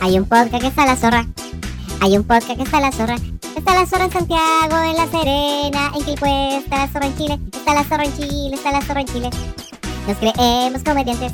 [0.00, 1.26] Hay un podcast que está la zorra.
[2.00, 3.16] Hay un podcast que está la zorra.
[3.56, 7.38] Está la zorra en Santiago, en La Serena, en Quilpué, está la zorra en Chile,
[7.52, 9.30] está la zorra en Chile, está la zorra en Chile.
[10.06, 11.32] Nos creemos comediantes,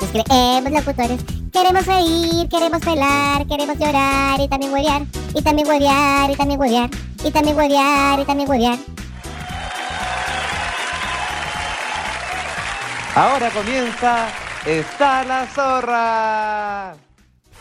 [0.00, 1.20] nos creemos locutores.
[1.52, 5.02] Queremos reír, queremos pelar, queremos llorar y también huevear,
[5.34, 6.90] y también huevear, y también huevear,
[7.24, 8.78] y también huevear, y también huevear.
[13.14, 14.28] Ahora comienza
[14.66, 16.94] Está la zorra.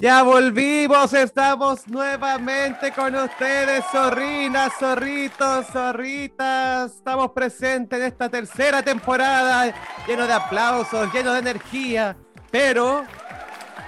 [0.00, 6.94] Ya volvimos, estamos nuevamente con ustedes, zorrinas, zorritos, zorritas.
[6.94, 9.74] Estamos presentes en esta tercera temporada,
[10.06, 12.16] lleno de aplausos, lleno de energía.
[12.48, 13.02] Pero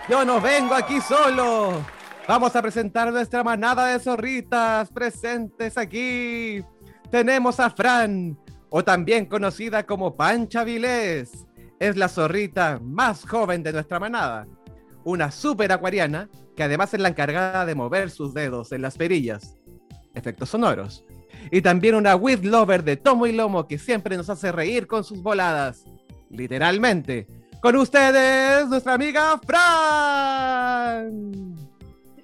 [0.09, 1.81] yo no vengo aquí solo.
[2.27, 6.61] Vamos a presentar nuestra manada de zorritas presentes aquí.
[7.09, 8.37] Tenemos a Fran,
[8.69, 11.47] o también conocida como Pancha Vilés.
[11.79, 14.49] Es la zorrita más joven de nuestra manada
[15.11, 19.57] una super acuariana que además es la encargada de mover sus dedos en las perillas.
[20.15, 21.05] Efectos sonoros.
[21.51, 25.05] Y también una with lover de tomo y lomo que siempre nos hace reír con
[25.05, 25.85] sus voladas.
[26.29, 27.27] Literalmente.
[27.61, 31.21] Con ustedes, nuestra amiga Fran.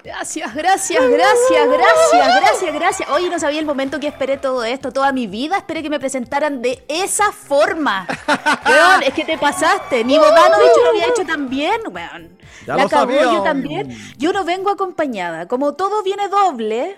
[0.06, 3.08] Gracias, gracias, gracias, gracias, gracias, gracias.
[3.10, 4.92] Hoy no sabía el momento que esperé todo esto.
[4.92, 8.06] Toda mi vida esperé que me presentaran de esa forma.
[8.66, 10.04] Weón, es que te pasaste.
[10.04, 12.38] Ni Bodanovich lo había hecho tan bien, weón.
[12.68, 13.98] Ya La cagó yo también.
[14.16, 15.48] Yo no vengo acompañada.
[15.48, 16.96] Como todo viene doble,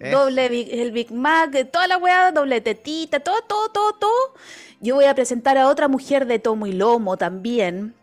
[0.00, 0.46] Es- doble
[0.82, 4.34] el Big Mac, toda la weá, doble tetita, todo, todo, todo, todo.
[4.80, 7.94] Yo voy a presentar a otra mujer de tomo y lomo también.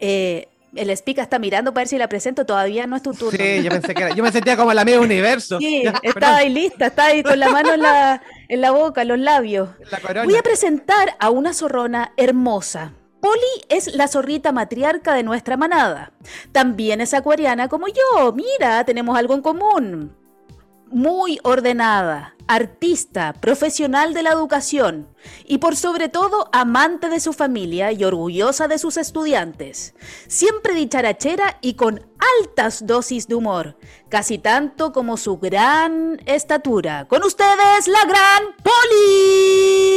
[0.00, 2.46] Eh, el Spica está mirando para ver si la presento.
[2.46, 3.38] Todavía no es tu turno.
[3.38, 5.58] Sí, yo pensé que era, yo me sentía como la media universo.
[5.58, 9.02] Sí, Ya, está ahí lista, está ahí con la mano en la, en la boca,
[9.02, 9.70] en los labios.
[9.90, 10.22] la.
[10.24, 12.92] Voy a presentar a una zorrona hermosa.
[13.20, 16.12] Poli es la zorrita matriarca de nuestra manada.
[16.52, 18.32] También es acuariana como yo.
[18.32, 20.16] Mira, tenemos algo en común.
[20.88, 25.08] Muy ordenada, artista, profesional de la educación
[25.44, 29.94] y por sobre todo amante de su familia y orgullosa de sus estudiantes.
[30.28, 32.06] Siempre dicharachera y con
[32.40, 33.76] altas dosis de humor,
[34.08, 37.06] casi tanto como su gran estatura.
[37.08, 39.96] Con ustedes, la gran Poli.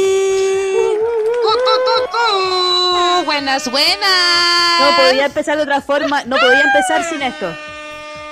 [3.24, 4.80] Buenas, buenas.
[4.80, 7.46] No podía empezar de otra forma, no podía empezar sin esto.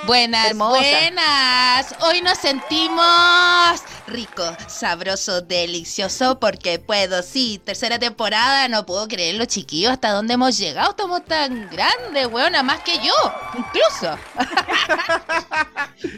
[0.09, 0.79] Buenas, Hermosa.
[0.79, 1.95] buenas.
[1.99, 9.91] Hoy nos sentimos rico, sabroso, delicioso, porque puedo, sí, tercera temporada, no puedo creerlo, chiquillos,
[9.91, 13.13] hasta dónde hemos llegado, estamos tan grandes, weona, más que yo,
[13.55, 14.17] incluso.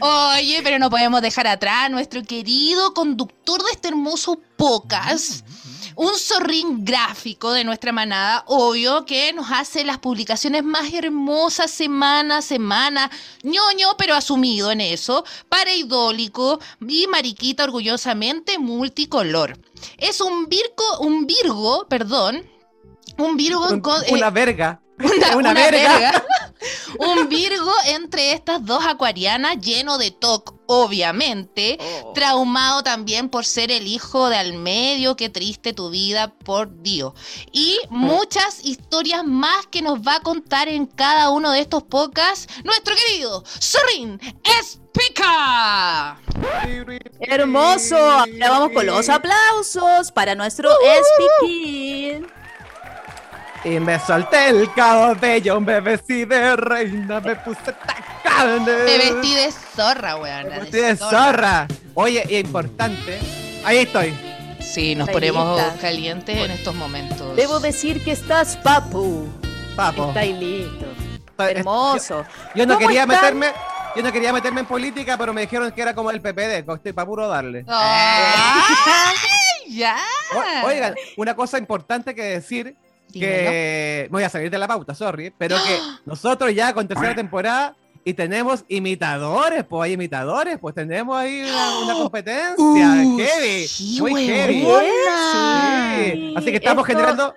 [0.00, 5.46] Oye, pero no podemos dejar atrás a nuestro querido conductor de este hermoso podcast.
[5.96, 12.38] Un zorrín gráfico de nuestra manada, obvio, que nos hace las publicaciones más hermosas semana
[12.38, 13.10] a semana.
[13.42, 15.24] ñoño, pero asumido en eso.
[15.48, 19.58] Pareidólico y mariquita orgullosamente multicolor.
[19.98, 22.46] Es un virgo, un virgo, perdón.
[23.18, 24.80] Un virgo Un- con- una eh, verga.
[25.04, 25.98] Una, una una verga.
[25.98, 26.24] verga.
[26.98, 31.78] Un Virgo entre estas dos acuarianas lleno de TOC, obviamente.
[31.80, 32.12] Oh.
[32.12, 35.16] Traumado también por ser el hijo de al medio.
[35.16, 37.14] Qué triste tu vida, por Dios.
[37.50, 42.46] Y muchas historias más que nos va a contar en cada uno de estos podcasts
[42.64, 44.20] nuestro querido Sorin
[44.60, 46.20] Espica.
[47.20, 47.96] Hermoso.
[47.96, 50.70] Ahora vamos con los aplausos para nuestro
[51.40, 52.41] Speaking.
[53.64, 58.66] Y me solté el cabello, me vestí de reina, me puse tacanes.
[58.66, 60.48] Me vestí de zorra, weón.
[60.48, 61.68] Me vestí de zorra.
[61.94, 63.20] Oye, y importante,
[63.64, 64.12] ahí estoy.
[64.60, 67.36] Sí, nos ponemos calientes en estos momentos.
[67.36, 69.28] Debo decir que estás papu.
[69.76, 70.08] Papo.
[70.08, 70.86] Está ahí listo.
[71.30, 72.22] Estoy- Hermoso.
[72.22, 73.16] Yo, yo no ¿Cómo quería están?
[73.16, 73.52] meterme,
[73.96, 76.72] yo no quería meterme en política, pero me dijeron que era como el PPD, que
[76.74, 77.64] estoy para puro darle.
[77.68, 79.14] ¡Ay!
[79.68, 79.96] ¡Ya!
[80.34, 82.76] O- Oigan, una cosa importante que decir
[83.20, 87.76] que voy a salir de la pauta, sorry, pero que nosotros ya con tercera temporada
[88.04, 93.98] y tenemos imitadores, pues hay imitadores, pues tenemos ahí una, una competencia Uh, heavy, sí,
[94.00, 94.62] muy heavy.
[94.62, 97.34] Sí, Así que estamos Esto- generando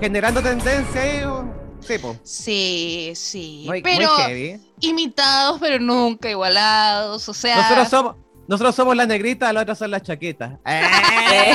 [0.00, 1.44] generando tendencia ahí, uh,
[1.80, 3.64] sí, Sí, sí.
[3.66, 4.60] muy, muy pero heavy.
[4.80, 7.28] imitados, pero nunca igualados.
[7.28, 10.52] O sea, Nosotros somos nosotros somos la negrita, las otras son las chaquitas.
[10.66, 11.54] Eh.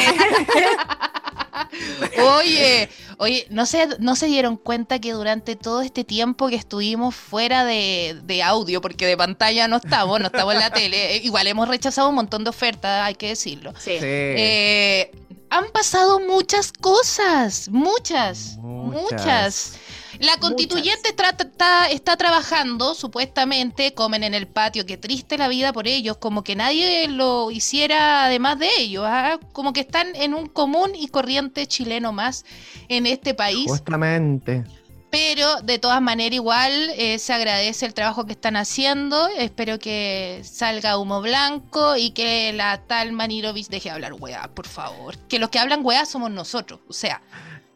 [2.40, 7.16] Oye, oye, ¿no se, ¿no se dieron cuenta que durante todo este tiempo que estuvimos
[7.16, 11.22] fuera de, de audio, porque de pantalla no estamos, no estamos en la tele, eh,
[11.24, 13.74] igual hemos rechazado un montón de ofertas, hay que decirlo.
[13.78, 13.92] Sí.
[13.92, 14.06] Sí.
[14.06, 15.12] Eh,
[15.50, 19.12] han pasado muchas cosas, muchas, Muchas.
[19.12, 19.74] muchas.
[20.20, 25.88] La constituyente está, está trabajando, supuestamente, comen en el patio, qué triste la vida por
[25.88, 29.40] ellos, como que nadie lo hiciera además de ellos, ¿ah?
[29.54, 32.44] como que están en un común y corriente chileno más
[32.90, 33.70] en este país.
[33.70, 34.66] Justamente.
[35.10, 39.28] Pero de todas maneras igual eh, se agradece el trabajo que están haciendo.
[39.30, 44.68] Espero que salga humo blanco y que la tal Manirovich deje de hablar weá, por
[44.68, 45.18] favor.
[45.28, 46.82] Que los que hablan weá somos nosotros.
[46.88, 47.24] O sea,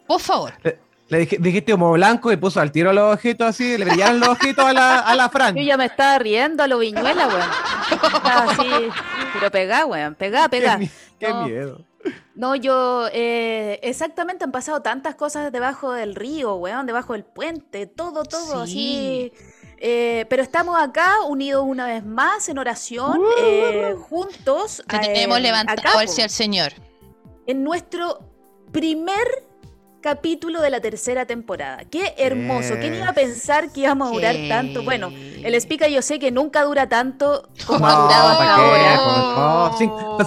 [0.05, 0.53] por favor.
[1.13, 4.29] Le dije- dijiste humo blanco y puso al tiro los ojitos así, le brillaron los
[4.29, 5.55] ojitos a la, a la Fran.
[5.55, 7.49] Yo ya me estaba riendo a lo viñuela, weón.
[8.13, 8.69] Estaba así,
[9.33, 10.79] pero pegá, weón, pegá, pegá.
[11.19, 11.45] qué No.
[11.45, 11.85] miedo.
[12.35, 17.85] No, yo, eh, exactamente han pasado tantas cosas debajo del río, weón, debajo del puente,
[17.85, 19.31] todo, todo, Sí.
[19.31, 19.33] así.
[19.77, 24.83] Eh, pero estamos acá unidos una vez más en oración, eh, juntos.
[24.87, 26.73] Te eh, tenemos acá, levantado al Señor.
[27.45, 28.19] en nuestro
[28.71, 29.25] primer
[30.03, 31.83] capítulo de la tercera temporada.
[31.89, 32.75] Qué hermoso.
[32.79, 34.49] ¿Quién iba a pensar que íbamos a durar Sí.
[34.49, 34.83] tanto?
[34.83, 38.55] Bueno, el Spica yo sé que nunca dura tanto como No, ha durado ¿para hasta
[38.55, 38.87] qué?
[38.87, 38.95] ahora.
[39.71, 39.77] No,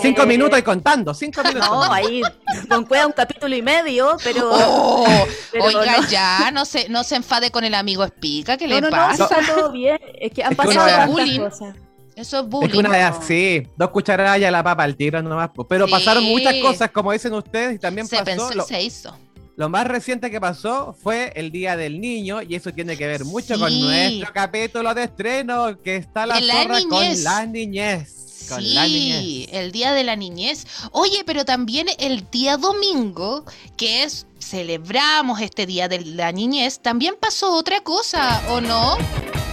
[0.01, 1.69] cinco, Eh, minutos y contando, cinco minutos.
[1.69, 2.23] No, ahí
[2.69, 4.51] con un capítulo y medio, pero...
[4.53, 5.05] Oh,
[5.53, 6.09] pero oiga, no.
[6.09, 9.25] ya, no se, no se enfade con el amigo Espica, ¿qué le no, no, pasa?
[9.25, 9.99] está todo bien.
[10.19, 11.41] Es que han Es que pasado es tantas bullying.
[11.41, 11.77] cosas.
[12.17, 12.71] Eso es Es bullying.
[12.71, 15.51] que una vez así, dos cucharadas y a la papa al tiro nomás.
[15.69, 15.91] Pero Sí.
[15.93, 18.25] pasaron muchas cosas, como dicen ustedes, y también se pasó.
[18.25, 19.15] pensó y Lo, se hizo.
[19.57, 23.25] Lo más reciente que pasó fue el Día del Niño, y eso tiene que ver
[23.25, 27.23] mucho con nuestro capítulo de estreno, que está la la zorra con niñez.
[27.25, 28.47] la niñez.
[28.49, 29.49] Con la Sí, niñez.
[29.53, 30.67] el día de la niñez.
[30.93, 33.45] Oye, pero también el día domingo,
[33.77, 38.97] que es celebramos este día de la niñez, también pasó otra cosa, ¿o no?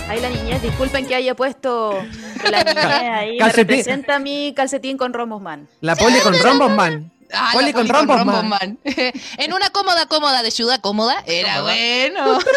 [0.10, 1.94] Ahí la niñez, disculpen que haya puesto
[2.52, 3.68] la niñez ahí me Calcetín.
[3.70, 5.70] representa mi calcetín con Romosman.
[5.80, 7.13] La poli con Rombosman.
[7.34, 8.50] Ah, Poli con Poli rombos, rombos, man.
[8.50, 8.80] man.
[9.38, 11.24] en una cómoda, cómoda de ciudad cómoda.
[11.26, 12.40] Era bueno.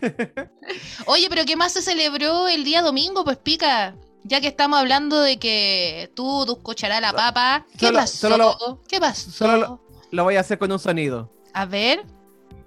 [1.06, 3.24] Oye, pero ¿qué más se celebró el día domingo?
[3.24, 3.94] Pues pica.
[4.24, 7.64] Ya que estamos hablando de que tú, tú escucharás la papa.
[7.78, 8.16] ¿Qué Solo- pasó?
[8.28, 9.30] solo lo- ¿Qué pasó?
[9.30, 11.30] solo lo- Lo voy a hacer con un sonido.
[11.54, 12.04] A ver.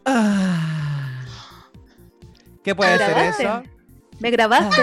[0.05, 1.21] Ah.
[2.63, 3.63] ¿Qué puede ser eso?
[4.19, 4.81] ¿Me grabaste?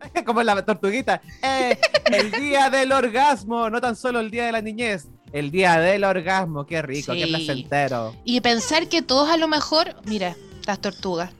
[0.26, 1.20] Como la tortuguita.
[1.42, 5.08] Eh, el día del orgasmo, no tan solo el día de la niñez.
[5.32, 8.16] El día del orgasmo, qué rico, qué placentero.
[8.24, 10.36] Y pensar que todos a lo mejor, mira,
[10.66, 11.30] las tortugas.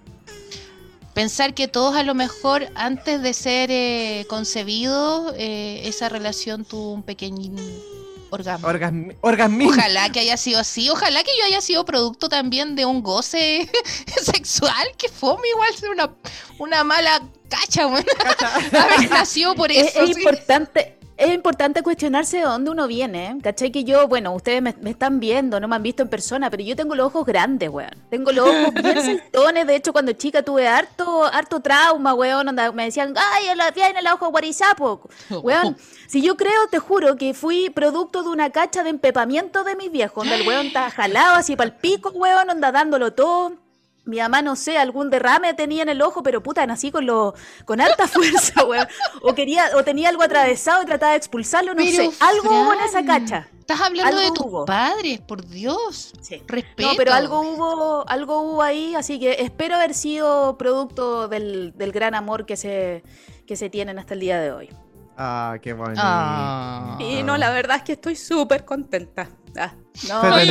[1.14, 6.92] Pensar que todos a lo mejor antes de ser eh, concebidos, eh, esa relación tuvo
[6.92, 7.50] un pequeño
[8.30, 8.68] orgasmo.
[8.68, 9.72] Orgasmi orgasmismo.
[9.72, 13.68] Ojalá que haya sido así, ojalá que yo haya sido producto también de un goce
[14.22, 16.10] sexual, que fome igual ser una,
[16.58, 18.04] una mala cacha, weón.
[18.72, 20.02] Haber nacido por Es, eso.
[20.02, 20.22] es sí.
[20.22, 23.38] importante, es importante cuestionarse de dónde uno viene.
[23.42, 23.70] ¿Cachai?
[23.70, 26.62] Que yo, bueno, ustedes me, me están viendo, no me han visto en persona, pero
[26.62, 27.90] yo tengo los ojos grandes, weón.
[28.08, 29.66] Tengo los ojos bien saltones.
[29.66, 32.48] De hecho, cuando chica tuve harto, harto trauma, weón.
[32.48, 35.10] onda, me decían, ay, tiene el ojo guarizapo.
[35.42, 35.76] Weón,
[36.08, 39.92] si yo creo, te juro, que fui producto de una cacha de empepamiento de mis
[39.92, 40.24] viejos.
[40.24, 43.58] Donde el weón estaba jalado así para el pico, weón, onda dándolo todo.
[44.04, 47.34] Mi mamá, no sé, algún derrame tenía en el ojo, pero puta, nací con lo,
[47.64, 48.88] con alta fuerza, weón.
[49.22, 52.16] O quería, o tenía algo atravesado y trataba de expulsarlo, no Pero, sé.
[52.20, 53.48] Algo hubo en esa cacha.
[53.60, 54.64] Estás hablando de tus hubo.
[54.64, 56.12] padres, por Dios.
[56.22, 56.42] Sí.
[56.48, 56.88] Respeto.
[56.90, 61.92] No, pero algo hubo, algo hubo ahí, así que espero haber sido producto del, del
[61.92, 63.04] gran amor que se,
[63.46, 64.70] que se tienen hasta el día de hoy.
[65.22, 66.00] Ah, qué bonito.
[66.02, 66.96] Ah.
[66.98, 69.28] Y no, la verdad es que estoy súper contenta.
[69.58, 69.74] Ah,
[70.08, 70.44] no,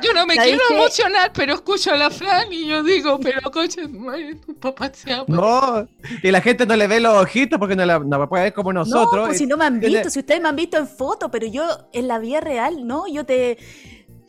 [0.00, 3.48] yo, no me ¿Sabéis quiero emocionar, pero escucho a la Fran y yo digo, pero
[3.50, 5.24] coche, madre, tu papá se ama.
[5.28, 5.88] No,
[6.20, 8.72] y la gente no le ve los ojitos porque no la no puede ver como
[8.72, 9.14] nosotros.
[9.14, 11.30] No, pues Y- si no me han visto, si ustedes me han visto en foto,
[11.30, 13.58] pero yo en la vida real, no, yo te,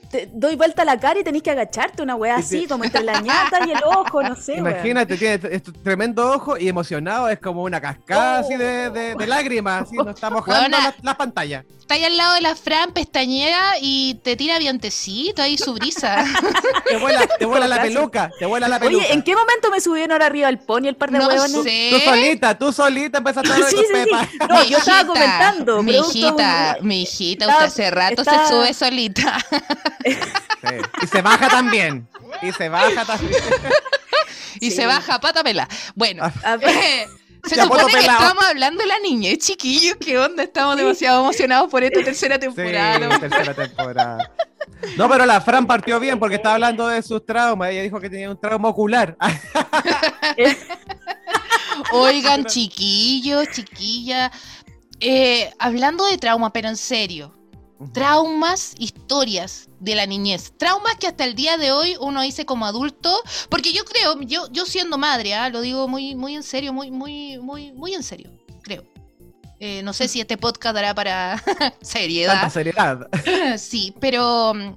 [0.10, 3.04] te doy vuelta a la cara y tenés que agacharte, una weá así, como entre
[3.04, 4.56] la ñata y el ojo, no sé.
[4.58, 9.28] Imagínate, tiene este tremendo ojo y emocionado, es como una cascada así de, de- de
[9.28, 10.80] lágrimas, así nos está mojando Buena.
[10.82, 11.64] la, la pantalla.
[11.80, 16.26] Está ahí al lado de la Fran, pestañea y te tira vientecito ahí su brisa.
[16.90, 19.04] Te vuela, te vuela la peluca, te vuela la peluca.
[19.06, 21.64] Oye, ¿en qué momento me subieron ahora arriba el pony el par de No huevones?
[21.64, 21.90] sé.
[21.92, 24.28] Tú solita, tú solita empezaste a hablar Sí, de sí, pepas.
[24.50, 25.84] No, yo estaba Mijita, comentando.
[25.84, 29.38] Mi hijita, un- mi hijita, usted hace rato se sube solita.
[30.06, 30.76] Sí.
[31.04, 32.08] Y se baja también.
[32.42, 33.42] Y se baja también.
[34.60, 34.78] y Sí.
[34.78, 35.68] se baja pata pela.
[35.96, 37.08] Bueno, A ver, eh,
[37.46, 38.20] se Ya, supone que pelao.
[38.22, 39.98] estamos hablando de la niñez, chiquillos.
[40.00, 40.44] ¿Qué onda?
[40.44, 43.20] Estamos demasiado emocionados por esta tercera Sí, temporada.
[43.20, 44.32] tercera temporada.
[44.98, 47.70] No, pero la Fran partió bien porque estaba hablando de sus traumas.
[47.70, 49.16] Ella dijo que tenía un trauma ocular.
[51.92, 54.32] Oigan, chiquillos, chiquillas,
[55.00, 57.34] eh, hablando de trauma, pero en serio,
[57.94, 62.66] traumas, historias de la niñez, traumas que hasta el día de hoy uno dice como
[62.66, 66.74] adulto, porque yo creo, yo, yo siendo madre, ah, lo digo muy, muy en serio,
[66.74, 68.32] muy, muy, muy, muy en serio,
[68.64, 68.84] creo.
[69.60, 71.44] Eh, no sé si este podcast dará para
[71.82, 72.34] seriedad.
[72.34, 73.08] Tanta seriedad.
[73.58, 74.74] Sí, pero mm,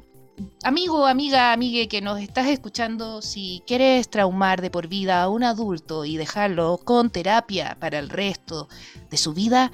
[0.63, 5.45] amigo, amiga, amigue que nos estás escuchando, si quieres traumar de por vida a un
[5.45, 8.69] adulto y dejarlo con terapia para el resto
[9.11, 9.71] de su vida,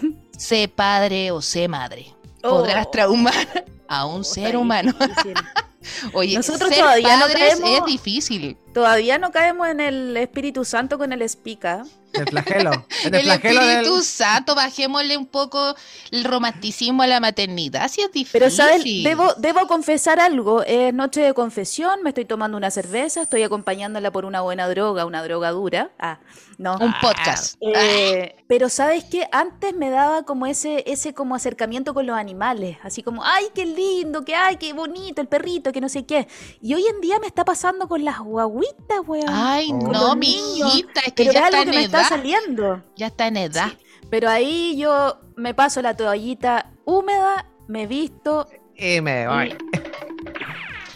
[0.36, 2.17] sé padre o sé madre.
[2.50, 2.90] Podrás Oh.
[2.90, 4.92] traumar a un ser humano.
[6.12, 8.56] Oye, Nosotros ser todavía no caemos- es difícil.
[8.74, 11.84] Todavía no caemos en el Espíritu Santo con el espica.
[12.12, 12.86] El flagelo.
[13.04, 14.04] El, El flagelo Espíritu del...
[14.04, 15.74] Santo, bajémosle un poco
[16.10, 17.88] el romanticismo a la maternidad.
[17.90, 18.40] Sí es difícil.
[18.40, 18.82] Pero, ¿sabes?
[18.84, 20.62] Debo, debo confesar algo.
[20.62, 25.04] Es noche de confesión, me estoy tomando una cerveza, estoy acompañándola por una buena droga,
[25.04, 25.90] una droga dura.
[25.98, 26.18] Ah,
[26.58, 26.76] no.
[26.78, 27.56] Un podcast.
[27.60, 32.78] Eh, pero sabes qué, antes me daba como ese, ese como acercamiento con los animales,
[32.82, 36.26] así como, ay, qué lindo, que ay, qué bonito, el perrito, que no sé qué.
[36.60, 39.24] Y hoy en día me está pasando con las guaguitas, weón.
[39.28, 40.74] Ay, no, los mi niños.
[40.74, 42.00] hijita, es que pero ya es está que me edad.
[42.00, 42.82] está saliendo.
[42.96, 43.72] Ya está en edad.
[44.10, 49.54] Pero ahí yo me paso la toallita húmeda, me visto Y me voy.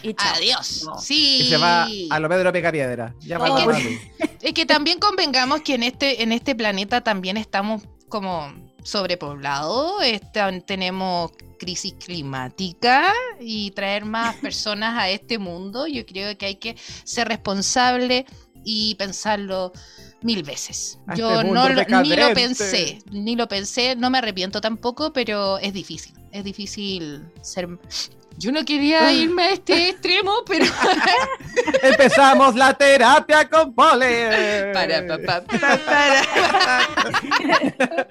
[0.01, 0.15] y.
[0.35, 0.83] Adiós.
[0.85, 0.97] No.
[0.97, 1.41] Sí.
[1.41, 3.13] Y se va a lo Pedro Picapiedra.
[3.19, 4.37] Ya No, es la que-.
[4.43, 8.51] Es que también convengamos que en este, en este planeta también estamos como
[8.83, 16.45] sobrepoblados, está- tenemos crisis climática y traer más personas a este mundo, yo creo que
[16.47, 18.25] hay que ser responsable
[18.65, 19.71] y pensarlo
[20.23, 20.99] mil veces.
[21.07, 25.13] A Yo este no lo, ni lo pensé, ni lo pensé, no me arrepiento tampoco,
[25.13, 27.69] pero es difícil, es difícil ser...
[28.35, 30.65] Yo no quería irme a este extremo, pero...
[31.83, 34.71] Empezamos la terapia con Pole.
[34.73, 35.77] Para, pa, pa, pa,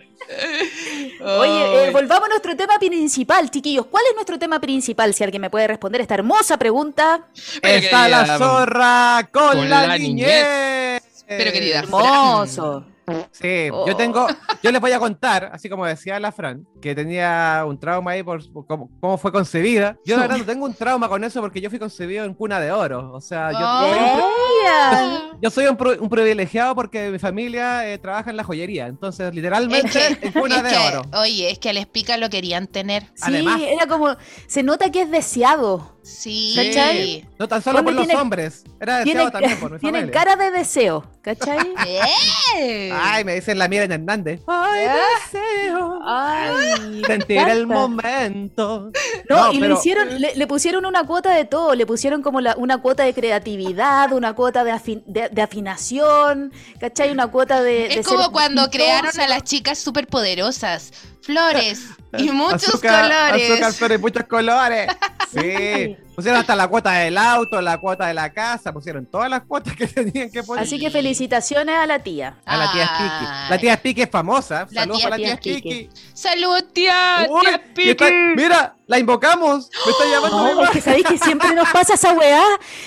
[1.20, 3.86] Oye, eh, volvamos a nuestro tema principal, chiquillos.
[3.86, 5.12] ¿Cuál es nuestro tema principal?
[5.12, 7.26] Si alguien me puede responder esta hermosa pregunta.
[7.60, 11.02] Está la zorra con, con la, la niñez.
[11.26, 12.84] Pero, querida, Hermoso.
[13.32, 13.86] Sí, Oh.
[13.86, 14.26] yo tengo,
[14.62, 18.22] yo les voy a contar, así como decía la Fran, que tenía un trauma ahí
[18.22, 19.96] por, por cómo, cómo fue concebida.
[20.04, 22.60] Yo la verdad no tengo un trauma con eso porque yo fui concebido en cuna
[22.60, 23.12] de oro.
[23.12, 23.90] O sea, yo, Oh.
[23.90, 28.44] soy, un, yo soy un, pro- un privilegiado porque mi familia eh, trabaja en la
[28.44, 28.86] joyería.
[28.86, 29.90] Entonces, Es literalmente,
[30.20, 31.02] que, en cuna es de que, oro.
[31.14, 33.04] oye, es que al Espica lo querían tener.
[33.14, 33.60] Sí, Además.
[33.60, 34.16] era como.
[34.46, 35.96] Se nota que es deseado.
[36.02, 36.54] Sí.
[36.56, 37.28] ¿Cachai?
[37.38, 40.20] No tan solo por los tiene- hombres, era Tiene, deseado también por mi tiene familia.
[40.20, 41.04] cara de deseo.
[41.22, 41.58] ¿Cachai?
[42.92, 42.98] ¡Eh!
[43.00, 44.40] Ay, me dicen la Miren Hernández.
[44.46, 44.86] Ay,
[45.32, 47.02] deseo Ay.
[47.06, 48.90] sentir el momento.
[49.28, 52.40] No, No, y le hicieron, le, le pusieron una cuota de todo, le pusieron como
[52.40, 57.10] la- una cuota de creatividad, una cuota de, afin- de, de afinación, ¿cachai?
[57.10, 57.72] Una cuota de...
[57.88, 60.92] de Es como ser cuando crearon a las chicas superpoderosas.
[61.26, 61.84] Flores
[62.18, 63.50] y muchos azúcar, colores.
[63.50, 64.88] Azúcar, flores, muchos colores.
[65.32, 65.96] Sí.
[66.14, 69.74] Pusieron hasta la cuota del auto, la cuota de la casa, pusieron todas las cuotas
[69.74, 70.62] que tenían que poner.
[70.64, 72.36] Así que felicitaciones a la tía.
[72.44, 72.84] A la tía.
[72.86, 73.50] Spiki.
[73.50, 74.66] La tía Spiki es famosa.
[74.70, 75.88] Saludos a la tía, Spiki.
[76.12, 77.26] Salud, tía.
[77.30, 79.70] Uy, tía está- mira, la invocamos.
[79.86, 80.70] Me está llamando mi No, es mamá.
[80.70, 82.42] que sabéis que siempre nos pasa esa weá.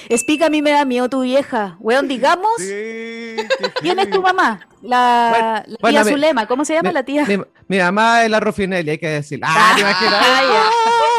[0.08, 1.76] Explica, a mí me da miedo tu vieja.
[1.80, 3.36] Weón, digamos, Sí,
[3.82, 4.68] ¿quién es tu mamá?
[4.84, 7.26] La, Bueno, la bueno, tía mi- Zulema, ¿cómo se llama Mi- la tía?
[7.26, 9.40] Mi, mi mamá es la Rufinelli, hay que decir.
[9.44, 10.14] Ah, ¿te imaginas?
[10.24, 11.15] Ah.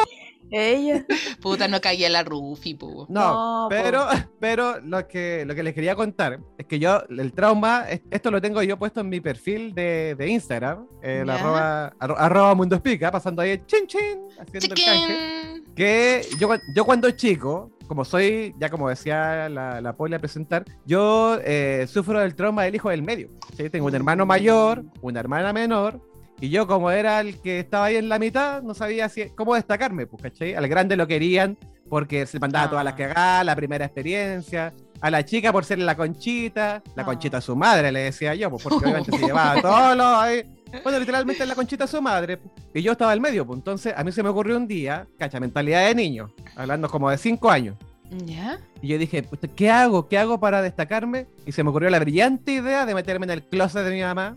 [0.50, 1.04] Ella.
[1.42, 3.06] Puta, no caía la Rufi, pu.
[3.08, 4.06] No, No, pero,
[4.40, 8.30] pero lo que, lo que les quería contar es que yo, el trauma, es- esto
[8.30, 11.34] lo tengo yo puesto en mi perfil de, de Instagram, el Ya.
[11.34, 15.62] arroba, arro- arroba Mundo Explica, pasando ahí el chin chin, haciendo el canje.
[15.74, 20.64] Que yo, yo cuando chico, como soy, ya como decía la, la Poli a presentar,
[20.86, 23.28] yo eh, sufro del trauma del hijo del medio.
[23.56, 23.68] ¿sí?
[23.68, 26.00] Tengo un hermano mayor, una hermana menor,
[26.40, 29.54] y yo como era el que estaba ahí en la mitad, no sabía si, cómo
[29.54, 30.54] destacarme, pues, ¿cachai?
[30.54, 31.56] Al grande lo querían
[31.88, 32.70] porque se mandaba Ah.
[32.70, 34.72] todas las cagadas, la primera experiencia.
[35.00, 37.06] A la chica por ser la conchita, la Ah.
[37.06, 40.82] conchita a su madre, le decía yo, pues porque obviamente se llevaba todos los...
[40.82, 42.38] Bueno, literalmente la conchita a su madre.
[42.74, 45.38] Y yo estaba al medio, pues entonces a mí se me ocurrió un día, cacha,
[45.38, 47.76] mentalidad de niño, hablando como de cinco años.
[48.24, 48.58] ¿Ya?
[48.82, 50.08] Y yo dije, "Puta, ¿qué hago?
[50.08, 51.26] ¿Qué hago para destacarme?
[51.44, 54.36] Y se me ocurrió la brillante idea de meterme en el closet de mi mamá.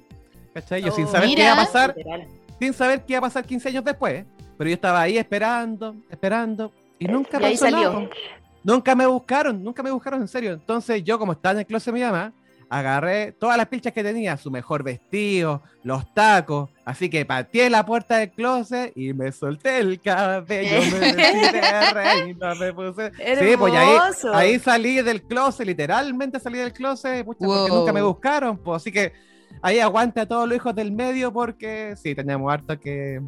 [0.53, 0.81] ¿Cachai?
[0.81, 1.11] Yo sin Oh.
[1.11, 1.65] saber qué iba a Mira.
[1.65, 2.27] pasar, Literal.
[2.59, 4.25] sin saber qué iba a pasar 15 años después.
[4.57, 7.93] Pero yo estaba ahí esperando, esperando, y nunca Y pasó salió.
[7.93, 8.09] nada.
[8.63, 10.51] Nunca me buscaron, nunca me buscaron en serio.
[10.51, 12.33] Entonces yo, como estaba en el closet de mi mamá,
[12.71, 17.83] agarré todas las pilchas que tenía, su mejor vestido, los tacos, así que pateé la
[17.85, 20.99] puerta del closet y me solté el cabello, me
[21.53, 21.61] de
[21.93, 23.11] reina, me puse...
[23.13, 23.97] Sí, pues ahí,
[24.33, 27.79] ahí salí del closet, literalmente salí del closet, pucha, porque Wow.
[27.79, 29.13] nunca me buscaron, pues así que
[29.61, 33.21] ahí aguante a todos los hijos del medio porque sí, tenemos harto que,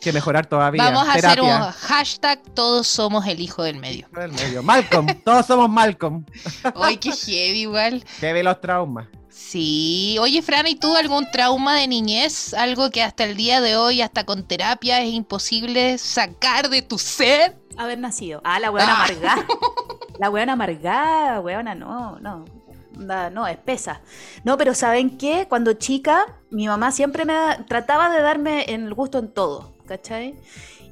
[0.00, 0.82] que mejorar todavía.
[0.84, 4.06] Vamos a hacer un hashtag todos somos el hijo del medio.
[4.12, 4.62] Del medio.
[4.62, 6.24] Malcolm, todos somos Malcolm.
[6.76, 8.04] Ay, qué heavy igual.
[8.20, 9.08] Que ve los traumas.
[9.28, 10.16] Sí.
[10.20, 12.52] Oye, Fran, ¿y tú algún trauma de niñez?
[12.54, 16.98] Algo que hasta el día de hoy, hasta con terapia, es imposible sacar de tu
[16.98, 17.56] ser.
[17.76, 18.40] Haber nacido.
[18.44, 19.04] Ah, la weona Ah.
[19.04, 19.46] amargada.
[20.18, 22.44] La weona amargada, weona, no, no.
[22.98, 24.00] No, espesa.
[24.44, 25.46] No, pero ¿saben qué?
[25.48, 30.34] Cuando chica, mi mamá siempre me da- trataba de darme el gusto en todo, ¿cachai?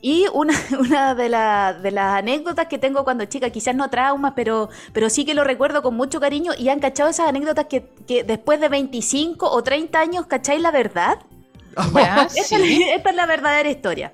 [0.02, 4.34] Y una, una de, la- de las anécdotas que tengo cuando chica, quizás no traumas,
[4.36, 7.88] pero, pero sí que lo recuerdo con mucho cariño y han cachado esas anécdotas que,
[8.06, 11.18] que después de 25 o 30 años, ¿cacháis la verdad?
[11.76, 12.84] Esta, es- sí.
[12.94, 14.12] esta es la verdadera historia.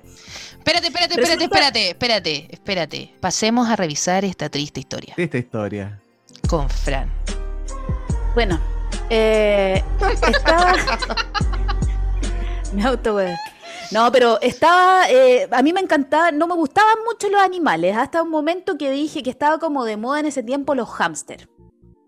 [0.57, 3.15] Espérate, espérate, espérate, espérate, espérate, espérate.
[3.19, 5.99] Pasemos a revisar esta triste historia Triste historia.
[6.49, 7.09] con Fran.
[8.33, 8.59] Bueno,
[9.09, 9.83] eh,
[10.27, 10.73] estaba.
[12.73, 13.17] Me auto
[13.91, 15.07] No, pero estaba.
[15.09, 16.31] eh, a mí me encantaba.
[16.31, 17.95] No me gustaban mucho los animales.
[17.95, 21.47] Hasta un momento que dije que estaba como de moda en ese tiempo los hámster.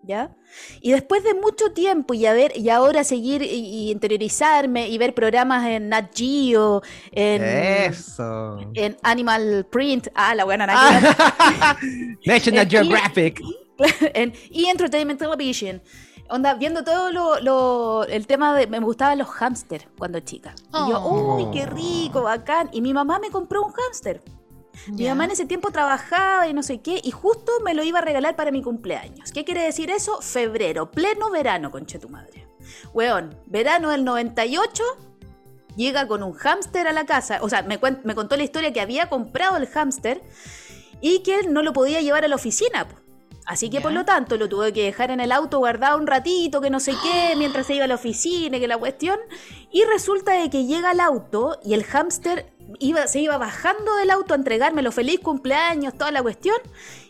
[0.08, 0.36] ¿Ya?
[0.82, 5.00] Y después de mucho tiempo y, a ver, y ahora seguir y, y interiorizarme y
[5.00, 8.60] ver programas en Nat Geo, en, Eso.
[8.76, 11.76] en Animal Print, ah, la buena Nat Ah,
[12.26, 13.42] National y- Geographic.
[14.14, 14.70] en E!
[14.70, 15.82] Entertainment Television.
[16.30, 18.68] Onda, viendo todo lo, lo- el tema de.
[18.68, 20.56] Me gustaban los hámster cuando chica.
[20.74, 21.36] Y yo, Oh.
[21.38, 22.70] uy, qué rico, bacán.
[22.72, 24.22] Y mi mamá me compró un hámster.
[24.88, 28.00] Mi mamá en ese tiempo trabajaba y no sé qué, y justo me lo iba
[28.00, 29.32] a regalar para mi cumpleaños.
[29.32, 30.20] ¿Qué quiere decir eso?
[30.22, 32.46] Febrero, pleno verano, conche tu madre.
[32.94, 34.84] Weón, verano del 98,
[35.78, 37.40] llega con un hámster a la casa.
[37.42, 40.22] O sea, me, me contó la historia que había comprado el hámster
[41.02, 42.86] y que él no lo podía llevar a la oficina.
[42.88, 42.96] po.
[43.46, 46.62] Así que por lo tanto lo tuve que dejar en el auto guardado un ratito,
[46.62, 49.20] que no sé qué, mientras se iba a la oficina, que la cuestión.
[49.72, 52.48] Y resulta de que llega al auto y el hámster
[52.80, 56.58] iba, se iba bajando del auto a entregármelo feliz cumpleaños, toda la cuestión.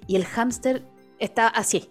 [0.08, 0.84] Y el hámster
[1.20, 1.90] está así.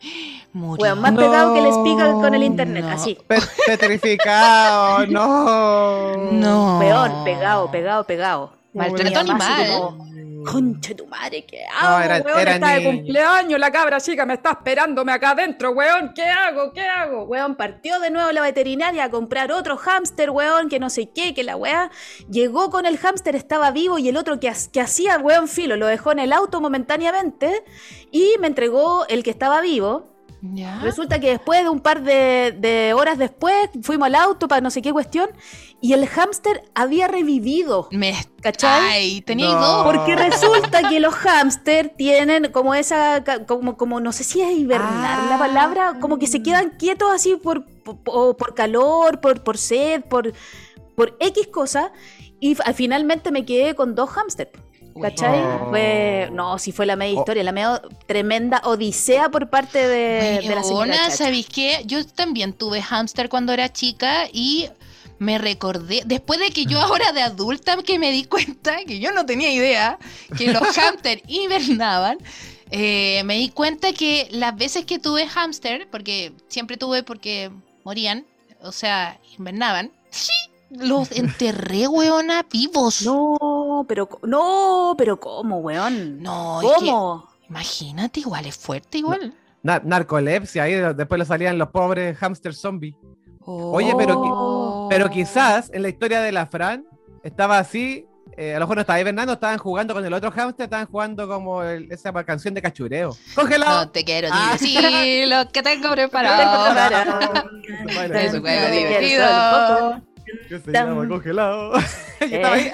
[0.52, 0.82] Murió.
[0.82, 2.90] Weón, más pegado que el speaker con el internet, No.
[2.90, 3.18] así.
[3.26, 6.16] Pe- Petrificado, no.
[6.32, 6.78] No.
[6.80, 8.57] Peor, pegado, pegado, pegado.
[8.74, 9.66] Maltrato animal.
[9.68, 10.08] como,
[10.44, 11.98] Conche tu madre, ¿qué hago?
[11.98, 12.38] No, era- weón?
[12.38, 16.12] era está de cumpleaños, la cabra chica me está esperándome acá adentro, weón.
[16.14, 16.72] ¿Qué hago?
[16.72, 17.24] ¿Qué hago?
[17.24, 21.34] Weón, partió de nuevo la veterinaria a comprar otro hámster, weón, que no sé qué,
[21.34, 21.90] que la weá.
[22.30, 25.86] Llegó con el hámster, estaba vivo, y el otro que, que hacía, weón, filo, lo
[25.86, 27.64] dejó en el auto momentáneamente
[28.12, 30.14] y me entregó el que estaba vivo.
[30.40, 30.78] Ya.
[30.82, 34.70] Resulta que después de un par de, de horas después, fuimos al auto para no
[34.70, 35.28] sé qué cuestión,
[35.80, 37.88] y el hámster había revivido.
[37.92, 38.14] Me...
[38.40, 38.80] ¿Cachai?
[38.90, 39.60] Ay, tenía No.
[39.60, 39.84] dos.
[39.84, 45.24] Porque resulta que los hámster tienen como esa, como, como no sé si es hibernar
[45.28, 45.38] la Ah.
[45.38, 50.32] palabra, como que se quedan quietos así por, por, calor, por, por sed, por,
[50.96, 51.92] por X cosa.
[52.40, 54.50] Y finalmente me quedé con dos hámster.
[55.00, 55.40] ¿Cachai?
[55.40, 55.68] Oh.
[55.70, 57.20] Fue, no, si fue la media Oh.
[57.20, 61.10] historia, la media tremenda odisea por parte de, de la señora Chacha.
[61.16, 61.82] ¿sabéis qué?
[61.86, 64.68] Yo también tuve hámster cuando era chica y
[65.18, 69.12] me recordé, después de que yo ahora de adulta que me di cuenta, que yo
[69.12, 69.98] no tenía idea,
[70.36, 72.18] que los hámster hibernaban,
[72.70, 77.50] eh, me di cuenta que las veces que tuve hámster, porque siempre tuve porque
[77.84, 78.26] morían,
[78.60, 80.32] o sea, hibernaban, sí,
[80.70, 83.02] los enterré, weona, vivos.
[83.02, 86.22] No, pero, no, pero ¿cómo, weón?
[86.22, 87.28] No, es que, ¿Cómo?
[87.48, 89.34] imagínate, igual es fuerte, igual.
[89.62, 92.94] Na- narcolepsia, ahí después le salían los pobres hamster zombies.
[93.50, 94.86] Oye, pero Oh.
[94.90, 96.84] Pero quizás en la historia de la Fran
[97.22, 98.06] estaba así,
[98.36, 101.26] eh, a lo mejor no estaba hibernando, estaban jugando con el otro hamster, estaban jugando
[101.28, 103.16] como el- esa canción de cachureo.
[103.34, 103.84] ¡Congelado!
[103.86, 104.50] No te quiero Ah.
[104.52, 104.80] decir
[105.28, 106.74] lo que tengo preparado.
[108.14, 110.02] Es un juego divertido.
[110.48, 111.72] Que se llama congelado.
[112.20, 112.72] Yo estaba ahí, Eh.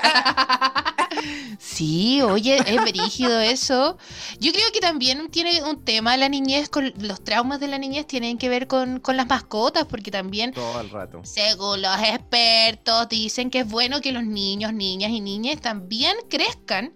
[1.59, 3.97] Sí, oye, es brígido eso.
[4.41, 8.07] Yo creo que también tiene un tema la niñez, con los traumas de la niñez
[8.07, 11.21] tienen que ver con, con las mascotas, porque también, Todo el rato.
[11.25, 16.93] según los expertos, dicen que es bueno que los niños, niñas y niñas también crezcan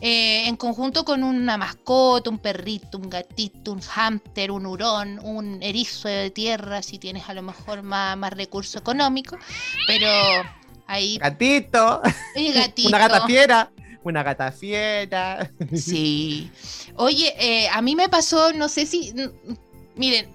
[0.00, 5.60] eh, en conjunto con una mascota, un perrito, un gatito, un hámster, un hurón, un
[5.62, 9.36] erizo de tierra, si tienes a lo mejor más, más recurso económico,
[9.88, 10.08] pero
[10.88, 12.02] ahí, Gatito,
[12.34, 12.88] oye, gatito.
[12.88, 13.70] una gata fiera,
[14.02, 15.50] una gata fiera.
[15.76, 16.50] Sí.
[16.96, 19.14] Oye, eh, a mí me pasó, no sé si.
[19.94, 20.34] Miren,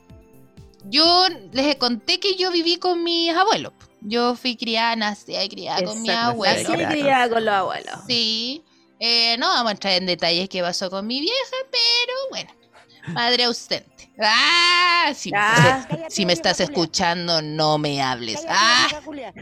[0.85, 3.73] yo les conté que yo viví con mis abuelos.
[4.01, 6.69] Yo fui criada, nací y criada con mis abuelos.
[6.69, 7.95] Así criada con los abuelos.
[8.07, 8.63] Sí.
[8.99, 12.62] Eh, no vamos a entrar en detalles qué pasó con mi vieja, pero bueno.
[13.07, 14.11] Madre ausente.
[14.21, 15.87] Ah, si, Ah.
[16.09, 18.39] si me estás escuchando, no me hables.
[18.47, 18.87] Ah,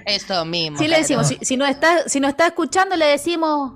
[0.05, 0.77] esto mismo.
[0.77, 3.73] Sí le decimos, si, si no está, si no está escuchando, le decimos.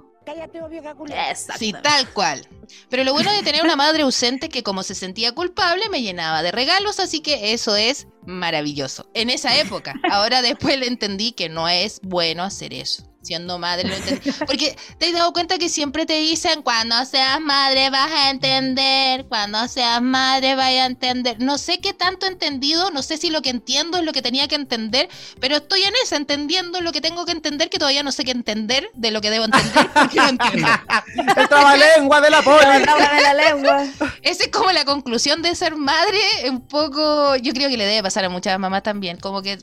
[1.30, 1.60] Exacto.
[1.60, 2.48] Sí, tal cual.
[2.89, 6.41] Pero lo bueno de tener una madre ausente que como se sentía culpable me llenaba
[6.41, 9.08] de regalos, así que eso es maravilloso.
[9.13, 9.93] En esa época.
[10.10, 13.04] Ahora después le entendí que no es bueno hacer eso.
[13.26, 14.32] Siendo madre lo entendí.
[14.46, 19.26] Porque te has dado cuenta que siempre te dicen, cuando seas madre vas a entender,
[19.26, 21.38] cuando seas madre vas a entender.
[21.40, 24.22] No sé qué tanto he entendido, no sé si lo que entiendo es lo que
[24.22, 25.10] tenía que entender,
[25.40, 28.32] pero estoy en esa, entendiendo lo que tengo que entender, que todavía no sé qué
[28.32, 30.68] entender de lo que debo entender, porque no entiendo.
[31.36, 32.84] El trabalengua de la poli.
[32.84, 33.88] Trágame la lengua.
[34.22, 38.04] Esa es como la conclusión de ser madre, un poco, yo creo que le debe
[38.04, 39.58] pasar a muchas mamás también, como que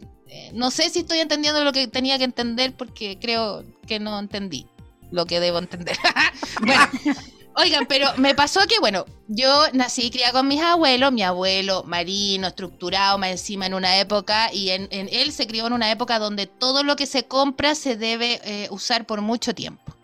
[0.52, 4.66] no sé si estoy entendiendo lo que tenía que entender porque creo que no entendí
[5.10, 5.96] lo que debo entender.
[7.54, 12.48] oigan, pero me pasó que, bueno, yo nací criada con mis abuelos, mi abuelo marino,
[12.48, 16.18] estructurado, más encima en una época, y en, en él se crió en una época
[16.18, 19.94] donde todo lo que se compra se debe eh, usar por mucho tiempo.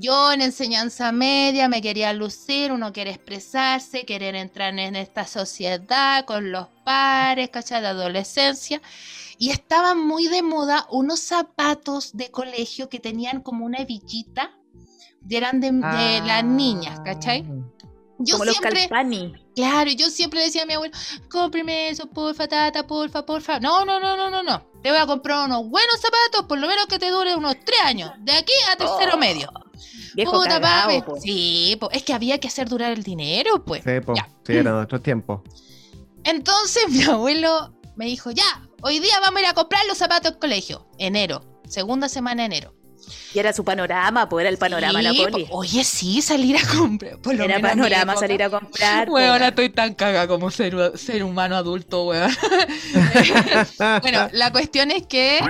[0.00, 6.24] Yo en enseñanza media me quería lucir, uno quiere expresarse, querer entrar en esta sociedad
[6.24, 7.80] con los pares, ¿cachai?
[7.80, 8.80] De adolescencia.
[9.38, 14.50] Y estaban muy de moda unos zapatos de colegio que tenían como una hebillita,
[15.30, 17.44] eran de, de las niñas, ¿cachai?
[18.20, 19.32] Yo Como los Calpani.
[19.54, 20.92] claro, yo siempre decía a mi abuelo,
[21.30, 23.60] cómpreme eso, porfa, tata, porfa, porfa.
[23.60, 24.66] No, no, no, no, no, no.
[24.82, 27.78] Te voy a comprar unos buenos zapatos, por lo menos que te dure unos tres
[27.84, 29.48] años, de aquí a tercero Oh, medio.
[30.14, 31.16] Viejo Puta, cagao, po.
[31.20, 33.84] Sí, po, es que había que hacer durar el dinero, pues.
[33.84, 34.14] Sí, po.
[34.44, 35.44] Sí, era nuestro tiempo.
[36.24, 40.32] Entonces mi abuelo me dijo, ya, hoy día vamos a ir a comprar los zapatos
[40.32, 40.86] del colegio.
[40.98, 42.74] Enero, segunda semana de enero.
[43.32, 45.44] Y era su panorama, pues era el panorama la Sí, poli.
[45.44, 47.18] po- Oye, sí, salir a comprar.
[47.20, 48.26] Por lo Era menos panorama época.
[48.26, 49.08] salir a comprar.
[49.10, 52.30] Weón, ahora estoy tan caga como ser, ser humano adulto, weón.
[54.02, 55.40] bueno, la cuestión es que,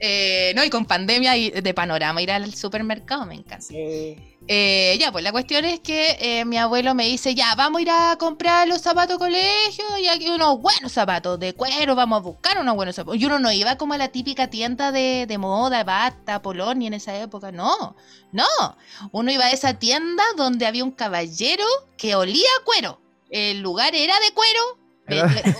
[0.00, 3.60] eh, no, y con pandemia y de panorama ir al supermercado, me encanta.
[3.66, 4.16] Sí.
[4.46, 7.82] Eh, ya, pues la cuestión es que eh, mi abuelo me dice, ya, vamos a
[7.82, 12.18] ir a comprar los zapatos de colegio y aquí unos buenos zapatos de cuero, vamos
[12.18, 13.18] a buscar unos buenos zapatos.
[13.18, 16.94] Y uno no iba como a la típica tienda de, de moda, bata, Polonia en
[16.94, 17.96] esa época, no,
[18.32, 18.76] no.
[19.12, 21.64] Uno iba a esa tienda donde había un caballero
[21.96, 23.00] que olía a cuero.
[23.30, 24.60] El lugar era de cuero,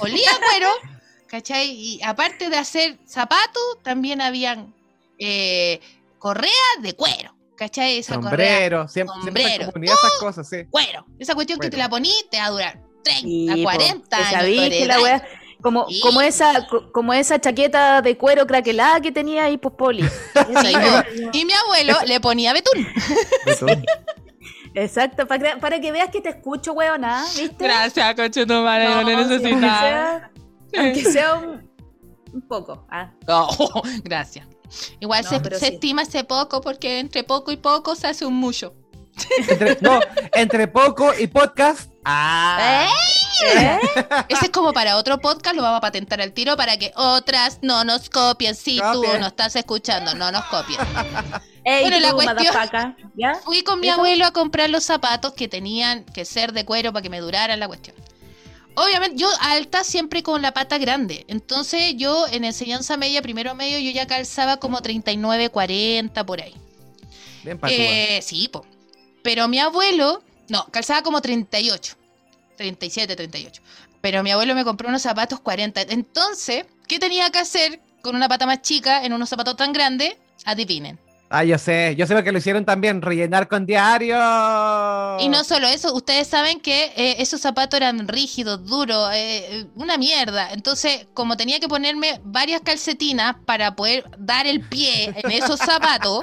[0.02, 0.68] olía a cuero,
[1.26, 1.70] ¿cachai?
[1.70, 4.74] Y aparte de hacer zapatos, también habían
[5.18, 5.80] eh,
[6.18, 7.33] correas de cuero.
[7.56, 7.98] ¿Cachai?
[7.98, 10.56] Esa correa Sombrero, siempre, siempre sombrero, se comunidad esas cosas, sí.
[10.70, 11.06] cuero.
[11.18, 13.62] Esa cuestión que te la poní te va a durar 30, Sí, po.
[13.70, 14.68] 40 Que años.
[14.70, 15.24] que la wea-
[15.62, 16.00] como, Sí.
[16.00, 20.02] como esa, co- como esa chaqueta de cuero craquelada que tenía ahí, pues Poli.
[20.34, 21.28] Esa po.
[21.32, 22.86] y mi abuelo le ponía betún.
[23.60, 23.68] Todo.
[24.74, 27.64] Exacto, para que, para que veas que te escucho, weona, ¿viste?
[27.64, 29.80] Gracias, coche tu madre, No, no, le sí, aunque necesitaba.
[29.80, 30.30] sea,
[30.82, 31.70] aunque sea un,
[32.32, 32.84] un poco.
[32.90, 34.48] Ah, Oh, gracias.
[35.00, 35.74] Igual No, se, pero se sí.
[35.74, 38.74] estima ese poco porque entre poco y poco se hace un mucho.
[39.48, 40.00] Entre, no,
[40.32, 41.90] entre poco y podcast.
[42.04, 42.88] Ah.
[42.90, 43.78] ¿Eh?
[44.28, 47.58] Ese es como para otro podcast, lo vamos a patentar al tiro para que otras
[47.62, 48.54] no nos copien.
[48.54, 50.80] Si tú no estás escuchando, no nos copien.
[51.64, 52.96] Ey, Bueno, la cuestión-.
[53.44, 53.96] Fui con mi ¿Eso?
[53.96, 57.58] abuelo a comprar los zapatos que tenían que ser de cuero para que me duraran
[57.58, 57.96] la cuestión.
[58.76, 61.24] Obviamente, yo alta siempre con la pata grande.
[61.28, 66.54] Entonces, yo en enseñanza media, primero medio, yo ya calzaba como 39, 40 por ahí.
[67.44, 67.58] Bien.
[67.68, 68.66] Eh, sí, po.
[69.22, 71.96] Pero mi abuelo, no, calzaba como 38,
[72.56, 73.62] 37, 38.
[74.00, 75.82] Pero mi abuelo me compró unos zapatos 40.
[75.82, 80.16] Entonces, ¿qué tenía que hacer con una pata más chica en unos zapatos tan grandes?
[80.44, 80.98] Adivinen.
[81.36, 84.14] Ah, yo sé, yo sé que lo hicieron también, rellenar con diario.
[85.18, 89.66] Y no solo eso, ustedes saben que eh, esos zapatos eran rígidos, duros, eh, eh,
[89.74, 90.52] una mierda.
[90.52, 96.20] Entonces, como tenía que ponerme varias calcetinas para poder dar el pie en esos zapatos,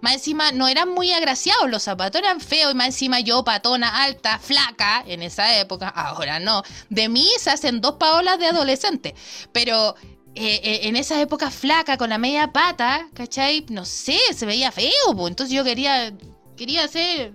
[0.00, 2.70] más encima no eran muy agraciados los zapatos, eran feos.
[2.70, 6.62] Y más encima yo, patona, alta, flaca, en esa época, ahora no.
[6.88, 9.16] De mí se hacen dos paolas de adolescente.
[9.50, 9.96] Pero
[10.38, 13.64] eh, eh, en esa época flaca, con la media pata, ¿cachai?
[13.70, 14.90] No sé, se veía feo.
[15.16, 15.30] pues.
[15.30, 16.12] Entonces yo quería,
[16.56, 17.32] quería hacer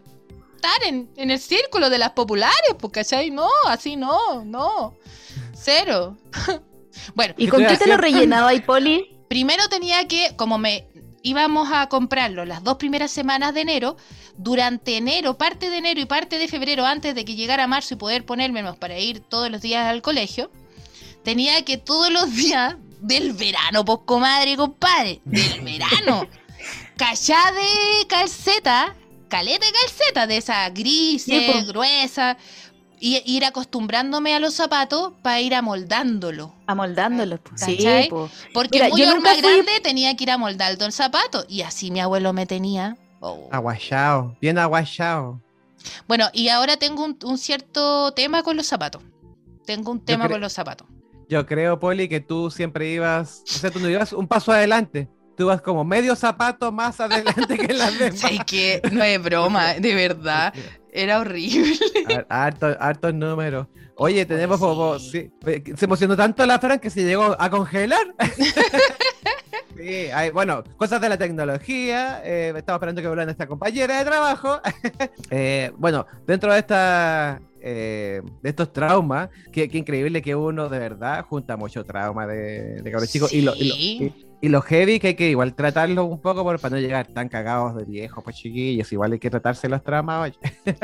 [0.55, 3.31] estar en, en el círculo de las populares, pues, ¿cachai?
[3.31, 4.93] No, así no, no.
[5.53, 6.15] Cero.
[7.15, 9.17] bueno, ¿Y con qué te lo rellenaba ahí, Poli?
[9.27, 10.87] primero tenía que, como me
[11.23, 13.97] íbamos a comprarlo las dos primeras semanas de enero,
[14.37, 17.97] durante enero, parte de enero y parte de febrero, antes de que llegara marzo y
[17.97, 20.51] poder ponérmelos para ir todos los días al colegio,
[21.23, 26.27] tenía que todos los días del verano, pues comadre, compadre, del verano,
[26.97, 28.95] callá de calceta,
[29.27, 32.37] caleta de calceta, de esa gris, Sí, gruesa,
[32.99, 36.53] y ir acostumbrándome a los zapatos para ir amoldándolo.
[36.67, 37.39] Amoldándolos.
[37.39, 37.57] po.
[37.57, 37.77] Sí.
[38.53, 41.89] Porque Mira, muy yo nunca fui- grande tenía que ir amoldando el zapato, y así
[41.89, 42.97] mi abuelo me tenía.
[43.19, 43.47] Oh.
[43.51, 45.41] Aguachao, bien aguachao.
[46.07, 49.01] Bueno, y ahora tengo un, un cierto tema con los zapatos.
[49.65, 50.87] Tengo un tema con los zapatos.
[51.31, 55.07] Yo creo, Poli, que tú siempre ibas, o sea, tú no ibas un paso adelante.
[55.37, 58.21] Tú ibas como medio zapato más adelante que las demás.
[58.25, 60.53] Ay, que no es broma, de verdad.
[60.91, 61.73] Era horrible.
[62.09, 63.65] Har- Hartos, hartos números.
[63.95, 64.99] Oye, tenemos como.
[64.99, 65.09] sí.
[65.21, 68.13] sí, eh, se emocionó tanto la Fran que se llegó a congelar.
[69.77, 72.21] Sí, hay- bueno, cosas de la tecnología.
[72.23, 74.59] eh, estaba esperando que vuelva nuestra compañera de trabajo.
[75.31, 77.41] Eh, bueno, dentro de esta.
[77.61, 82.91] eh, de estos traumas, qué, increíble que uno de verdad junta mucho trauma de, de
[82.91, 84.13] cabros chicos y, lo, y, lo, Sí.
[84.15, 87.07] y- y lo heavy que hay que igual tratarlo un poco por, para no llegar
[87.07, 90.31] tan cagados de viejos, pues chiquillos, igual hay que tratarse los traumas.
[90.31, 90.53] oye.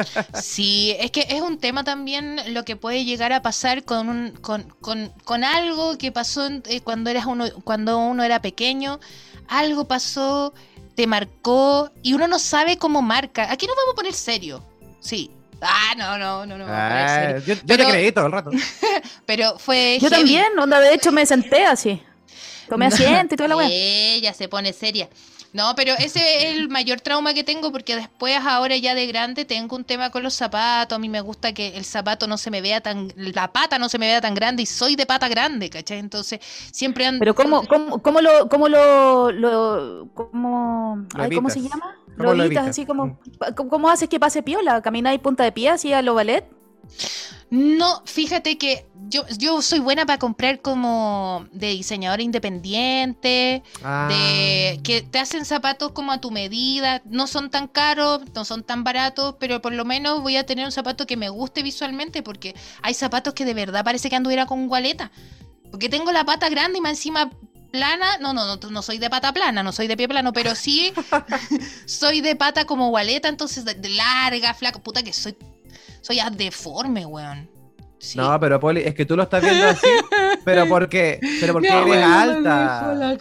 [0.42, 4.32] Sí, es que es un tema también lo que puede llegar a pasar con un,
[4.32, 9.00] con, con, con algo que pasó eh, cuando eras uno, cuando uno era pequeño,
[9.48, 10.54] algo pasó,
[10.96, 13.52] te marcó y uno no sabe cómo marca.
[13.52, 14.64] Aquí nos vamos a poner serio.
[15.00, 15.32] Sí.
[15.62, 16.66] Ah, no, no, no, no.
[16.68, 18.52] Ah, yo, yo Pero- te creí todo el rato.
[19.26, 20.22] Pero fue Yo heavy.
[20.22, 22.00] también, onda, de hecho me senté así.
[22.68, 23.68] Tomé asiento y toda la weá.
[23.72, 25.10] Ella se pone seria.
[25.54, 29.46] No, pero ese es el mayor trauma que tengo porque después, ahora ya de grande,
[29.46, 30.96] tengo un tema con los zapatos.
[30.96, 33.88] A mí me gusta que el zapato no se me vea tan, la pata no
[33.88, 36.00] se me vea tan grande y soy de pata grande, ¿cachai?
[36.00, 37.20] Entonces, siempre ando...
[37.20, 41.96] Pero cómo, cómo, cómo lo, cómo lo, lo cómo, ay, ¿cómo se llama?
[42.18, 43.18] ¿Cómo Lo evitas así como, Mm.
[43.56, 44.82] ¿cómo, cómo haces que pase piola?
[44.82, 46.46] ¿Camináis punta de pie así a lo ballet?
[47.50, 54.82] No, fíjate que yo, yo soy buena para comprar como de diseñador independiente, Ah, de
[54.84, 58.84] que te hacen zapatos como a tu medida, no son tan caros, no son tan
[58.84, 62.54] baratos, pero por lo menos voy a tener un zapato que me guste visualmente porque
[62.82, 65.12] hay zapatos que de verdad parece que anduviera con gualeta.
[65.72, 67.30] Porque tengo la pata grande y más encima
[67.72, 70.56] plana, no, no, no, no soy de pata plana, no soy de pie plano, pero
[70.56, 70.92] sí
[71.86, 75.38] soy de pata como gualeta, entonces de, de larga, flaca, puta que soy
[76.02, 77.50] soy deforme, weón.
[78.00, 78.18] Sí.
[78.18, 79.88] No, pero Poli, es que tú lo estás viendo así,
[80.46, 83.16] pero porque, pero porque eres alta.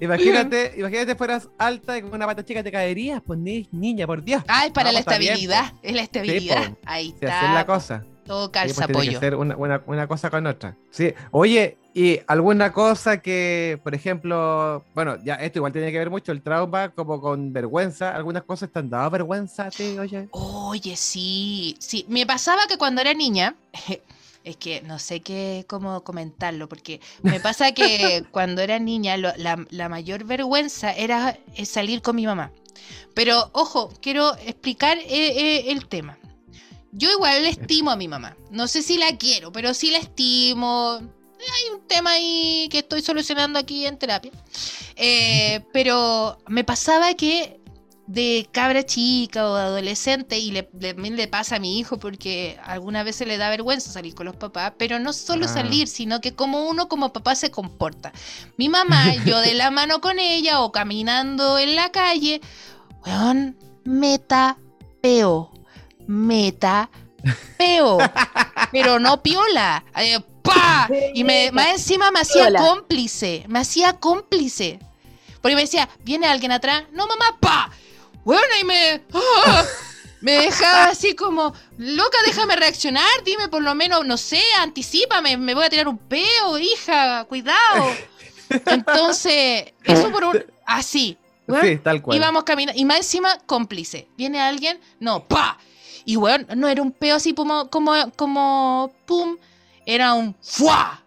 [0.00, 4.22] Imagínate, imagínate fueras alta y con una pata chica te caerías, pues ni- niña, por
[4.22, 4.42] Dios.
[4.46, 6.68] Ah, es para No, la pues, está bien, estabilidad, es la estabilidad.
[6.70, 6.78] po.
[6.86, 7.66] Ahí Si así es la está.
[7.66, 8.04] cosa.
[8.28, 10.76] Todo Sí, pues, calza tiene que ser una, una- una cosa con otra.
[10.90, 11.12] Sí.
[11.32, 16.30] Oye, y alguna cosa que, por ejemplo, bueno, ya esto igual tiene que ver mucho
[16.30, 18.14] el trauma, como con vergüenza.
[18.14, 20.28] Algunas cosas te han dado vergüenza a ti, oye.
[20.30, 22.04] Oye, sí, sí.
[22.08, 23.56] Me pasaba que cuando era niña,
[24.44, 29.34] es que no sé qué cómo comentarlo, porque me pasa que cuando era niña lo-
[29.36, 32.52] la, la mayor vergüenza era eh, salir con mi mamá.
[33.14, 36.16] Pero ojo, quiero explicar eh, eh, el tema.
[36.92, 38.36] Yo igual le estimo a mi mamá.
[38.50, 40.94] No sé si la quiero, pero sí la estimo.
[41.00, 44.32] Hay un tema ahí que estoy solucionando aquí en terapia.
[44.96, 47.60] Eh, pero me pasaba que
[48.06, 51.98] de cabra chica o de adolescente, y le, le- también le pasa a mi hijo
[51.98, 55.48] porque algunas veces le da vergüenza salir con los papás, pero no solo Ah.
[55.48, 58.10] salir, sino que como uno como papá se comporta.
[58.56, 62.40] Mi mamá, yo de la mano con ella o caminando en la calle,
[63.04, 64.56] weón, meta
[65.02, 65.52] peo,
[66.08, 66.90] meta
[67.56, 67.98] peo,
[68.72, 69.84] pero no piola.
[69.96, 70.88] eh, ¡pa!
[71.14, 72.60] Y me, más encima me hacía Piola.
[72.60, 74.80] cómplice, me hacía cómplice.
[75.40, 76.84] Porque me decía, ¿viene alguien atrás?
[76.92, 77.70] No, mamá, pa.
[78.24, 79.02] Bueno, y me.
[79.12, 79.64] ¡ah!
[80.20, 85.54] Me dejaba así como, loca, déjame reaccionar, dime por lo menos, no sé, anticipame, me
[85.54, 87.86] voy a tirar un peo, hija, cuidado.
[88.66, 90.44] Entonces, eso por un.
[90.66, 91.16] Así.
[91.62, 92.18] Sí, tal cual.
[92.18, 92.80] Íbamos caminando.
[92.80, 94.08] Y más encima, cómplice.
[94.16, 94.80] ¿Viene alguien?
[94.98, 95.58] No, pa.
[96.08, 99.36] Y weón, no era un peo así como, como, como pum.
[99.84, 101.04] Era un fuá.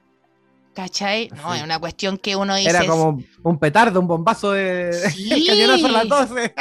[0.75, 1.27] ¿Cachai?
[1.29, 2.69] No, es una cuestión que uno dice.
[2.69, 5.47] Era como un petardo, un bombazo de Sí.
[5.47, 6.53] cañonazo a las 12.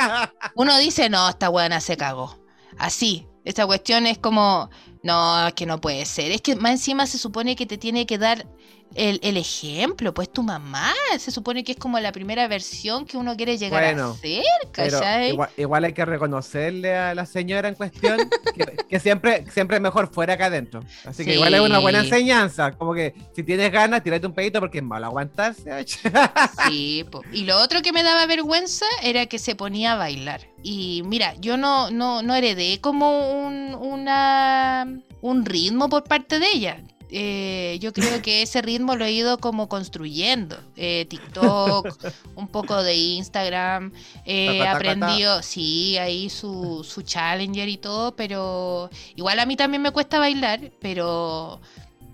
[0.54, 2.34] Uno dice, no, esta weona se cagó.
[2.78, 3.26] Así.
[3.44, 4.70] Esta cuestión es como,
[5.02, 6.32] no, es que no puede ser.
[6.32, 8.46] Es que más encima se supone que te tiene que dar
[8.94, 10.92] el, el ejemplo, pues tu mamá.
[11.18, 14.42] Se supone que es como la primera versión que uno quiere llegar Bueno, a ser,
[14.72, 15.30] ¿cachai?
[15.30, 19.82] igual, igual hay que reconocerle a la señora en cuestión que, que siempre, siempre es
[19.82, 20.80] mejor fuera que adentro.
[21.04, 21.36] Así que Sí.
[21.36, 22.72] igual es una buena enseñanza.
[22.72, 25.70] Como que si tienes ganas, tírate un pedito porque es malo aguantarse.
[26.68, 27.22] Sí, po.
[27.32, 30.42] y lo otro que me daba vergüenza era que se ponía a bailar.
[30.62, 34.86] Y mira, yo no, no, no heredé como un, una,
[35.20, 36.82] un ritmo por parte de ella.
[37.10, 40.58] Eh, yo creo que ese ritmo lo he ido como construyendo.
[40.76, 41.86] Eh, TikTok,
[42.36, 43.92] un poco de Instagram.
[43.92, 49.90] Ta, aprendido, sí, ahí su, su challenger y todo, pero igual a mí también me
[49.90, 51.60] cuesta bailar, pero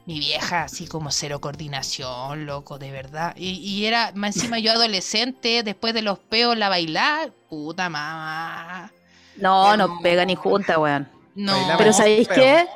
[0.06, 3.34] mi vieja así como cero coordinación, loco, de verdad.
[3.36, 8.92] Y, y era, más encima yo adolescente, después de los peos, la bailar, puta mamá.
[9.36, 11.08] No, no pega ni junta, weón.
[11.34, 12.66] No, Pero ¿sabéis qué?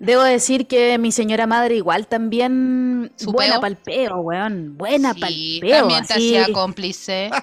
[0.00, 3.60] Debo decir que mi señora madre igual también ¿Su buena peo?
[3.60, 4.76] pa'l peo, weón.
[4.78, 5.78] Buena sí, pa'l peo.
[5.80, 6.36] también te así.
[6.36, 7.30] hacía cómplice.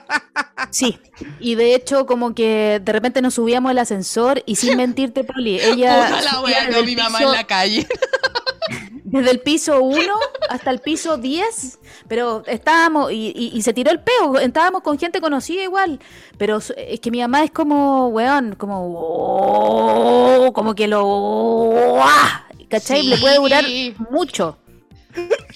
[0.71, 0.99] Sí,
[1.39, 5.59] y de hecho como que de repente nos subíamos al ascensor y sin mentirte, Poli,
[5.59, 7.87] ella Puta la wea mi mamá piso- en la calle.
[9.03, 10.01] desde el piso 1
[10.49, 14.97] hasta el piso 10, pero estábamos, y, y- y se tiró el peo, estábamos con
[14.97, 15.99] gente conocida igual,
[16.39, 22.46] pero es que mi mamá es como, weón, como, oh, como que lo, ¡ah!
[22.69, 23.03] ¿Cachai?
[23.03, 23.65] Le puede durar
[24.11, 24.57] mucho.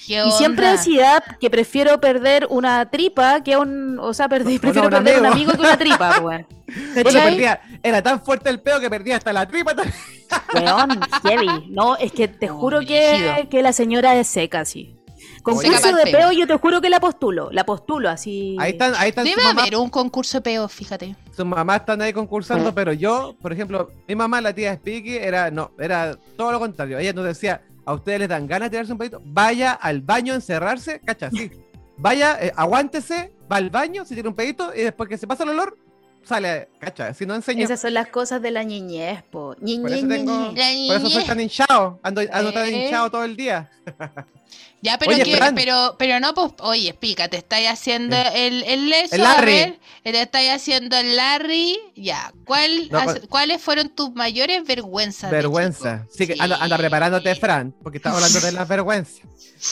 [0.06, 4.88] ¿Qué Y siempre decía que prefiero perder una tripa que un, o sea, perder- prefiero
[4.88, 5.50] un perder un amigo.
[5.50, 6.46] amigo que una tripa, weón.
[6.94, 9.74] Bueno, perdía, era tan fuerte el peo que perdía hasta la tripa.
[10.54, 11.66] Weón, heavy.
[11.68, 14.96] No, es que te juro que, que la señora es seca, sí.
[15.42, 16.32] Concurso de peo, peo.
[16.32, 17.50] yo te juro que la postulo.
[17.50, 18.56] La postulo así.
[18.60, 21.16] Ahí están, ahí están Debe sus mamás, haber un concurso de peos, fíjate.
[21.36, 25.50] sus mamás están ahí concursando, pero yo, por ejemplo, mi mamá, la tía Spiky, era,
[25.50, 26.98] no, era todo lo contrario.
[26.98, 30.32] Ella nos decía, a ustedes les dan ganas de tirarse un pedito, vaya al baño
[30.32, 31.50] a encerrarse, cacha, sí.
[31.96, 35.42] Vaya, eh, aguántese, va al baño, se tira un pedito y después que se pasa
[35.44, 35.76] el olor,
[36.24, 37.64] sale, cacha, si no enseño.
[37.64, 39.54] Esas son las cosas de la niñez, po.
[39.60, 40.88] Ñi, Por ñi, eso ñi, tengo- ñi.
[40.88, 42.84] Por eso soy tan hinchado, ando, ando tan Eh.
[42.86, 43.68] hinchado todo el día.
[44.84, 48.88] Ya, pero Oye, que, pero, pero no, pues, oye, explica, te estáis haciendo el, el
[48.88, 49.52] leso, El a Larry.
[49.52, 54.64] ver, te estáis haciendo el Larry, ya, ¿cuál, No, has- pues- ¿cuáles fueron tus mayores
[54.66, 55.30] vergüenzas?
[55.30, 56.04] Vergüenza.
[56.10, 59.20] Sí, que anda, anda preparándote, Fran, porque estamos hablando de las vergüenzas.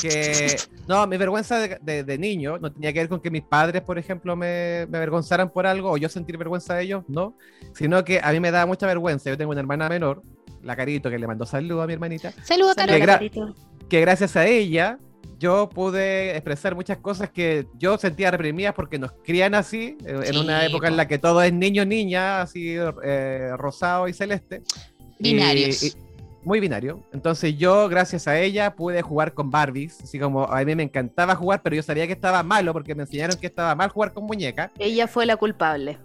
[0.00, 3.42] Que, no, mi vergüenza de, de- de niño no tenía que ver con que mis
[3.42, 7.36] padres, por ejemplo, me, me avergonzaran por algo o yo sentir vergüenza de ellos, no.
[7.74, 9.28] Sino que a mí me daba mucha vergüenza.
[9.28, 10.22] Yo tengo una hermana menor,
[10.62, 13.56] la Carito, que le mandó saludos a mi hermanita, Saludos, Carito.
[13.90, 14.98] Que gracias a ella
[15.38, 20.36] yo pude expresar muchas cosas que yo sentía reprimidas porque nos crían así, eh, en
[20.38, 24.62] una época en la que todo es niño, niña, así eh, rosado y celeste.
[25.18, 25.82] Binarios.
[25.82, 25.92] y-
[26.42, 27.02] muy binario.
[27.12, 30.00] Entonces yo, gracias a ella, pude jugar con Barbies.
[30.02, 33.02] Así como a mí me encantaba jugar, pero yo sabía que estaba malo porque me
[33.02, 34.70] enseñaron que estaba mal jugar con muñecas.
[34.78, 35.98] Ella fue la culpable.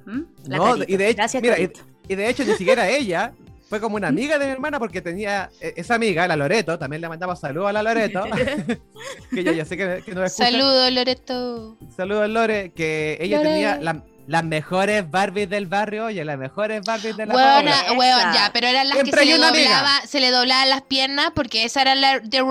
[0.46, 3.34] La No, y de hecho, Gracias, mira, y de hecho ni siquiera ella.
[3.68, 7.02] Fue como una amiga de mi hermana porque tenía eh, esa amiga, la Loreto, también
[7.02, 8.24] le mandaba saludos a la Loreto,
[9.32, 10.52] que yo ya sé que, que nos escucha.
[10.52, 11.78] Saludos, Loreto.
[11.96, 13.50] Saludos, Lore, que ella Lore.
[13.50, 18.50] tenía la- las mejores Barbies del barrio, oye, las mejores Barbies de la weón, ya,
[18.52, 21.82] pero eran las Siempre que se le, doblaba, se le doblaban las piernas porque esa
[21.84, 22.42] era la de,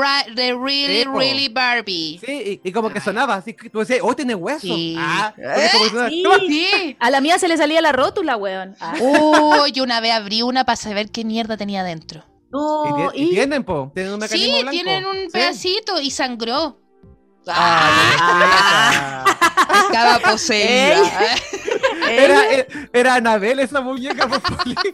[0.54, 2.20] really, Sí, really Barbie.
[2.24, 4.60] Sí, y, y como que sonaba así, que tú decías, oh, tiene hueso.
[4.60, 4.94] Sí.
[4.98, 5.34] Ah,
[5.90, 6.08] sonaba,
[6.46, 6.96] Sí.
[7.00, 8.76] A la mía se le salía la rótula, weón.
[8.80, 8.94] Ah.
[9.00, 12.24] Uy, yo una vez abrí una para saber qué mierda tenía dentro.
[12.52, 14.70] No, Y, ti- y y- tienen, po, tienen un mecanismo Sí, blanco.
[14.70, 15.28] tienen un Sí.
[15.32, 16.78] pedacito y sangró.
[17.48, 19.24] Ah,
[19.90, 21.34] Estaba poseída.
[22.10, 24.74] Era, era, era Anabel esa muñeca, Poli.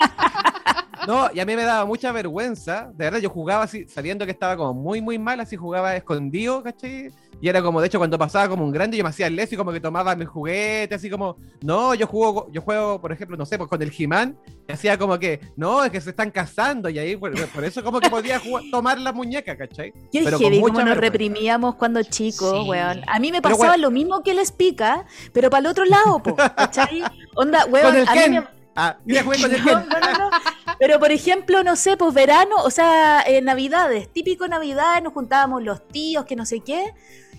[1.07, 2.91] No, y a mí me daba mucha vergüenza.
[2.93, 6.63] De verdad, yo jugaba así, sabiendo que estaba como muy, muy mal, así jugaba escondido,
[6.63, 7.11] ¿cachai?
[7.41, 9.55] Y era como, de hecho, cuando pasaba como un grande, yo me hacía el leso
[9.55, 13.37] y como que tomaba mis juguetes, así como, no, yo juego, yo juego, por ejemplo,
[13.37, 14.37] no sé, pues con el He-Man,
[14.69, 17.83] y hacía como que, no, es que se están casando, y ahí, por, por eso
[17.83, 19.93] como que podía jugar- tomar la muñeca, ¿cachai?
[20.13, 21.01] Qué Pero heavy como nos vergüenza.
[21.01, 22.69] reprimíamos cuando chicos, Sí.
[22.69, 23.03] weón.
[23.07, 23.81] A mí me Pero, pasaba weón.
[23.83, 27.03] lo mismo que les pica, pero para el otro lado, po, ¿cachai?
[27.37, 29.75] Onda, weón, Con el a mí me- Ah, mira, jugué con el Ken.
[29.75, 30.31] no, no, no.
[30.79, 35.63] Pero por ejemplo, no sé, pues verano, o sea, eh, navidades, típico navidad, nos juntábamos
[35.63, 36.95] los tíos, que no sé qué.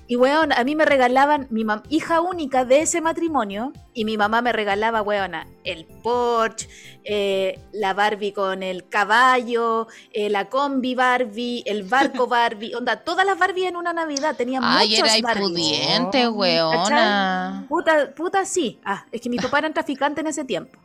[0.08, 4.18] Y weón, a mí me regalaban, mi mam- hija única de ese matrimonio, y mi
[4.18, 6.68] mamá me regalaba, weona, el Porsche,
[7.06, 13.26] eh, la Barbie con el caballo, eh, la combi Barbie, el barco Barbie, onda, todas
[13.26, 15.48] las Barbie en una Navidad, tenía Ay, muchas era Barbies.
[15.50, 17.66] pudiente, Oh, weona.
[17.70, 18.82] Puta, puta sí.
[18.84, 20.78] Ah, es que mi papá era traficante en ese tiempo.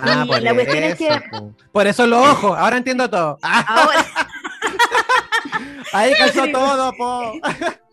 [0.00, 1.52] Ah, por la cuestión es eso, que- po.
[1.72, 3.36] Por eso los ojos, ahora entiendo todo.
[3.42, 4.06] Ah, Ahora,
[5.92, 7.32] ahí calzó todo, po.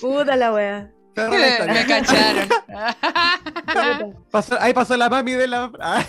[0.00, 0.90] puta la wea.
[1.14, 2.48] Me cacharon.
[4.30, 5.70] Pasó- ahí pasó la mami de la.
[5.80, 6.04] Ah,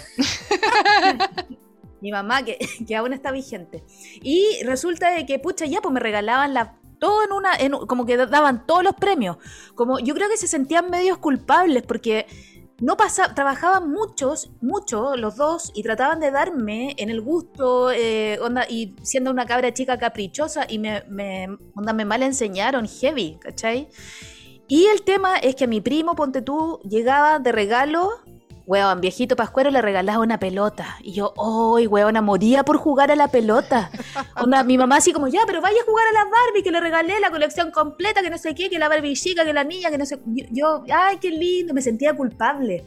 [2.01, 3.83] mi mamá, que, que aún está vigente.
[4.21, 8.05] Y resulta de que, pucha, ya, pues me regalaban la, todo en una, en- como
[8.05, 9.37] que daban todos los premios.
[9.75, 12.25] Como yo creo que se sentían medios culpables porque
[12.83, 18.37] no pasa, trabajaban muchos, mucho los dos y trataban de darme en el gusto, eh,
[18.41, 23.37] onda, y siendo una cabra chica caprichosa y me, me, onda, me mal enseñaron heavy,
[23.39, 23.87] ¿cachai?
[24.67, 28.09] Y el tema es que mi primo, ponte tú, llegaba de regalo,
[28.65, 30.97] weón, viejito pascuero le regalaba una pelota.
[31.01, 31.33] Y yo,
[31.77, 32.21] ¡ay, weona!
[32.21, 33.91] Moría por jugar a la pelota.
[34.41, 36.79] Onda, mi mamá así como, ya, pero vaya a jugar a la Barbie, que le
[36.79, 39.89] regalé la colección completa, que no sé qué, que la Barbie chica, que la niña,
[39.91, 40.19] que no sé.
[40.25, 40.45] Yo,
[40.85, 41.73] yo, ¡ay, qué lindo!
[41.73, 42.85] Me sentía culpable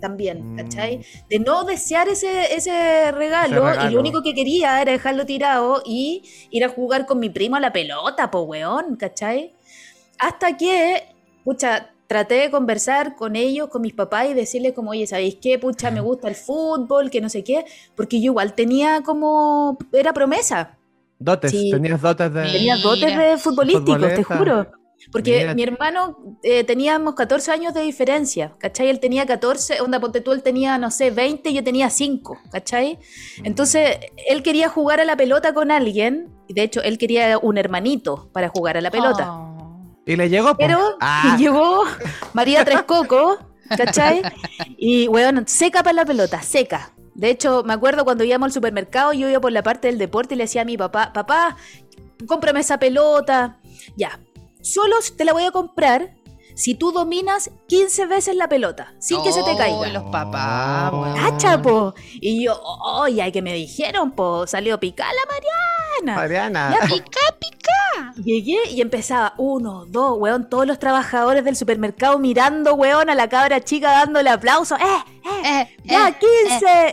[0.00, 0.56] también, Mm.
[0.58, 1.04] ¿cachai?
[1.28, 3.90] De no desear ese, ese regalo, Ese regalo.
[3.90, 7.56] y lo único que quería era dejarlo tirado y ir a jugar con mi primo
[7.56, 9.54] a la pelota, po weón, ¿cachai?
[10.20, 11.02] Hasta que,
[11.44, 15.58] pucha, traté de conversar con ellos, con mis papás y decirles como, oye, ¿sabéis qué?
[15.58, 20.12] Pucha, me gusta el fútbol, que no sé qué, porque yo igual tenía como, era
[20.12, 20.74] promesa,
[21.20, 21.70] Dotes, Sí.
[21.72, 22.42] tenías dotes de.
[22.44, 24.68] tenía dotes de futbolísticos, te juro.
[25.12, 25.54] Porque Mira.
[25.54, 28.88] mi hermano eh, teníamos 14 años de diferencia, ¿cachai?
[28.88, 32.36] Él tenía 14, onda, ponte tú, él tenía, no sé, 20 y yo tenía 5,
[32.50, 32.98] ¿cachai?
[33.44, 33.96] Entonces,
[34.28, 38.28] él quería jugar a la pelota con alguien, y de hecho, él quería un hermanito
[38.32, 39.32] para jugar a la pelota.
[39.32, 39.47] Oh.
[40.08, 40.48] Y le llegó.
[40.50, 40.56] po.
[40.56, 41.84] Pero Ah, llegó
[42.32, 43.38] María Tres Coco,
[43.76, 44.22] ¿cachai?
[44.78, 46.92] Y, weón, seca para la pelota, seca.
[47.14, 50.34] De hecho, me acuerdo cuando íbamos al supermercado, yo iba por la parte del deporte
[50.34, 51.56] y le decía a mi papá, papá,
[52.26, 53.58] cómprame esa pelota.
[53.96, 54.18] Ya,
[54.62, 56.14] solo te la voy a comprar
[56.58, 59.88] si tú dominas 15 veces la pelota, sin que se te Oh, caiga.
[59.90, 61.02] los papás, Oh.
[61.02, 61.16] weón.
[61.16, 61.94] ¡Cacha, po!
[62.20, 62.60] Y yo,
[63.04, 64.44] ¡ay, ay, que me dijeron, po!
[64.48, 66.20] Salió picada la Mariana.
[66.20, 66.76] Mariana.
[66.80, 66.86] Ya.
[66.88, 68.12] Pica, pica.
[68.24, 73.28] Llegué y empezaba uno, dos, weón, todos los trabajadores del supermercado mirando, weón, a la
[73.28, 74.74] cabra chica dándole aplauso.
[74.76, 74.80] ¡Eh,
[75.24, 75.44] eh!
[75.44, 76.16] Eh, ¡Ya, eh,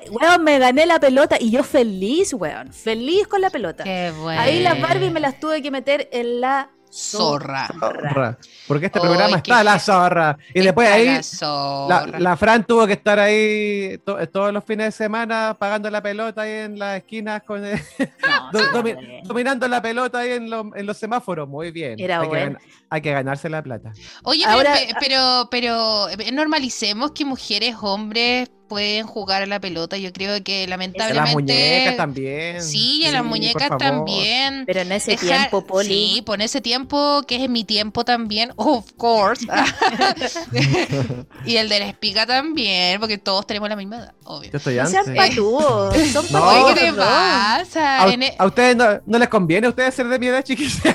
[0.06, 0.12] 15!
[0.12, 3.84] Weón, me gané la pelota y yo feliz, weón, feliz con la pelota.
[3.84, 4.40] Qué bueno.
[4.40, 7.68] Ahí las Barbie me las tuve que meter en la Zorra.
[7.80, 8.38] Zorra.
[8.68, 10.38] Porque este programa está la zorra.
[10.54, 12.20] Y después ahí la la, zorra.
[12.20, 16.42] la Fran tuvo que estar ahí to- todos los fines de semana pagando la pelota
[16.44, 17.80] ahí en las esquinas con el-
[18.26, 19.24] No, do- sí, domi- weón.
[19.24, 21.48] dominando la pelota ahí en, lo- en los semáforos.
[21.50, 22.00] Muy bien.
[22.00, 22.52] Era hay, que bueno.
[22.60, 23.92] gan- hay que ganarse la plata.
[24.24, 29.98] Oye, Ahora- pero, pero, pero, eh, normalicemos que mujeres, hombres pueden jugar a la pelota.
[29.98, 31.22] Yo creo que A lamentablemente.
[31.26, 32.62] las muñecas también.
[32.64, 34.64] Sí, y a las por muñecas también.
[34.66, 35.88] Pero en ese Dejar- tiempo, Poli.
[35.88, 39.46] Sí, por ese tiempo, que es en mi tiempo también, of course.
[41.46, 44.52] y el de la espiga también, porque todos tenemos la misma edad, obvio.
[44.52, 45.30] Yo estoy No sean antes.
[45.30, 48.04] patúos, son No, ¿qué te pasa?
[48.04, 50.44] A, En e- a ustedes no, no les conviene a ustedes ser de mi edad,
[50.44, 50.80] chiquillos.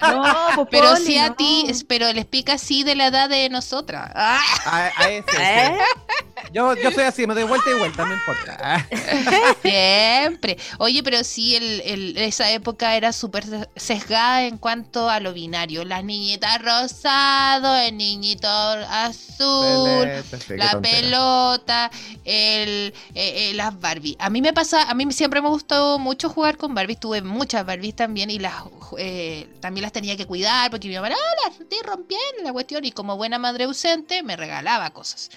[0.00, 0.24] No,
[0.56, 1.34] pues, Pero sí a no.
[1.36, 4.10] ti, pero les pica sí de la edad de nosotras.
[4.14, 5.72] Ah, A, a ese, ¿Eh?
[5.78, 6.48] sí.
[6.52, 8.86] Yo, yo soy así, me doy vuelta y vuelta, no importa.
[9.62, 10.56] Siempre.
[10.78, 13.44] Oye, pero sí, el, el- esa época era súper
[13.76, 15.84] sesgada en cuanto a lo binario.
[15.84, 20.08] Las niñitas rosado, el niñito azul,
[20.46, 21.90] sí, la pelota,
[22.24, 24.16] el, eh, eh, las Barbie.
[24.18, 26.96] A mí me pasa, a mí siempre me gustó mucho jugar con Barbie.
[26.96, 28.54] Tuve muchas Barbies también y las
[28.98, 32.84] eh, también las tenía que cuidar porque mi mamá, ah, las estoy rompiendo la cuestión.
[32.84, 35.30] Y como buena madre ausente, me regalaba cosas.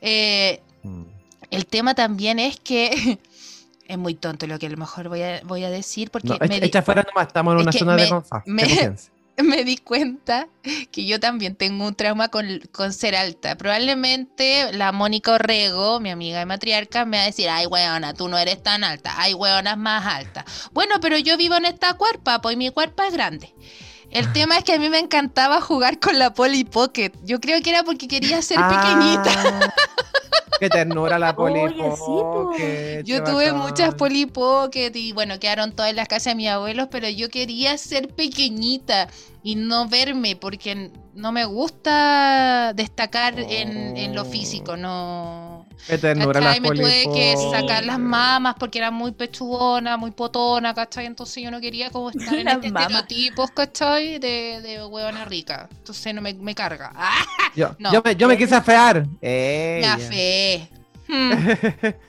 [0.00, 1.02] Eh, Mm.
[1.50, 3.18] El tema también es que
[3.88, 6.38] es muy tonto lo que a lo mejor voy a, voy a decir porque No,
[6.46, 7.98] me, echa, di, fuera nomás, estamos en una zona de,
[8.44, 9.12] me- de confianza.
[9.38, 10.48] me di cuenta
[10.90, 13.56] que yo también tengo un trauma con, con ser alta.
[13.56, 18.28] Probablemente la Mónica Orrego, mi amiga de matriarca, me va a decir, ay, weona, tú
[18.28, 20.44] no eres tan alta, hay weonas más altas.
[20.72, 23.52] Bueno, pero yo vivo en esta cuerpa, pues mi cuerpa es grande.
[24.16, 27.12] El tema es que a mí me encantaba jugar con la Polly Pocket.
[27.22, 29.30] Yo creo que era porque quería ser pequeñita.
[29.36, 29.74] Ah,
[30.58, 31.60] Qué ternura la poli.
[31.60, 32.50] Oye, sí, po.
[32.50, 33.68] Pocket, Yo tuve bacán.
[33.68, 37.28] muchas Polly Pocket y bueno, quedaron todas en las casas de mis abuelos, pero yo
[37.28, 39.08] quería ser pequeñita
[39.42, 45.45] y no verme porque no me gusta destacar en, en lo físico, no.
[45.86, 46.40] Qué ternura.
[46.60, 51.06] Me tuve que sacar las mamas porque era muy pechugona, muy potona, ¿cachai?
[51.06, 52.90] Entonces yo no quería como estar en Las este mamas.
[53.02, 54.18] estereotipos, ¿cachai?
[54.18, 55.68] De, de huevona rica.
[55.78, 56.92] Entonces no me, me carga.
[56.94, 57.24] ¡Ah!
[57.56, 57.90] Yo, No.
[57.92, 59.06] yo, me, yo me quise afear.
[59.22, 60.68] Eh, La fe.
[61.08, 61.92] Hmm.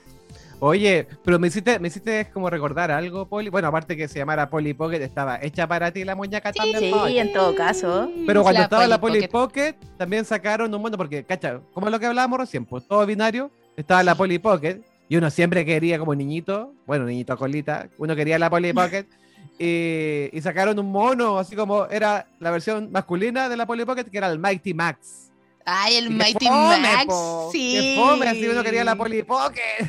[0.60, 3.48] Oye, pero me hiciste, me hiciste como recordar algo, Poli.
[3.48, 6.92] Bueno, aparte que se llamara Poli Pocket, estaba hecha para ti la muñeca también.
[7.06, 8.10] Sí, en todo caso.
[8.26, 11.88] Pero cuando La estaba la Polly Polly Pocket, también sacaron un mundo, porque, cacha, como
[11.88, 15.98] lo que hablábamos recién, pues todo binario, estaba la Polly Pocket, y uno siempre quería
[15.98, 19.06] como niñito, bueno, niñito a colita, uno quería la Polly Pocket,
[19.58, 24.04] y, y sacaron un mono, así como era la versión masculina de la Polly Pocket,
[24.04, 25.24] que era el Mighty Max.
[25.70, 27.04] Ay, el Mighty fome, Max.
[27.06, 27.72] po, Sí.
[27.74, 29.62] Qué fome, así uno quería la Polly Pocket.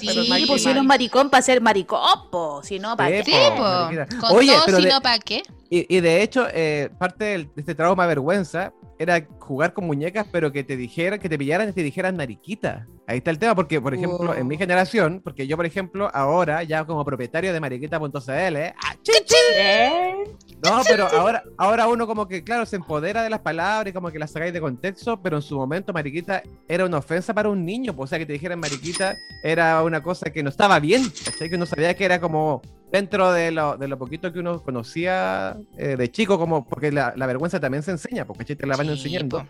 [0.00, 0.08] Sí,
[0.48, 0.66] pues si Max.
[0.66, 2.62] uno es maricón para ser maricón, po.
[2.64, 3.50] Si no, para Sí, qué.
[3.56, 4.18] po.
[4.26, 5.42] Con Oye, todo, pero si de- no, ¿para qué?
[5.70, 10.52] Y, y de hecho, eh, parte de este trauma vergüenza era jugar con muñecas, pero
[10.52, 12.86] que te dijeran, que te pillaran y te dijeran mariquita.
[13.06, 16.62] Ahí está el tema, porque, por ejemplo, en mi generación, porque yo, por ejemplo, ahora,
[16.62, 18.74] ya como propietario de mariquita.cl, ¿eh?
[18.76, 19.14] ¡ah, chin,
[19.56, 20.24] ¿Eh?
[20.62, 24.10] no, pero ahora, ahora uno como que, claro, se empodera de las palabras y como
[24.10, 27.64] que las sacáis de contexto, pero en su momento mariquita era una ofensa para un
[27.64, 31.10] niño, pues, o sea, que te dijeran mariquita era una cosa que no estaba bien,
[31.24, 31.48] ¿cachai?
[31.48, 32.60] Que uno sabía que era como
[32.92, 37.12] dentro de lo, de lo poquito que uno conocía eh, de chico, como porque la,
[37.16, 39.40] la vergüenza también se enseña, porque te la van Sí, enseñando.
[39.40, 39.46] po.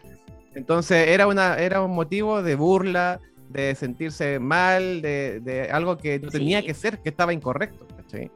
[0.54, 6.18] Entonces era, una, era un motivo de burla, de sentirse mal, de, de algo que
[6.18, 6.66] no tenía Sí.
[6.66, 8.30] que ser, que estaba incorrecto, ¿cachai?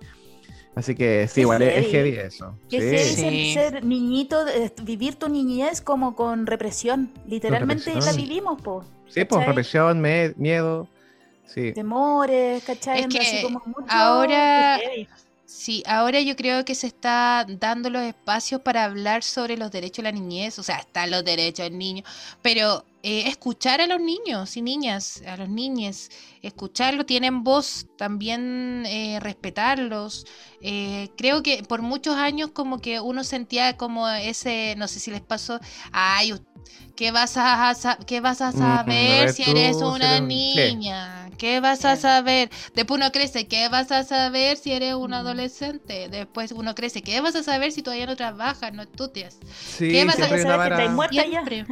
[0.75, 2.11] Así que sí, igual es- es heavy.
[2.17, 2.57] eso.
[2.71, 2.89] Que Sí.
[2.89, 2.99] ser,
[3.31, 3.53] Sí.
[3.55, 4.39] ser- ser niñito,
[4.85, 7.11] vivir tu niñez como con represión.
[7.27, 8.17] Literalmente la represión.
[8.17, 8.83] vivimos, po.
[9.09, 10.89] Sí, pues represión, me- miedo.
[11.47, 11.73] Sí.
[11.73, 13.01] Temores, ¿cachai?
[13.01, 14.81] Es que así como mucho- ahora-.
[15.45, 19.99] Sí, ahora yo creo que se está dando los espacios para hablar sobre los derechos
[19.99, 22.05] de la niñez, o sea, están los derechos del niño,
[22.41, 26.09] pero eh, escuchar a los niños y niñas, a los niños,
[26.43, 30.27] escucharlos, tienen voz, también eh, respetarlos.
[30.61, 35.11] Eh, creo que por muchos años como que uno sentía como ese, no sé si
[35.11, 35.61] les pasó,
[35.93, 36.35] ay,
[36.97, 40.79] ¿qué vas a, sa- qué vas a Mm, saber si eres una eres un- sí.
[40.79, 41.31] niña?
[41.39, 42.51] ¿Qué vas a saber?
[42.75, 45.15] Después uno crece, ¿qué vas a saber si eres un Mm.
[45.15, 46.09] adolescente?
[46.09, 49.39] Después uno crece, ¿qué vas a saber si todavía no trabajas, no estudias?
[49.65, 50.47] Sí, ¿Qué vas a saber
[51.11, 51.27] ya?
[51.55, 51.67] Siempre.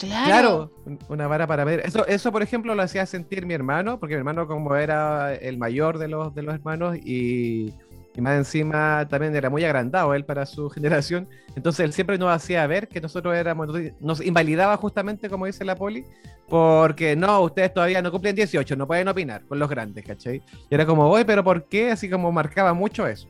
[0.00, 0.26] Claro.
[0.26, 1.80] Claro, un- una vara para ver.
[1.84, 5.58] Eso, eso, por ejemplo, lo hacía sentir mi hermano, porque mi hermano como era el
[5.58, 7.72] mayor de los, de los hermanos y,
[8.14, 12.30] y más encima también era muy agrandado él para su generación, entonces él siempre nos
[12.30, 13.68] hacía ver que nosotros éramos,
[14.00, 16.04] nos invalidaba justamente, como dice la poli,
[16.48, 20.42] porque no, ustedes todavía no cumplen 18, no pueden opinar con los grandes, ¿cachai?
[20.68, 21.92] Y era como, voy, pero ¿por qué?
[21.92, 23.28] Así como marcaba mucho eso.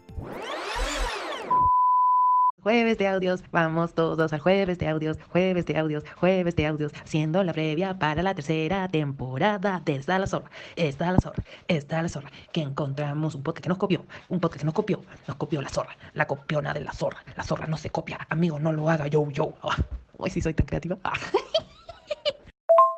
[2.62, 6.92] Jueves de audios, vamos todos al jueves de audios, jueves de audios, jueves de audios,
[7.02, 12.02] haciendo la previa para la tercera temporada de Está la Zorra, Está la Zorra, Está
[12.02, 15.38] la Zorra, que encontramos un podcast que nos copió, un podcast que nos copió, nos
[15.38, 18.72] copió la zorra, la copiona de la zorra, la zorra no se copia, amigo, no
[18.72, 19.78] lo haga, yo, yo, ah,
[20.18, 20.98] hoy sí soy tan creativa.
[21.02, 21.14] Ah.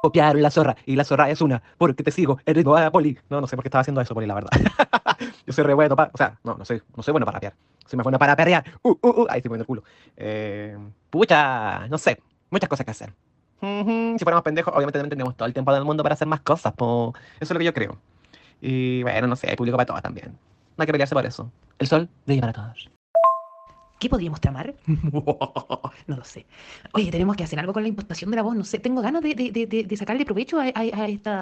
[0.03, 3.17] Copiaron la zorra, y la zorra es una, porque te sigo, eres no, Poli.
[3.31, 4.51] No, no sé por qué estaba haciendo eso, Poli, la verdad.
[5.47, 7.55] Yo soy re bueno para, o sea, no, no soy, no soy bueno para rapear.
[7.87, 8.65] Soy más bueno para perrear.
[8.83, 9.27] Uh, uh, uh.
[9.29, 9.85] Ahí estoy poniendo el culo.
[10.17, 10.77] Eh,
[11.09, 12.21] pucha, no sé.
[12.51, 13.13] Muchas cosas que hacer.
[13.61, 16.73] Si fuéramos pendejos, obviamente tendríamos todo el tiempo del mundo para hacer más cosas.
[16.73, 17.15] po.
[17.39, 17.97] Eso es lo que yo creo.
[18.61, 20.31] Y bueno, no sé, hay público para todas también.
[20.77, 21.51] No hay que pelearse por eso.
[21.79, 22.91] El sol brilla para todos.
[24.03, 24.75] ¿Qué podríamos tramar?
[26.09, 26.45] no lo sé.
[26.93, 28.57] Oye, tenemos que hacer algo con la impostación de la voz.
[28.57, 31.41] No sé, tengo ganas de, de, de, de- sacarle provecho a, a, a esta,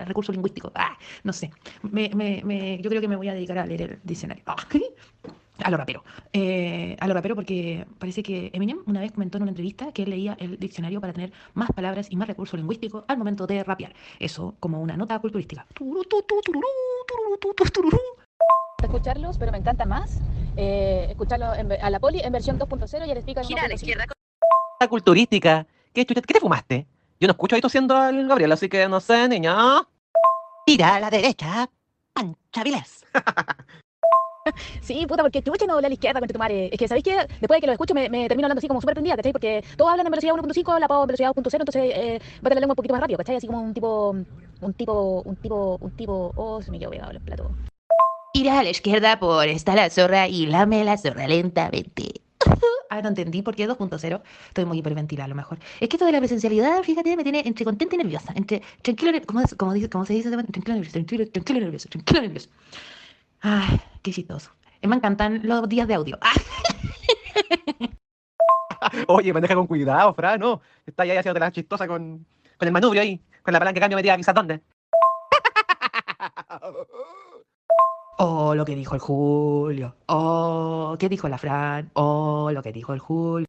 [0.00, 0.72] a- recurso lingüístico.
[0.74, 1.50] Ah, no sé.
[1.82, 4.42] Me, me, me- yo creo que me voy a dedicar a leer el diccionario.
[4.46, 4.56] Ah,
[5.62, 6.02] a lo rapero.
[6.32, 10.04] Eh, a lo rapero porque parece que Eminem una vez comentó en una entrevista que
[10.04, 13.62] él leía el diccionario para tener más palabras y más recursos lingüísticos al momento de
[13.62, 13.92] rapear.
[14.18, 15.66] Eso como una nota culturística.
[18.82, 20.22] Escucharlos, pero me encanta más
[20.60, 24.12] eh, escucharlo en a la poli en versión 2.0 y el speaker en 1.5.
[24.80, 25.66] La culturística.
[25.92, 26.86] ¿Qué, chucha- ¿Qué te fumaste?
[27.18, 29.56] Yo no escucho ahí tosiendo al Gabriel, así que no sé, niña.
[30.66, 31.68] Tira a la derecha.
[32.12, 33.04] Pancha Vilés.
[34.80, 36.70] Sí, puta, porque chucha no habla a la izquierda con tu madre.
[36.72, 37.14] Es que, ¿sabéis qué?
[37.40, 39.32] Después de que lo escucho me, me termino hablando así como súper prendida, ¿cachai?
[39.32, 42.60] Porque todos hablan en velocidad 1.5, la pago en velocidad 1.0, entonces eh, bate la
[42.60, 43.36] lengua un poquito más rápido, ¿cachai?
[43.36, 47.10] Así como un tipo, un tipo, un tipo, un tipo, oh, se me quedó pegado
[47.12, 47.50] el plato.
[48.32, 52.22] Tira a la izquierda por esta la zorra y lame la zorra lentamente.
[52.92, 54.20] Ah, no entendí por qué 2.0.
[54.48, 55.58] Estoy muy hiperventilada a lo mejor.
[55.78, 58.32] Es que esto de la presencialidad, fíjate, me tiene entre contenta y nerviosa.
[58.34, 60.28] Entre tranquilo, ner- ¿cómo, es- cómo dice, cómo se dice?
[60.28, 62.48] Tranquilo, nervioso, tranquilo, tranquilo, nervioso, tranquilo, nervioso.
[63.42, 64.50] Ay, qué chistoso.
[64.82, 66.18] Eh, Me encantan los días de audio.
[66.20, 66.32] Ah.
[69.06, 70.60] Oye, maneja con cuidado, Fra, no.
[70.84, 72.26] Está ahí haciéndote la chistosa con,
[72.58, 74.60] con el manubrio ahí, con la palanca de cambio metida quizás dónde.
[78.22, 79.94] Oh, lo que dijo el Julio.
[80.08, 81.90] Oh, ¿qué dijo la Fran?
[81.94, 83.46] Oh, lo que dijo el Julio.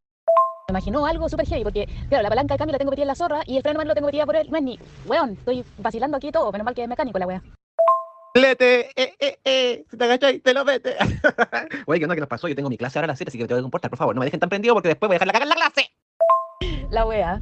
[0.69, 3.09] Me imaginó algo súper heavy, porque, claro, la palanca de cambio la tengo metida en
[3.09, 4.49] la zorra y el freno de mano lo tengo metida por él.
[4.49, 7.41] No es ni, weón, estoy vacilando aquí todo, menos mal que es mecánico la wea.
[8.33, 10.95] Lete, eh, eh, eh, si te agachas te lo vete.
[11.85, 12.15] Oye, ¿qué onda?
[12.15, 12.47] ¿Qué nos pasó?
[12.47, 13.97] Yo tengo mi clase ahora a las 7, así que me tengo que comportar, por
[13.97, 14.15] favor.
[14.15, 15.91] No me dejen tan prendido porque después voy a dejar la caga en la clase.
[16.91, 17.41] La wea.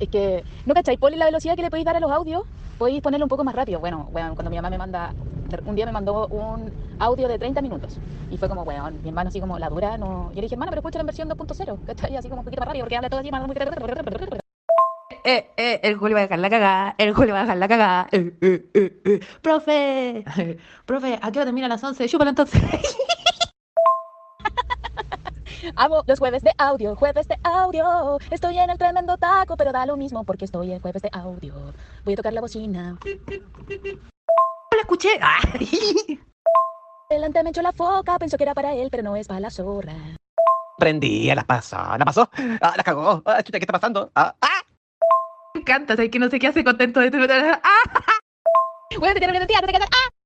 [0.00, 0.96] Es que, ¿no cachai?
[0.96, 2.42] Ponle la velocidad que le podéis dar a los audios,
[2.78, 3.80] podéis ponerlo un poco más rápido.
[3.80, 5.12] Bueno, weón, cuando mi mamá me manda,
[5.66, 7.98] un día me mandó un audio de 30 minutos.
[8.30, 10.30] Y fue como, weón, mi hermano así como, la dura, no.
[10.30, 12.16] Yo le dije, hermano, pero escúchala en versión 2.0, ¿cachai?
[12.16, 13.56] Así como un poquito más rápido, porque habla todo así, más muy...
[15.24, 17.68] Eh, eh, el Julio va a dejar la cagada, el Julio va a dejar la
[17.68, 18.08] cagada.
[18.12, 19.20] Eh, eh, eh, eh.
[19.42, 20.24] Profe,
[20.86, 22.08] profe, ¿a qué hora termina a las 11?
[22.08, 22.62] Chúpalo entonces.
[25.76, 28.18] Amo los jueves de audio, jueves de audio.
[28.30, 31.54] Estoy en el tremendo taco, pero da lo mismo porque estoy en jueves de audio.
[32.04, 32.98] Voy a tocar la bocina.
[33.04, 35.18] la escuché.
[35.20, 35.38] Ah.
[37.10, 39.50] Delante me echó la foca, pensó que era para él, pero no es para la
[39.50, 39.94] zorra.
[40.76, 42.28] Prendí, la pasó, la pasó.
[42.60, 43.22] Ah, la cagó.
[43.24, 44.10] Ah, chucha, ¿qué está pasando?
[44.14, 44.62] Ah, ah.
[45.54, 47.18] Me encanta, ¿sabes que no sé qué hace contento de este.
[47.18, 48.20] ¡Ah!
[48.98, 50.17] Bueno, te quiero te tía, te quiero que- ¡Ah!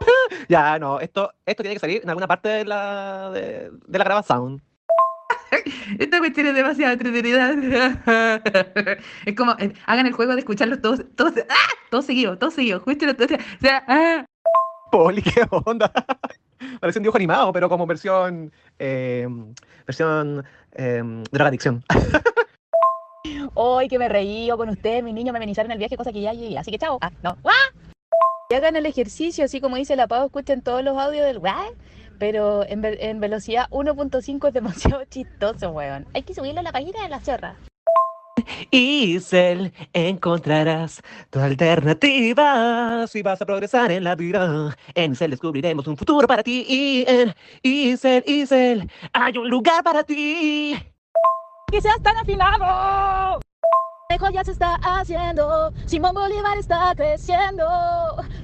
[0.48, 4.04] Ya, no, esto, esto tiene que salir en alguna parte de la, de, de la
[4.04, 4.62] grabación.
[5.98, 7.54] Esta cuestión es demasiado entretenida.
[9.26, 11.70] Es como, eh, hagan el juego de escucharlos todos, todos, ¡ah!
[11.90, 12.80] todos seguidos, todos seguidos.
[12.80, 14.24] Escúchenlo todos, o sea, ¡ah!
[14.90, 15.92] Poli, ¿qué onda?
[16.80, 18.52] Parece un dibujo animado, pero como versión.
[18.78, 19.26] Eh,
[19.86, 20.44] versión.
[20.72, 21.82] Eh, drogadicción.
[23.54, 26.32] Hoy que me reí con usted, mi niño me amenizaron el viaje, cosa que ya
[26.32, 26.58] llegué.
[26.58, 26.98] Así que chao.
[27.00, 27.36] Ah, no.
[27.44, 27.85] ¡Ah!
[28.48, 31.74] Y hagan el ejercicio, así como dice la Pau, escuchen todos los audios del WAC,
[32.18, 36.06] pero en, ve- en velocidad 1.5 es demasiado chistoso, weón.
[36.14, 37.56] Hay que subirlo a la página de la zorra.
[38.70, 44.76] Isel, encontrarás tu alternativa si vas a progresar en la vida.
[44.94, 46.64] En Isel descubriremos un futuro para ti.
[46.68, 47.34] Y en
[47.64, 50.76] Isel, Isel, hay un lugar para ti.
[51.72, 53.40] ¡Que seas tan afinado!
[54.08, 55.72] Mejor ya se está haciendo.
[55.86, 57.66] Simón Bolívar está creciendo.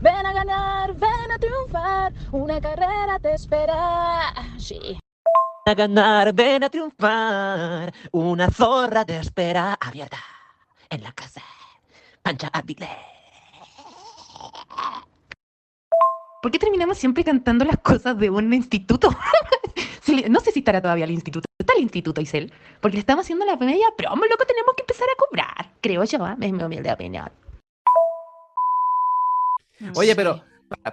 [0.00, 2.12] Ven a ganar, ven a triunfar.
[2.32, 4.34] Una carrera te espera.
[4.58, 4.98] Sí.
[5.66, 7.92] A ganar, ven a triunfar.
[8.10, 10.18] Una zorra te espera abierta
[10.90, 11.42] en la casa.
[12.22, 12.90] Pancha Avilés.
[16.42, 19.10] ¿Por qué terminamos siempre cantando las cosas de un instituto?
[20.28, 21.46] No sé si estará todavía el instituto.
[21.56, 22.52] Está el instituto, Isel.
[22.80, 25.72] Porque le estamos haciendo la media promo, loco, tenemos que empezar a cobrar.
[25.80, 26.36] Creo yo, ¿ah?
[26.38, 27.30] es mi humilde opinión.
[29.94, 30.42] Oye, pero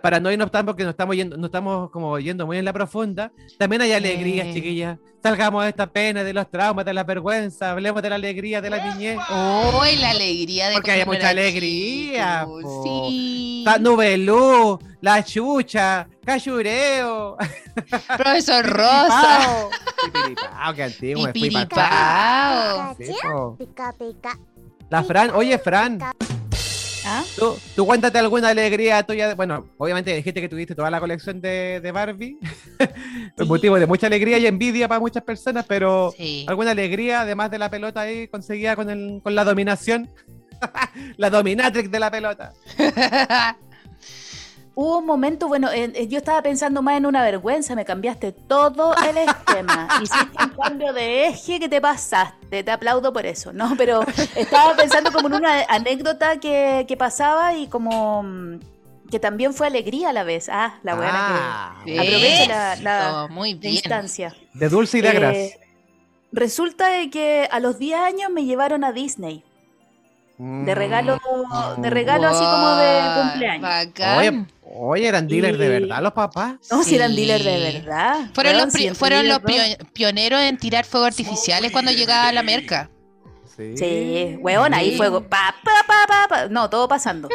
[0.01, 2.73] para no irnos tan porque nos estamos yendo, no estamos como yendo muy en la
[2.73, 4.53] profunda, también hay alegrías, Eh.
[4.53, 4.97] chiquillas.
[5.21, 8.69] Salgamos de esta pena, de los traumas, de la vergüenza, hablemos de la alegría de
[8.69, 9.17] la niñez.
[9.30, 12.84] Hoy la alegría de Porque hay mucha alegría, po.
[12.84, 13.63] Sí.
[13.67, 17.36] Está Nubelú, la chucha, cachureo,
[18.17, 19.67] Profesor Rosa.
[20.05, 20.73] pipiripao.
[20.73, 21.67] Qué antiguo, me fui pa'l
[22.97, 23.55] Pipiripao.
[23.57, 24.39] Pica, pica.
[24.89, 25.99] La Fran, oye Fran,
[27.06, 27.24] ¿Ah?
[27.38, 29.34] ¿tú, tú cuéntate alguna alegría tuya.
[29.36, 32.38] Bueno, obviamente dijiste que tuviste toda la colección de, de Barbie.
[33.38, 36.45] Es motivo de mucha alegría y envidia para muchas personas, pero Sí.
[36.47, 40.10] alguna alegría, además de la pelota ahí, conseguida con, el, con la dominación.
[41.18, 42.54] la dominatrix de la pelota.
[44.76, 48.93] Hubo un momento, bueno, eh, yo estaba pensando más en una vergüenza, me cambiaste todo
[49.09, 49.88] el esquema.
[50.01, 53.74] Hiciste un cambio de eje que te pasaste, te aplaudo por eso, ¿no?
[53.78, 54.01] Pero
[54.36, 58.59] estaba pensando como en una anécdota que, que pasaba y como mm,
[59.11, 60.47] que también fue alegría a la vez.
[60.49, 63.74] Ah, la buena Ah, que aproveche la, la- muy la bien.
[63.74, 64.34] instancia.
[64.53, 65.36] de dulce y de gras.
[65.36, 65.59] Eh,
[66.32, 69.43] resulta de que a los 10 años me llevaron a Disney.
[70.38, 71.20] De regalo,
[71.80, 73.61] de regalo así como de Guau, cumpleaños.
[73.61, 74.17] Bacán.
[74.20, 74.45] Oye,
[74.76, 76.55] oye, eran dealers de Y- verdad los papás.
[76.72, 77.17] No, si eran Sí.
[77.26, 78.30] dealers de verdad.
[78.34, 82.89] Fueron los, si fueron los pio- pioneros en tirar fuegos artificiales cuando llegaba la merca.
[83.76, 86.47] Sí, weón, ahí fue pa, pa, pa, pa, pa.
[86.47, 87.28] No, todo pasando.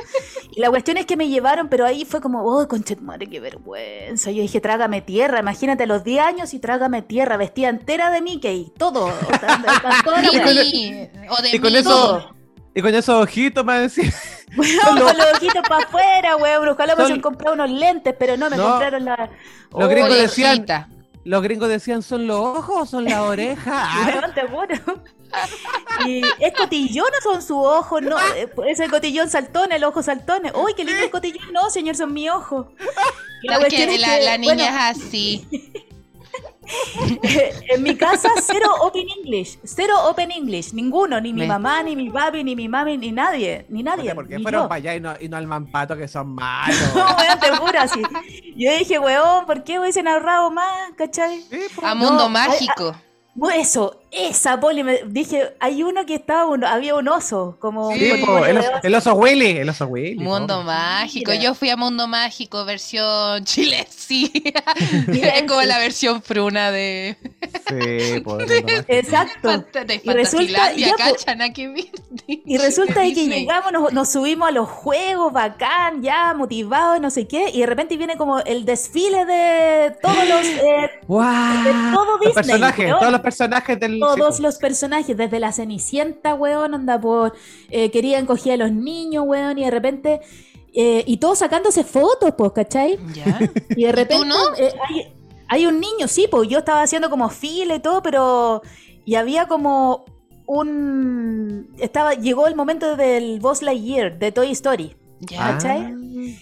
[0.57, 3.03] Y la cuestión es que me llevaron, pero ahí fue como, oh, concha de tu
[3.03, 4.30] madre, qué vergüenza.
[4.30, 8.22] Yo dije, trágame tierra, imagínate a los 10 años y trágame tierra, vestida entera de
[8.22, 9.05] Mickey, todo.
[9.05, 9.62] o sea,
[10.03, 11.76] toda la Y o de y con Mickey.
[11.76, 12.35] eso- Todo.
[12.75, 14.12] Y con esos ojitos más decir.
[14.57, 16.68] Weón, con los ojitos para afuera, weón.
[16.68, 18.70] Ojalá me Son- comprado unos lentes, pero no, me No.
[18.70, 19.31] compraron la.
[19.77, 20.66] Los gringos decían,
[21.25, 23.89] los gringos decían, ¿son los ojos o son las orejas?
[24.14, 25.03] Weón, te juro.
[26.07, 30.03] Y es cotillón o son sus ojos, no, eh, es el cotillón saltón, el ojo
[30.03, 30.43] saltón.
[30.55, 32.12] Uy, qué lindo el cotillón, no, señor, son
[33.55, 35.49] es que cuestión es la, que, la niña bueno, es así.
[37.71, 41.95] en mi casa cero open English, cero open English, ninguno, ni mi Me- mamá, ni
[41.97, 44.15] mi papi, ni mi mami, ni nadie, ni nadie.
[44.15, 44.69] ¿Por qué fueron yo.
[44.69, 46.79] para allá y no, y no al mampato que son malos?
[46.95, 48.03] No, weón, te juro así.
[48.57, 51.43] Yo dije, weón, ¿por qué hubiesen ahorrado más, cachai?
[51.43, 51.87] Sí, po.
[51.87, 52.95] A mundo mágico.
[53.37, 57.93] Bueno, Eso, esa poli, me dije, hay uno que estaba, un- había un oso, como
[57.93, 60.17] Sí, un po, poli el, oso, el oso Willy, el oso Willy.
[60.23, 60.62] Mundo po.
[60.65, 61.31] mágico.
[61.31, 61.43] Mira.
[61.43, 64.31] Yo fui a Mundo Mágico versión Chile, sí.
[65.12, 67.17] es como la versión fruna de,
[67.69, 68.39] Sí, po.
[68.89, 69.49] Exacto.
[69.85, 71.15] De Y resulta- Fantastilandia, ya, po.
[71.15, 71.43] ¿cachan?
[71.43, 71.91] ¿A qué vi-
[72.27, 77.11] Y resulta de que llegamos, nos, nos subimos a los juegos, bacán, ya motivados, no
[77.11, 81.62] sé qué, y de repente viene como el desfile de todos los, eh, ¡Guau!
[81.65, 84.01] de todo Los Disney, personajes, todos los personajes del.
[84.17, 87.35] Todos sí, los personajes, desde la Cenicienta, weón, anda por,
[87.71, 90.21] eh, querían coger a los niños, weón, y de repente,
[90.73, 92.99] eh, y todos sacándose fotos, pues, ¿cachai?
[93.15, 93.39] ¿Ya?
[93.77, 94.55] Y de repente no?
[94.57, 95.13] eh, hay,
[95.49, 98.63] Hay un niño, sí, pues yo estaba haciendo como fila y todo, pero.
[99.05, 100.05] Y había como
[100.47, 101.69] un.
[101.79, 104.97] Estaba, llegó el momento del Boss Lightyear de Toy Story.
[105.27, 105.39] Ya.
[105.39, 105.95] ¿Cachai?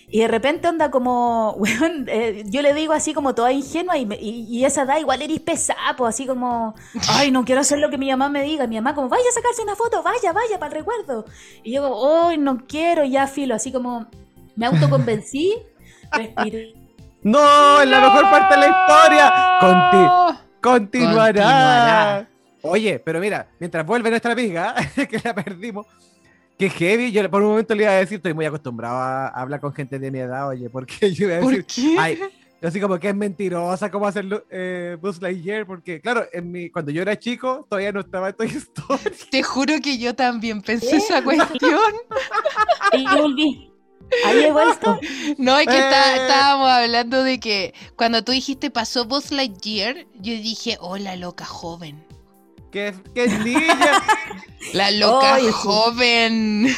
[0.09, 4.07] Y de repente onda como, weón, eh, yo le digo así como toda ingenua y,
[4.07, 6.75] me- y, y esa da igual eres pesada, pues así como,
[7.09, 8.67] ay, no quiero hacer lo que mi mamá me diga.
[8.67, 11.25] Mi mamá como, vaya a sacarse una foto, vaya, vaya, para el recuerdo.
[11.63, 14.07] Y yo como, ay, no quiero, ya filo, así como
[14.57, 15.55] me autoconvencí,
[16.13, 16.75] respiré.
[17.23, 19.33] No, es la mejor parte de la historia.
[19.61, 21.23] Conti- continuará.
[21.43, 22.29] Continuará.
[22.65, 25.87] Oye, pero mira, mientras vuelve nuestra amiga, que la perdimos,
[26.71, 29.61] que heavy, yo por un momento le iba a decir, estoy muy acostumbrado a hablar
[29.61, 31.97] con gente de mi edad, oye, porque yo iba a decir, ¿Por qué?
[31.99, 32.19] ay,
[32.63, 36.93] así como que es mentirosa, cómo hacerlo eh, Buzz Lightyear, porque claro, en mi, cuando
[36.93, 39.03] yo era chico, todavía no estaba en Toy Story.
[39.31, 41.81] Te juro que yo también pensé esa cuestión.
[42.93, 43.73] Y volví.
[44.27, 44.47] Ahí.
[45.39, 46.21] No, es que está- Eh.
[46.23, 52.05] estábamos hablando de que cuando tú dijiste pasó Buzz Lightyear, yo dije, hola loca joven.
[52.73, 53.67] Que, que niña.
[54.73, 55.47] La loca sí.
[55.51, 56.69] joven.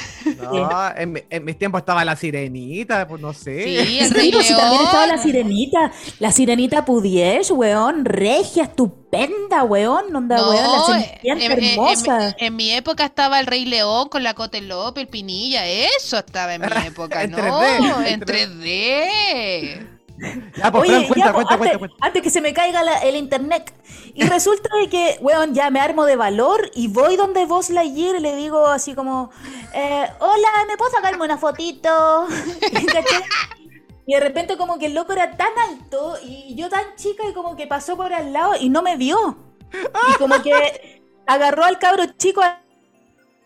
[0.41, 3.63] No, en, mi- en mis tiempos estaba la sirenita, pues no sé.
[3.63, 8.65] Sí, el Rey Sí, pues, si también estaba la sirenita, la sirenita Pudiez, weón, regia,
[8.65, 12.37] estupenda, weón, onda, No, weón, la en, cenicienta en- en- hermosa.
[12.39, 16.55] en mi época estaba el Rey León con la Cote López, el Pinilla, eso estaba
[16.55, 17.37] en mi época, En ¿no?
[17.39, 19.89] 3D, en en 3D.
[20.57, 22.83] Ya, pues, Oye, Fran, cuenta, ya, pues, cuenta, antes, cuenta, antes que se me caiga
[22.83, 23.73] la- el internet.
[24.15, 28.17] Y resulta de que, weón, ya me armo de valor y voy donde vos Lightyear
[28.17, 29.31] y le digo así como,
[29.75, 32.27] eh, hola, ¿me puedo sacarme una fotito?
[34.07, 37.33] Y de repente como que el loco era tan alto y yo tan chica y
[37.33, 39.39] como que pasó por al lado y no me vio.
[39.73, 42.43] Y como que agarró al cabro chico.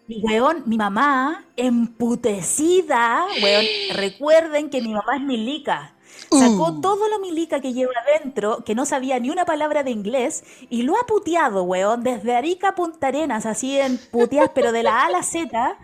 [0.09, 3.65] Y weón, mi mamá, emputecida, weón,
[3.95, 5.95] recuerden que mi mamá es milica.
[6.31, 6.81] Sacó Uh.
[6.81, 10.83] todo lo milica que lleva adentro, que no sabía ni una palabra de inglés, y
[10.83, 15.03] lo ha puteado, weón, desde Arica a Punta Arenas, así en puteas, pero de la
[15.03, 15.79] A a la Z,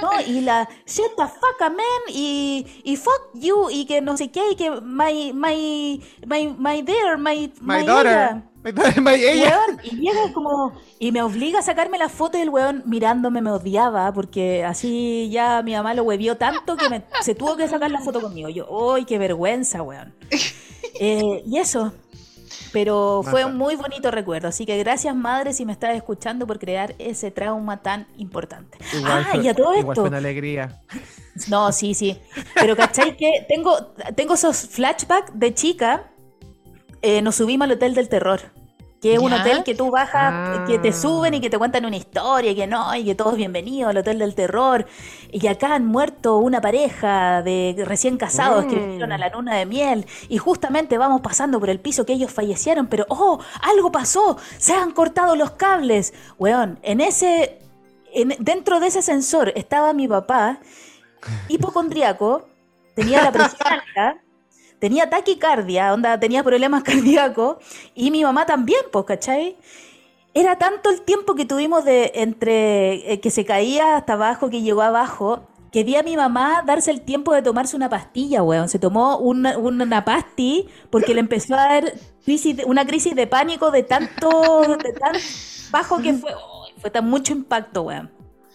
[0.00, 0.10] ¿no?
[0.26, 4.52] Y la shut the fuck man, y, y fuck you, y que no sé qué,
[4.52, 8.10] y que my, my, my, my dear, my, My my daughter.
[8.10, 8.49] ella.
[8.64, 13.40] Weón, y llega como, y me obliga a sacarme la foto y el weón mirándome
[13.40, 17.68] me odiaba, porque así ya mi mamá lo huevió tanto que me- se tuvo que
[17.68, 18.48] sacar la foto conmigo.
[18.50, 20.12] Yo, ¡ay, qué vergüenza, weón!
[21.02, 21.94] Eh, y eso,
[22.72, 26.58] pero fue un muy bonito recuerdo, así que gracias madre si me estás escuchando por
[26.58, 28.76] crear ese trauma tan importante.
[28.94, 30.78] Igual ah, fue- y a todo Igual esto, fue una alegría.
[31.48, 32.18] no, sí, sí.
[32.54, 36.09] Pero ¿cachai que tengo, tengo esos flashbacks de chica?
[37.02, 38.40] Eh, nos subimos al Hotel del Terror.
[39.00, 40.92] Que es un hotel que tú bajas, que te Ah.
[40.92, 43.96] suben y que te cuentan una historia, y que no, y que todos bienvenidos al
[43.96, 44.84] Hotel del Terror.
[45.32, 48.80] Y que acá han muerto una pareja de recién casados que Mm.
[48.84, 50.04] vinieron a la luna de miel.
[50.28, 53.38] Y justamente vamos pasando por el piso que ellos fallecieron, pero ¡oh!
[53.62, 56.12] Algo pasó, se han cortado los cables.
[56.38, 57.56] Weón, en ese.
[58.12, 60.58] en- dentro de ese ascensor estaba mi papá,
[61.48, 62.48] hipocondriaco,
[62.94, 64.20] tenía la presión alta,
[64.80, 67.58] tenía taquicardia, onda, tenía problemas cardíacos,
[67.94, 69.56] y mi mamá también, pues, ¿cachai?
[70.34, 74.62] Era tanto el tiempo que tuvimos de entre eh, que se caía hasta abajo, que
[74.62, 78.68] llegó abajo, que vi a mi mamá darse el tiempo de tomarse una pastilla, weón.
[78.68, 81.92] Se tomó una, una pasti porque le empezó a dar
[82.24, 84.94] crisis una crisis de pánico de tanto, de
[85.70, 86.30] bajo que fue.
[86.30, 86.60] ¡Ay!
[86.80, 88.10] fue tan mucho impacto, weón.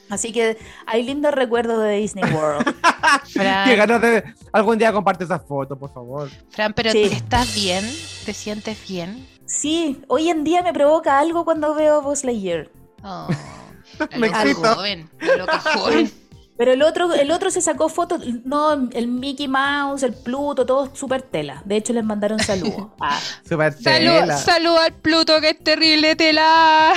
[0.10, 2.66] Así que hay lindos recuerdos de Disney World.
[2.66, 6.30] Qué Fran, ganas de algún día comparte esa foto, por favor.
[6.50, 7.04] Fran, pero Sí.
[7.04, 7.84] ¿estás bien?
[8.26, 9.28] ¿Te sientes bien?
[9.46, 12.70] Sí, hoy en día me provoca algo cuando veo Buzz Lightyear.
[13.04, 13.28] Oh,
[14.18, 14.76] Me loca excito.
[14.76, 16.12] joven, loca joven.
[16.58, 20.90] Pero el otro, el otro se sacó fotos, no, el Mickey Mouse, el Pluto, todo
[20.96, 21.62] súper tela.
[21.66, 22.88] De hecho, les mandaron saludos.
[23.02, 23.20] Ah.
[23.48, 24.38] Super Salud, tela.
[24.38, 26.94] salud al Pluto, que es terrible tela.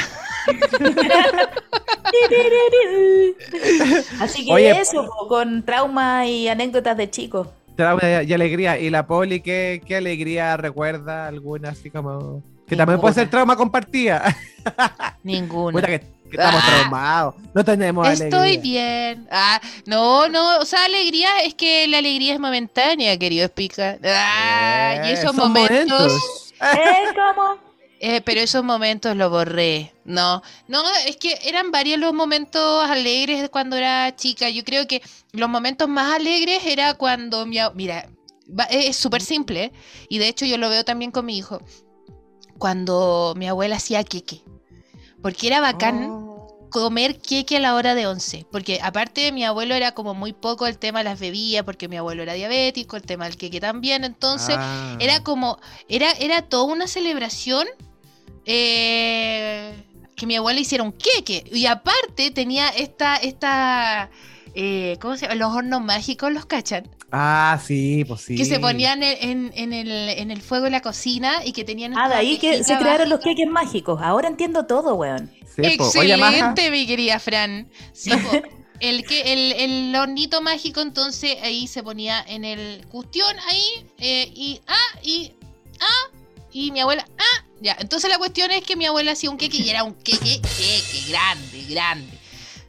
[4.20, 4.80] Así que Oye.
[4.80, 7.48] eso, po, con trauma y anécdotas de chicos.
[7.76, 8.78] Trauma y alegría.
[8.78, 12.42] Y la poli, ¿qué, qué alegría recuerda alguna así como.
[12.66, 14.22] Que también puede ser trauma compartida.
[15.22, 15.72] Ninguna.
[15.72, 16.66] Puta que, que estamos Ah.
[16.80, 17.34] traumados.
[17.54, 18.60] No tenemos Estoy alegría.
[19.14, 19.28] bien.
[19.30, 23.96] Ah, no, no, o sea, alegría es que la alegría es momentánea, querido explica.
[24.04, 27.14] Ah, y esos son momentos, ¿Eh?
[27.14, 27.56] ¿Cómo?
[28.00, 29.92] Eh, pero esos momentos los borré.
[30.04, 34.48] No, no, es que eran varios los momentos alegres cuando era chica.
[34.50, 38.08] Yo creo que los momentos más alegres era cuando mi, mira,
[38.48, 39.72] va- es súper simple ¿eh?
[40.08, 41.60] y de hecho yo lo veo también con mi hijo.
[42.58, 44.42] Cuando mi abuela hacía queque.
[45.22, 46.68] Porque era bacán Oh.
[46.70, 48.46] comer queque a la hora de once.
[48.50, 51.88] Porque aparte de mi abuelo era como muy poco el tema de las bebidas, porque
[51.88, 54.04] mi abuelo era diabético, el tema del queque también.
[54.04, 54.96] Entonces, Ah.
[55.00, 57.66] era como, era, era toda una celebración
[58.48, 59.72] eh,
[60.16, 61.44] que mi abuela hiciera un queque.
[61.52, 64.10] Y aparte tenía esta, esta,
[64.54, 65.34] eh, ¿cómo se llama?
[65.36, 66.88] Los hornos mágicos, ¿los cachan?
[67.12, 68.36] Ah, sí, pues sí.
[68.36, 71.64] Que se ponían en, en- en el, en el fuego de la cocina y que
[71.64, 71.96] tenían...
[71.96, 74.00] Ah, de ahí que se crearon los queques mágicos.
[74.02, 75.30] Ahora entiendo todo, weón.
[75.56, 75.84] Sí, po.
[75.98, 77.68] Oye, Excelente, mi querida Fran.
[77.92, 78.10] Sí,
[78.80, 84.30] el que el, el hornito mágico, entonces ahí se ponía en el cuestión ahí eh,
[84.34, 85.32] y ah y
[85.80, 86.12] ah
[86.52, 87.76] y mi abuela ah ya.
[87.80, 91.04] Entonces la cuestión es que mi abuela hacía un queque y era un queque queque
[91.08, 92.18] grande, grande.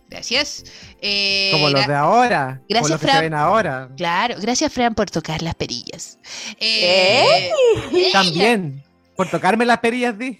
[0.10, 0.64] Gracias.
[1.02, 2.56] Eh, como los de ahora.
[2.56, 3.18] como Gracias, los que Fran.
[3.18, 3.90] se ven ahora.
[3.96, 6.18] Claro, gracias Fran por tocar las perillas.
[6.60, 7.52] Eh,
[7.92, 8.84] ella- También.
[9.16, 10.40] Por tocarme las perillas, di.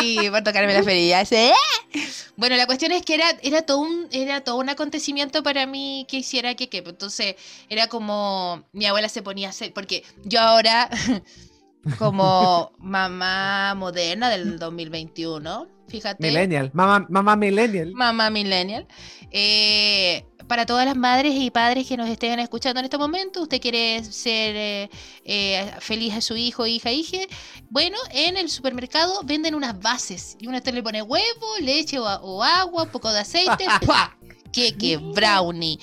[0.00, 1.30] Sí, por tocarme las perillas.
[1.32, 1.52] ¿eh?
[2.36, 6.04] Bueno, la cuestión es que era, era todo un, era todo un acontecimiento para mí
[6.08, 6.78] que hiciera que que.
[6.78, 7.36] Entonces,
[7.68, 10.90] era como mi abuela se ponía a hacer, porque yo ahora,
[11.98, 16.26] como mamá moderna del 2021, fíjate.
[16.26, 16.70] Millennial.
[16.74, 17.92] Mamá, mamá millennial.
[17.92, 18.86] Mamá millennial.
[19.30, 23.60] Eh, para todas las madres y padres que nos estén escuchando en este momento, usted
[23.60, 24.90] quiere ser eh,
[25.24, 27.28] eh, feliz a su hijo, hija, hije.
[27.68, 32.04] Bueno, en el supermercado venden unas bases y uno usted le pone huevo, leche o,
[32.04, 34.16] o agua, un poco de aceite, ¡pua!
[34.52, 35.78] Queque, brownie,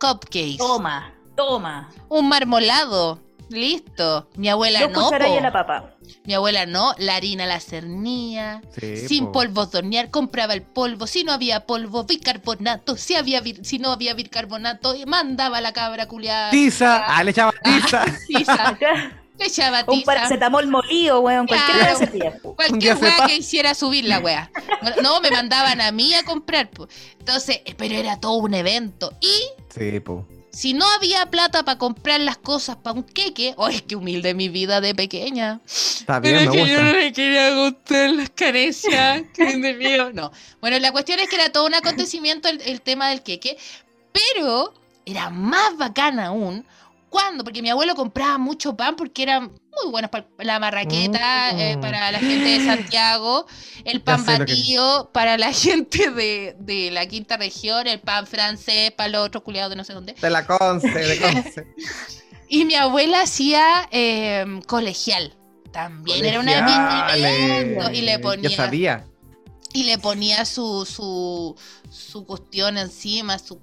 [0.00, 1.88] cupcakes, Toma, toma.
[2.08, 3.20] un marmolado.
[3.50, 4.28] Listo.
[4.36, 5.08] Mi abuela Dos no.
[5.10, 5.14] po.
[5.14, 5.94] a la papa.
[6.24, 6.94] Mi abuela no.
[6.98, 8.62] La harina la cernía.
[8.78, 9.32] Sí, Sin po.
[9.32, 11.06] polvos de hornear, compraba el polvo.
[11.06, 12.96] Si no había polvo, bicarbonato.
[12.96, 16.50] Si, había si no había bicarbonato, mandaba la cabra culiada.
[16.50, 17.04] Tiza.
[17.06, 18.04] Ah, le echaba tiza.
[18.26, 18.78] Tiza.
[19.38, 20.04] Le echaba Un tiza.
[20.06, 21.46] paracetamol molido, weón.
[21.46, 22.40] Cualquier Claro.
[22.42, 24.50] Un Cualquier día weá que hiciera subir la weá.
[25.00, 26.68] No, me mandaban a mí a comprar.
[26.70, 26.88] po.
[27.20, 29.12] Entonces, eh, pero era todo un evento.
[29.20, 29.42] Y
[29.72, 30.26] Sí, po.
[30.58, 34.48] Si no había plata para comprar las cosas para un queque, ¡ay, qué humilde mi
[34.48, 35.60] vida de pequeña!
[35.64, 39.22] Está Pero bien, es me que yo no le quería gustar las caricias.
[39.36, 40.10] que.
[40.14, 40.32] No.
[40.60, 43.56] Bueno, la cuestión es que era todo un acontecimiento el, el tema del queque,
[44.10, 44.74] pero
[45.06, 46.66] era más bacana aún
[47.08, 51.58] cuando, porque mi abuelo compraba mucho pan porque era muy bueno para la marraqueta, Mm.
[51.58, 53.46] eh, para la gente de Santiago,
[53.84, 58.90] el pan que- batido para la gente de, de la quinta región, el pan francés
[58.92, 60.14] para los otros culiados de no sé dónde.
[60.14, 61.66] De la Conce, de Conce.
[62.48, 65.34] Y mi abuela hacía eh, colegial.
[65.72, 67.12] También era una
[67.92, 69.04] y le ponía Yo sabía.
[69.74, 71.54] y le ponía su su
[71.90, 73.58] su cuestión encima, su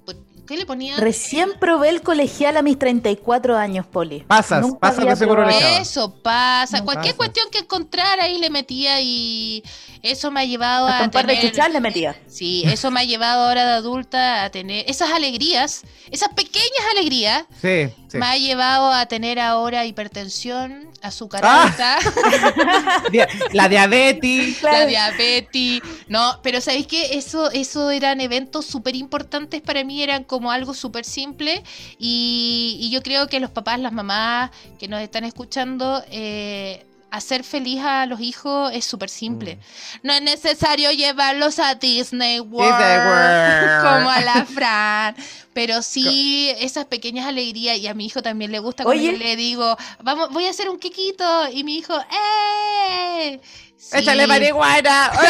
[0.47, 0.97] ¿qué le ponía?
[0.97, 4.21] Recién probé el colegial a mis 34 años, Poli.
[4.21, 5.67] Pasas, Nunca pasas había de seguro probado.
[5.81, 9.63] Eso pasa, No cualquier cuestión que encontrara ahí le metía y
[10.01, 12.15] eso me ha llevado Hasta a un par de tener chuchas le metía.
[12.27, 15.81] Sí, eso me ha llevado ahora de adulta a tener esas alegrías,
[16.11, 18.17] esas pequeñas alegrías Sí, sí.
[18.17, 21.97] me ha llevado a tener ahora hipertensión, azúcar alta.
[23.11, 24.61] Dia- La diabetes.
[24.63, 25.81] la diabetes.
[26.07, 27.17] No, pero ¿sabéis qué?
[27.17, 31.63] Eso, eso eran eventos súper importantes para mí, eran como algo súper simple.
[31.99, 37.43] Y, y yo creo que los papás, las mamás que nos están escuchando, eh, hacer
[37.45, 39.57] feliz a los hijos es súper simple.
[40.03, 42.77] No es necesario llevarlos a Disney World, Mm.
[42.77, 43.83] Disney World.
[43.95, 45.15] como a la Fran,
[45.53, 49.37] pero sí esas pequeñas alegrías y a mi hijo también le gusta cuando yo le
[49.37, 51.23] digo, vamos, voy a hacer un quequito
[51.53, 53.39] y mi hijo, ¡eh!
[53.77, 53.97] Sí.
[53.97, 55.11] Échale marihuana.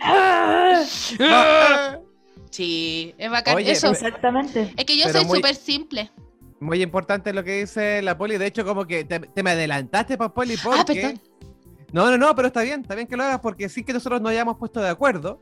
[1.20, 1.98] Ah.
[2.54, 3.56] Sí, es bacán.
[3.56, 3.90] Oye, Eso.
[3.90, 4.72] Exactamente.
[4.76, 6.10] Es que yo pero soy muy- súper simple.
[6.60, 8.38] Muy importante lo que dice la poli.
[8.38, 10.80] De hecho, como que te, te me adelantaste, para poli, porque...
[10.80, 11.20] Ah, perdón.
[11.92, 14.20] No, no, no, pero está bien, está bien que lo hagas porque sí que nosotros
[14.20, 15.40] nos hayamos puesto de acuerdo.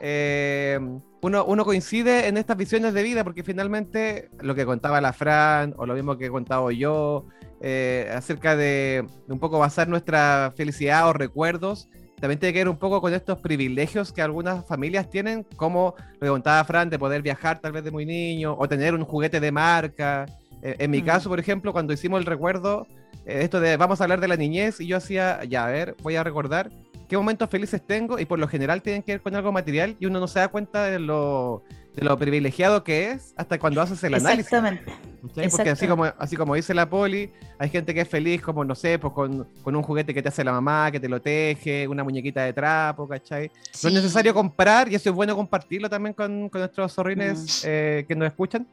[0.00, 0.78] Eh,
[1.20, 5.74] uno, uno coincide en estas visiones de vida porque finalmente lo que contaba la Fran
[5.76, 7.26] o lo mismo que he contado yo
[7.60, 11.88] eh, acerca de, de un poco basar nuestra felicidad o recuerdos
[12.20, 16.32] también tiene que ver un poco con estos privilegios que algunas familias tienen, como lo
[16.32, 19.52] contaba Fran, de poder viajar tal vez de muy niño o tener un juguete de
[19.52, 20.26] marca.
[20.62, 21.04] Eh, en mi Mm.
[21.06, 22.86] caso, por ejemplo, cuando hicimos el recuerdo,
[23.26, 25.94] eh, esto de vamos a hablar de la niñez y yo hacía, ya, a ver,
[26.02, 26.70] voy a recordar
[27.08, 30.06] qué momentos felices tengo y por lo general tienen que ver con algo material y
[30.06, 31.62] uno no se da cuenta de lo,
[31.94, 34.46] de lo privilegiado que es hasta cuando haces el análisis.
[34.46, 34.92] Exactamente.
[35.20, 35.88] Porque así Exacto.
[35.88, 39.12] como, así como dice la poli, hay gente que es feliz como, no sé, pues
[39.12, 42.42] con, con un juguete que te hace la mamá, que te lo teje, una muñequita
[42.42, 43.46] de trapo, ¿cachai?
[43.48, 43.86] No Sí.
[43.88, 47.66] es necesario comprar, y eso es bueno compartirlo también con, con nuestros zorrines Mm.
[47.68, 48.66] eh, que nos escuchan,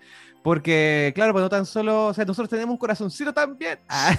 [0.43, 3.77] porque, claro, pues no tan solo, o sea, nosotros tenemos un corazoncito también.
[3.89, 4.17] Ah,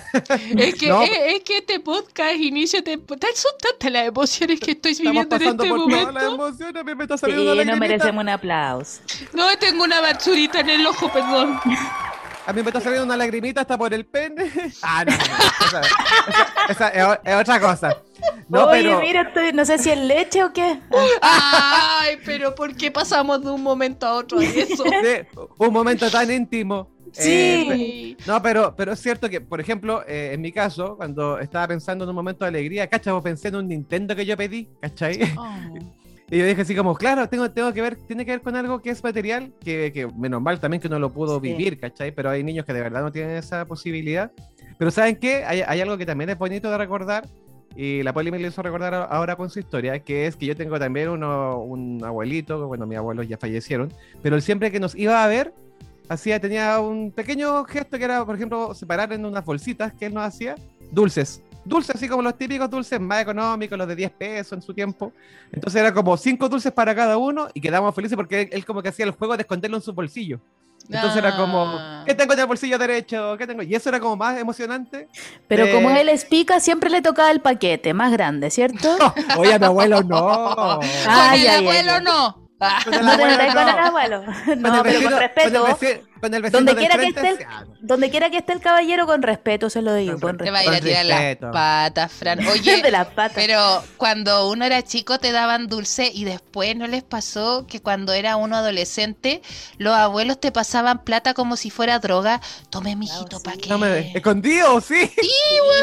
[0.56, 3.26] Es que, No, es, es que este podcast de temporada.
[3.34, 6.34] Son tantas las emociones que estoy estamos viviendo en este por todas las momento.
[6.46, 7.88] emociones, a mí me está Sí, saliendo una nos lagrimita.
[7.88, 9.00] merecemos un aplauso.
[9.32, 11.58] No, tengo una basurita en el ojo, perdón.
[12.46, 14.50] A mí me está saliendo una lagrimita hasta por el pene.
[14.82, 15.80] Ah, no, no, no, esa,
[16.68, 17.96] esa- esa es, otra cosa.
[18.48, 19.00] No, Oye, pero...
[19.00, 20.80] mira, estoy, no sé si es leche o qué.
[21.20, 24.84] Ay, pero ¿por qué pasamos de un momento a otro de eso?
[25.02, 26.88] Sí, un momento tan íntimo.
[27.12, 27.66] Sí.
[27.70, 28.16] Sí.
[28.26, 32.04] No, pero, pero es cierto que, por ejemplo, eh, en mi caso, cuando estaba pensando
[32.04, 33.20] en un momento de alegría, ¿cachai?
[33.22, 35.20] Pensé en un Nintendo que yo pedí, ¿cachai?
[35.36, 35.54] Oh.
[36.32, 38.80] Y yo dije así como, claro, tengo, tengo que ver, tiene que ver con algo
[38.80, 41.48] que es material, que, que menos mal también que uno lo pudo Sí.
[41.48, 42.10] vivir, ¿cachai?
[42.10, 44.32] Pero hay niños que de verdad no tienen esa posibilidad.
[44.78, 45.44] Pero ¿saben qué?
[45.44, 47.28] Hay, hay algo que también es bonito de recordar,
[47.76, 50.56] y la Poli me lo hizo recordar ahora con su historia, que es que yo
[50.56, 54.94] tengo también uno, un abuelito, bueno, mis abuelos ya fallecieron, pero él siempre que nos
[54.94, 55.52] iba a ver,
[56.08, 60.14] hacía, tenía un pequeño gesto que era, por ejemplo, separar en unas bolsitas que él
[60.14, 60.54] nos hacía,
[60.90, 61.42] dulces.
[61.64, 65.12] Dulces, así como los típicos dulces más económicos, los de 10 pesos en su tiempo.
[65.52, 68.82] Entonces era como cinco dulces para cada uno y quedábamos felices porque él, él como
[68.82, 70.40] que hacía el juego de esconderlo en su bolsillo.
[70.90, 72.02] Entonces era como, Ah.
[72.04, 73.36] ¿qué tengo en el bolsillo derecho?
[73.38, 73.62] ¿Qué tengo?
[73.62, 75.06] Y eso era como más emocionante.
[75.46, 78.96] Pero de- como él es pica, siempre le tocaba el paquete más grande, ¿cierto?
[79.38, 80.54] Oye, a mi abuelo no.
[80.56, 82.04] Con Ay, el ay, abuelo ay.
[82.04, 82.48] no.
[82.58, 82.80] Ah.
[82.84, 83.86] Con el No te abuelo metas con el no.
[83.86, 84.22] abuelo.
[84.44, 85.60] Con No, pero con respeto.
[85.62, 88.30] Con el vecino, con el vecino Donde quiera que esté el- sí, ah, Donde quiera
[88.30, 90.12] que esté el caballero, con respeto se lo digo.
[90.20, 90.52] Con Con Te respeto.
[90.54, 91.46] va a ir a tirar respeto.
[91.46, 92.38] las patas, Fran.
[92.48, 93.32] Oye, de las patas.
[93.34, 98.12] pero cuando uno era chico te daban dulce y después no les pasó que cuando
[98.12, 99.42] era uno adolescente
[99.78, 102.40] los abuelos te pasaban plata como si fuera droga.
[102.70, 103.44] Tome, mijito, sí.
[103.44, 103.68] ¿para qué?
[103.68, 105.10] No me escondido, sí.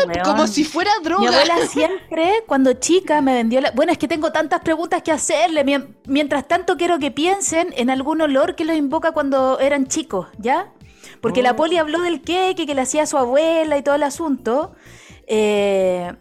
[0.05, 0.23] Weón.
[0.23, 1.27] Como si fuera Mi droga.
[1.29, 3.71] abuela siempre, cuando chica, me vendió la...
[3.71, 5.63] Bueno, es que tengo tantas preguntas que hacerle.
[5.65, 10.27] Mien- Mientras tanto, quiero que piensen en algún olor que los invoca cuando eran chicos,
[10.37, 10.71] ¿ya?
[11.21, 11.55] Porque la Oh.
[11.55, 14.73] poli habló del queque que le hacía a su abuela y todo el asunto.
[15.27, 16.13] Eh,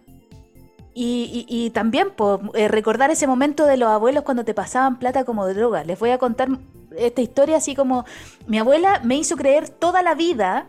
[0.95, 4.99] y, y- y también po, eh, recordar ese momento de los abuelos cuando te pasaban
[4.99, 5.85] plata como droga.
[5.85, 6.49] Les voy a contar
[6.97, 8.05] esta historia así como
[8.47, 10.69] mi abuela me hizo creer toda la vida,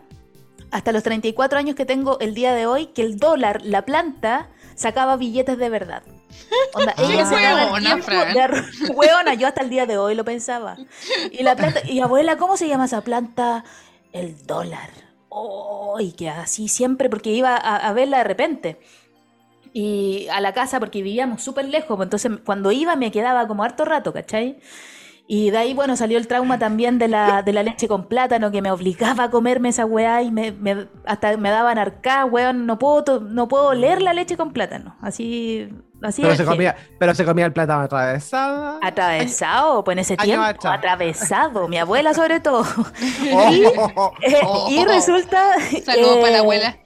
[0.70, 4.48] hasta los 34 años que tengo el día de hoy, que el dólar, la planta,
[4.76, 6.02] sacaba billetes de verdad.
[6.72, 8.62] Onda, Qué ella se hueona, de
[8.94, 10.76] Hueona, yo hasta el día de hoy lo pensaba.
[11.30, 13.64] Y la planta, y abuela, ¿cómo se llama esa planta?
[14.12, 14.90] El dólar.
[15.28, 18.80] Oh, y que así siempre, porque iba a, a verla de repente.
[19.72, 23.62] Y a la casa, porque vivíamos súper lejos, pues entonces cuando iba me quedaba como
[23.62, 24.58] harto rato, ¿cachai?
[25.32, 28.50] Y de ahí, bueno, salió el trauma también de la, de la leche con plátano,
[28.50, 32.66] que me obligaba a comerme esa weá y me, me- hasta me daban arcá, weón,
[32.66, 34.96] no puedo, no puedo oler la leche con plátano.
[35.00, 35.68] Así,
[36.02, 38.80] así Pero es se, comía, pero se comía el plátano atravesado.
[38.82, 42.64] Atravesado, pues en ese Año tiempo, atravesado, mi abuela sobre todo.
[43.32, 44.12] Oh, Y, oh, oh.
[44.22, 44.66] eh, Oh.
[44.68, 45.40] y resulta...
[45.84, 46.78] Saludos para la eh, abuela.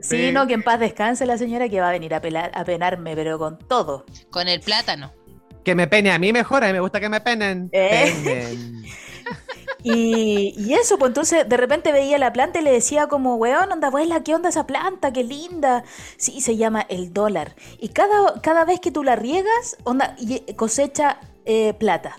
[0.00, 0.32] Sí, Sí.
[0.32, 3.16] no, que en paz descanse la señora que va a venir a, pelar, a penarme,
[3.16, 4.04] pero con todo.
[4.30, 5.12] Con el plátano.
[5.66, 7.70] Que me pene a mí mejor, a mí me gusta que me penen.
[7.72, 8.14] Eh.
[8.22, 8.84] Penen.
[9.82, 13.70] Y, y eso, pues entonces de repente veía la planta y le decía como, weón,
[13.70, 15.12] onda abuela, ¿qué onda esa planta?
[15.12, 15.84] ¡Qué linda!
[16.16, 17.54] Sí, se llama el dólar.
[17.78, 22.16] Y cada, cada vez que tú la riegas, onda, y- cosecha eh, plata.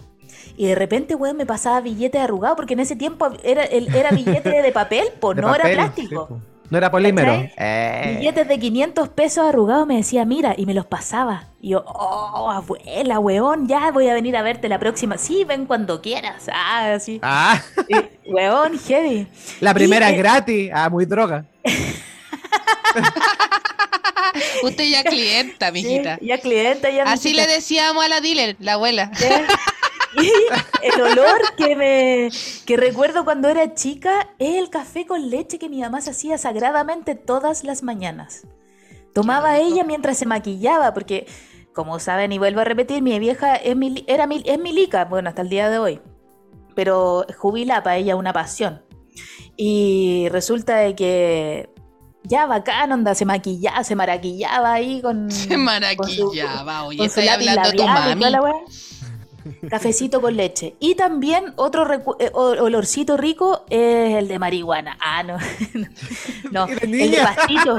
[0.55, 4.11] Y de repente, weón, me pasaba billete arrugado, porque en ese tiempo era, el, era
[4.11, 6.27] billete de papel, pues no papel, era sí, plástico.
[6.27, 6.41] po.
[6.69, 7.47] No era polímero.
[7.57, 8.15] Eh.
[8.17, 11.45] Billetes de 500 pesos arrugados me decía, mira, y me los pasaba.
[11.61, 15.17] Y yo, oh, abuela, weón, ya voy a venir a verte la próxima.
[15.17, 16.49] Sí, ven cuando quieras.
[16.53, 17.19] Ah, sí.
[17.23, 17.95] Ah, Y,
[18.31, 19.27] weón, heavy.
[19.61, 20.71] la primera Y, es eh, gratis.
[20.73, 21.45] Ah, muy droga.
[24.63, 26.17] Usted ya clienta, mijita.
[26.19, 27.47] Sí, ya clienta, ya Así mijita.
[27.47, 29.11] le decíamos a la dealer, la abuela.
[30.17, 30.31] Y
[30.83, 32.29] el olor que me
[32.65, 36.37] que recuerdo cuando era chica es el café con leche que mi mamá se hacía
[36.37, 38.45] sagradamente todas las mañanas.
[39.13, 41.27] Tomaba ella mientras se maquillaba, porque
[41.73, 45.41] como saben y vuelvo a repetir, mi vieja es mili- era es milica, bueno, hasta
[45.41, 46.01] el día de hoy.
[46.75, 48.83] Pero jubila para ella una pasión.
[49.55, 51.69] Y resulta de que
[52.23, 56.83] ya bacán, onda, se maquillaba, se maraquillaba ahí con Se con su- maraquillaba.
[56.83, 58.25] Oye, con su estoy lápiz hablando de tu mami.
[59.69, 60.75] Cafecito con leche.
[60.79, 64.97] Y también otro recu- eh, olorcito rico es el de marihuana.
[65.01, 65.37] Ah, no.
[66.51, 67.77] no, ¿Y de el de pastito.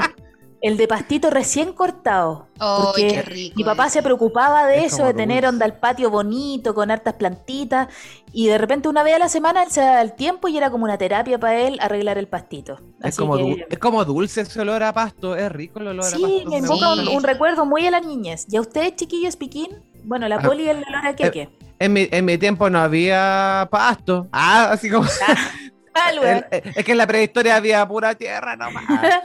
[0.61, 2.47] El de pastito recién cortado.
[2.59, 3.53] ¡Ay, porque qué rico!
[3.55, 3.93] mi papá es.
[3.93, 7.87] se preocupaba de Es eso, de tener onda el patio bonito, con hartas plantitas.
[8.33, 10.69] Y de repente una vez a la semana él se daba el tiempo y era
[10.69, 12.77] como una terapia para él arreglar el pastito.
[13.01, 16.09] Es como, que- es como dulce ese olor a pasto, es rico el olor a
[16.09, 16.37] Sí, pasto.
[16.37, 17.09] me me invoca gusta.
[17.09, 18.45] un, un recuerdo muy a la niñez.
[18.49, 19.69] ¿Y a ustedes, chiquillos, piquín?
[20.03, 20.41] Bueno, la Ah.
[20.41, 21.49] poli y el olor a queque.
[21.79, 24.27] En mi, en mi tiempo no había pasto.
[24.31, 25.07] Ah, así como.
[25.27, 25.35] Ah.
[26.23, 28.85] El- es que en la prehistoria había pura tierra nomás.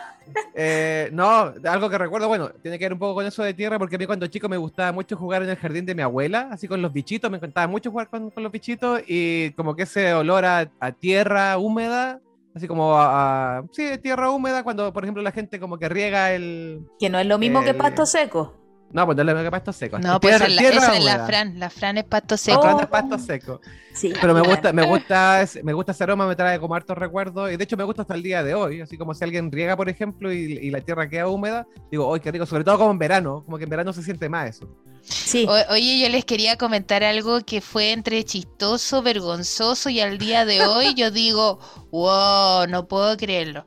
[0.55, 3.79] Eh, no, algo que recuerdo, bueno, tiene que ver un poco con eso de tierra,
[3.79, 6.49] porque a mí cuando chico me gustaba mucho jugar en el jardín de mi abuela,
[6.51, 9.83] así con los bichitos, me encantaba mucho jugar con, con los bichitos y como que
[9.83, 12.21] ese olor a, a tierra húmeda,
[12.57, 16.33] así como a, a- sí, tierra húmeda, cuando por ejemplo la gente como que riega
[16.33, 16.81] el...
[16.99, 18.57] Que no es lo mismo que pasto seco.
[18.95, 19.99] No, pues no le que pasto seco.
[19.99, 21.27] No, pues tierra, la, tierra esa es la.
[21.27, 21.59] Fran.
[21.59, 22.63] La Fran es pasto seco.
[22.63, 22.81] Fran Oh.
[22.81, 23.61] es pasto seco.
[23.95, 24.13] Sí.
[24.21, 27.51] Pero me gusta, me gusta, ese- me gusta ese aroma, me trae como hartos recuerdos.
[27.53, 28.81] Y de hecho me gusta hasta el día de hoy.
[28.81, 32.21] Así como si alguien riega, por ejemplo, y, y la tierra queda húmeda, digo, ¡ay,
[32.21, 32.45] qué rico!
[32.45, 34.69] Sobre todo como en verano, como que en verano se siente más eso.
[35.03, 35.47] Sí.
[35.49, 40.45] O- oye, yo les quería comentar algo que fue entre chistoso, vergonzoso y al día
[40.45, 41.59] de hoy yo digo,
[41.93, 43.65] wow, no puedo creerlo.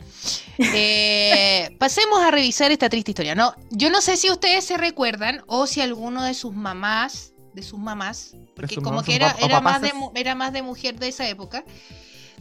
[0.58, 3.36] Eh, pasemos a revisar esta triste historia.
[3.36, 7.64] No, yo no sé si ustedes se recuerdan o si alguno de sus mamás, de
[7.64, 10.98] sus mamás, porque sus como mamás, que era, era más de era más de mujer
[10.98, 11.66] de esa época,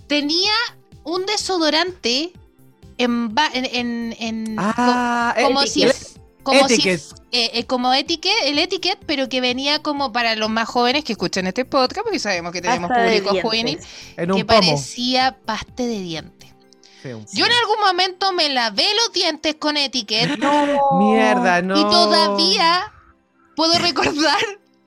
[0.06, 0.52] tenía
[1.02, 2.32] un desodorante
[2.98, 5.84] en, ba- en, en- en- Ah, como si
[6.42, 7.00] como si etiquet.
[7.32, 11.12] eh, eh, como etiquet, el etiquet, pero que venía como para los más jóvenes que
[11.12, 13.42] escuchan este podcast, porque sabemos que tenemos Pasta público dientes.
[13.42, 13.78] juvenil,
[14.16, 14.60] en que pomo.
[14.60, 16.54] parecía paste de diente.
[17.02, 20.38] Sí, un Yo en algún momento me lavé los dientes con etiquet
[21.00, 21.78] Mierda, no.
[21.80, 22.92] y todavía
[23.56, 24.38] puedo recordar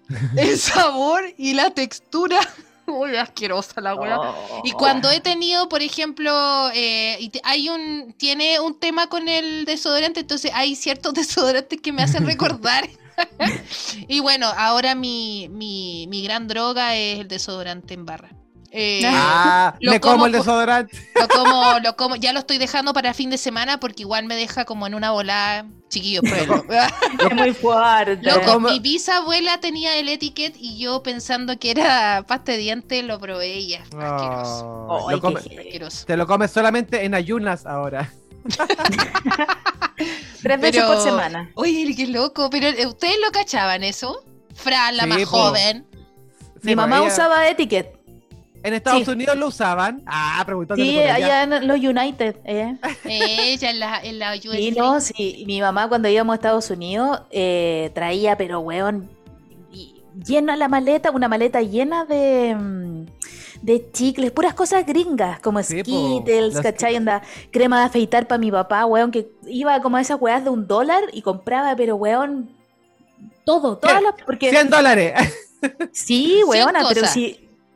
[0.38, 2.40] el sabor y la textura.
[2.88, 4.20] Uy, asquerosa la weá.
[4.20, 4.62] Oh.
[4.64, 6.32] Y cuando he tenido, por ejemplo,
[6.74, 12.02] eh, hay un, tiene un tema con el desodorante, entonces hay ciertos desodorantes que me
[12.02, 12.90] hacen recordar.
[14.08, 18.39] y bueno, ahora mi, mi, mi gran droga es el desodorante en barra.
[18.72, 20.96] Eh, Ah, Lo me como, como el desodorante.
[21.20, 24.36] lo como, lo como, ya lo estoy dejando para fin de semana porque igual me
[24.36, 25.66] deja como en una volada.
[25.90, 26.64] Chiquillos, pruébenlo.
[27.30, 28.20] Es muy fuerte.
[28.22, 33.02] Loco, como- mi bisabuela tenía el etiquet y yo pensando que era pasta de diente
[33.02, 33.82] lo probé y ya.
[33.82, 34.86] Asqueroso.
[34.88, 35.68] Oh, Ay, lo come- qué heavy.
[35.68, 36.06] asqueroso.
[36.06, 38.12] te lo comes solamente en ayunas ahora.
[40.42, 41.50] Tres veces Pero- por semana.
[41.56, 44.24] Oye, qué loco, pero eh, ¿ustedes lo cachaban eso?
[44.54, 45.26] Fran, la Sí, más po.
[45.26, 45.86] joven.
[46.62, 47.99] Sí, Mi mamá ella- usaba etiquet.
[48.64, 49.12] En Estados sí.
[49.12, 50.02] Unidos lo usaban.
[50.06, 50.84] Ah, preguntando.
[50.84, 52.36] Sí, allá en los United.
[52.46, 52.78] ¿eh?
[53.06, 54.50] Ella en la, en la USA.
[54.58, 55.44] Sí, no, sí.
[55.48, 59.10] Mi mamá cuando íbamos a Estados Unidos eh, traía, pero weón,
[60.26, 63.06] llena la maleta, una maleta llena de, mm,
[63.62, 66.98] de chicles, puras cosas gringas, como Sí, po, Skittles, los- ¿cachai?
[66.98, 70.50] Onda, crema de afeitar para mi papá, weón, que iba como a esas weas de
[70.50, 72.50] un dólar y compraba, pero weón,
[73.46, 74.14] todo, todas las...
[74.26, 75.14] Porque, 100 dólares.
[75.92, 77.18] Sí, weona, pero cosas.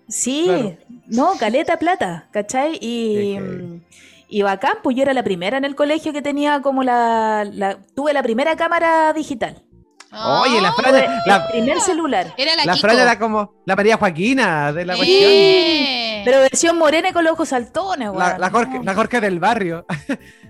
[0.07, 0.43] Sí.
[0.47, 0.77] Claro.
[1.07, 2.77] no, caleta plata, ¿cachai?
[2.81, 3.81] Y, mm,
[4.29, 7.45] y bacán, pues yo era la primera en el colegio que tenía como la.
[7.51, 9.61] la- tuve la primera cámara digital.
[10.15, 10.71] Oye, la
[11.25, 12.33] la, el primer celular.
[12.37, 12.75] Era la, la.
[12.77, 15.31] Fran era como la María Joaquina de la cuestión.
[16.25, 18.39] Pero versión morena y con los ojos saltones, La, weón.
[18.41, 19.85] la Jorge, la Jorge del barrio.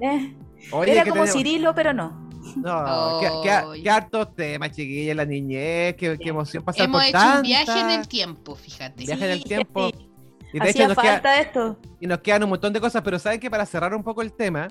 [0.01, 0.36] eh,
[0.72, 2.22] Oye, era como tenemos- Cirilo, pero no.
[2.56, 7.10] No, qué, qué- qué hartos temas, chiquillas, la niñez, qué, qué emoción pasar Hemos por
[7.10, 9.06] hecho un viaje en el tiempo, fíjate.
[9.06, 9.89] Viaje en el tiempo.
[9.89, 10.10] sí.
[10.54, 11.80] Y de hecho Hacía nos, queda- falta esto.
[11.99, 14.34] y nos quedan un montón de cosas, pero saben que para cerrar un poco el
[14.34, 14.68] tema,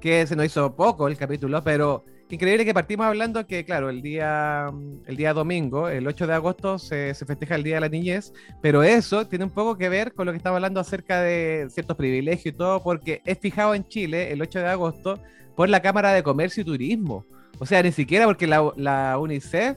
[0.00, 4.00] que se nos hizo poco el capítulo, pero increíble que partimos hablando que, claro, el
[4.00, 4.70] día,
[5.06, 8.32] el día domingo, el 8 de agosto, se, se festeja el Día de la Niñez,
[8.62, 11.96] pero eso tiene un poco que ver con lo que estaba hablando acerca de ciertos
[11.98, 15.20] privilegios y todo, porque es fijado en Chile el 8 de agosto
[15.58, 17.24] por la Cámara de Comercio y Turismo.
[17.58, 19.76] O sea, ni siquiera porque la, la UNICEF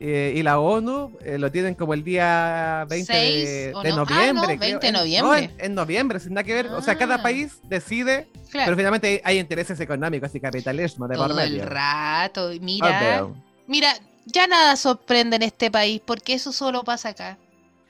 [0.00, 3.90] eh, y la ONU eh, lo tienen como el día 20 de, Seis, ¿o de
[3.90, 3.96] no?
[3.96, 4.54] Ah, noviembre.
[4.54, 4.80] no, creo.
[4.80, 5.38] 20 de En- no, noviembre.
[5.58, 6.66] en, en noviembre, sin nada que ver.
[6.68, 7.22] O sea, cada Ah.
[7.22, 11.60] país decide, Claro, pero finalmente hay, hay intereses económicos y capitalismo de por todo el
[11.60, 12.50] rato.
[12.62, 13.26] Mira,
[13.66, 13.92] mira,
[14.24, 17.36] ya nada sorprende en este país porque eso solo pasa acá.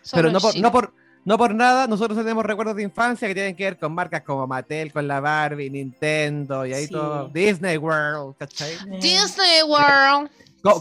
[0.03, 0.93] Solo Pero no por, no, por,
[1.27, 4.47] no por nada, nosotros tenemos recuerdos de infancia que tienen que ver con marcas como
[4.47, 6.93] Mattel, con la Barbie, Nintendo y ahí Sí.
[6.93, 7.29] todo.
[7.29, 8.73] Disney World, ¿cachai?
[9.01, 10.31] Disney World.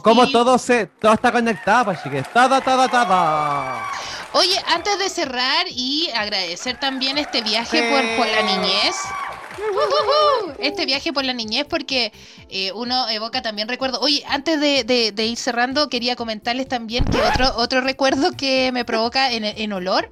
[0.02, 0.32] Como Sí.
[0.32, 2.26] todo se, todo está conectado, pues chiques.
[2.34, 3.80] Todo, todo, todo.
[4.34, 7.84] Oye, antes de cerrar y agradecer también este viaje Sí.
[7.92, 8.96] por, por la niñez.
[10.60, 12.12] Este viaje por la niñez porque
[12.50, 14.00] eh, uno evoca también recuerdos.
[14.02, 18.72] Oye, antes de, de- de ir cerrando, quería comentarles también que otro, otro recuerdo que
[18.72, 20.10] me provoca en, en olor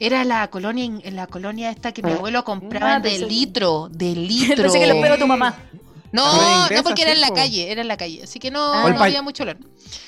[0.00, 3.88] era la colonia, en la colonia esta que mi abuelo compraba Ah, de pensé- litro,
[3.90, 4.62] de litro.
[4.64, 5.56] Pensé que lo pegó tu mamá.
[6.12, 8.22] No, inglesa, no porque era en la calle, era en la calle.
[8.22, 8.90] Así que no, Ah.
[8.90, 9.58] no había mucho olor.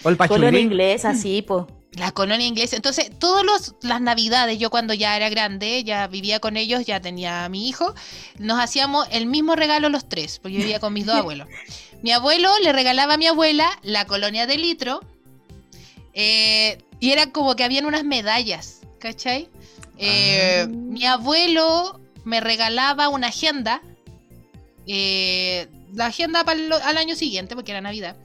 [0.05, 1.67] O el Colonia inglesa, sí, po.
[1.97, 2.77] La colonia inglesa.
[2.77, 7.45] Entonces, todas las navidades, yo cuando ya era grande, ya vivía con ellos, ya tenía
[7.45, 7.95] a mi hijo,
[8.39, 11.49] nos hacíamos el mismo regalo los tres, porque yo vivía con mis dos abuelos.
[12.03, 15.01] Mi abuelo le regalaba a mi abuela la colonia de litro,
[16.13, 19.49] eh, y era como que habían unas medallas, ¿cachai?
[19.99, 20.69] Eh, Ah.
[20.69, 23.81] Mi abuelo me regalaba una agenda,
[24.87, 28.17] eh, la agenda para el- al año siguiente, porque era Navidad.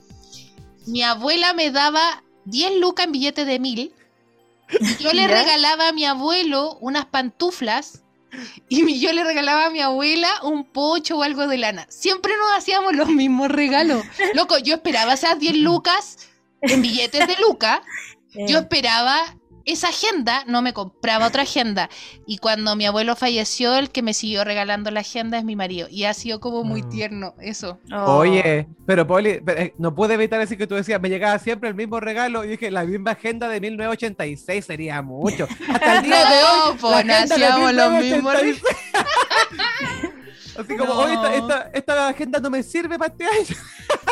[0.87, 3.93] Mi abuela me daba 10 lucas en billetes de mil.
[4.69, 8.03] y Yo le regalaba a mi abuelo unas pantuflas.
[8.69, 11.85] Y yo le regalaba a mi abuela un pocho o algo de lana.
[11.89, 14.05] Siempre nos hacíamos los mismos regalos.
[14.33, 16.29] Loco, yo esperaba esas 10 lucas
[16.61, 17.83] en billetes de luca.
[18.47, 19.19] Yo Eh, esperaba
[19.65, 21.89] esa agenda, no me compraba otra agenda.
[22.27, 25.87] Y cuando mi abuelo falleció, el que me siguió regalando la agenda es mi marido.
[25.89, 26.89] Y ha sido como muy Mm.
[26.89, 27.79] tierno eso.
[27.93, 28.17] oh.
[28.17, 31.69] Oye, pero Poli, pero, eh, no pude evitar decir que tú decías, me llegaba siempre
[31.69, 32.43] el mismo regalo.
[32.43, 35.47] Y dije, la misma agenda de 1986 sería mucho.
[35.69, 38.61] Hasta el día de hoy, po, la hacíamos los mismos 1986.
[40.57, 40.99] Así como, No.
[40.99, 43.55] oye, esta, esta, esta agenda no me sirve para este año.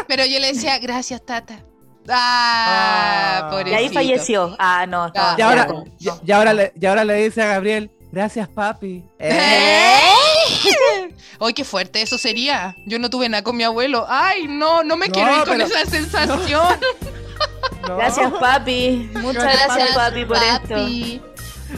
[0.07, 1.63] Pero yo le decía, gracias, tata.
[2.11, 3.64] Ah, Ah.
[3.65, 4.56] Y ahí falleció.
[4.60, 5.07] Ah, no.
[5.07, 5.68] estaba Y ahora,
[5.99, 9.03] y, y ahora le, y ahora le dice a Gabriel, gracias papi.
[9.19, 9.99] Eh.
[11.41, 12.76] Ay, qué fuerte eso sería.
[12.86, 14.06] Yo no tuve nada con mi abuelo.
[14.10, 16.80] Ay, no, no me No, quiero ir con pero- esa sensación.
[17.88, 17.95] no.
[17.98, 19.10] Gracias, papi.
[19.15, 20.68] Muchas gracias, papi, por esto.
[20.69, 21.22] papi.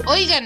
[0.07, 0.45] Oigan,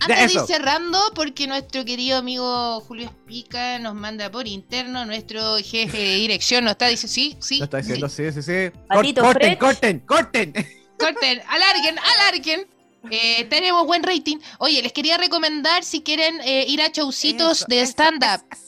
[0.00, 5.58] antes de ir cerrando, porque nuestro querido amigo Julio Espica nos manda por interno, nuestro
[5.58, 8.70] jefe de dirección nos está diciendo, sí, sí, Lo está diciendo, sí, sí, sí.
[8.88, 10.52] Patito corten, corten, corten.
[10.98, 12.66] Corten, alarguen, alarguen.
[13.10, 14.38] Eh, tenemos buen rating.
[14.58, 18.44] Oye, les quería recomendar si quieren eh, ir a showcitos Eso, de eso, stand-up.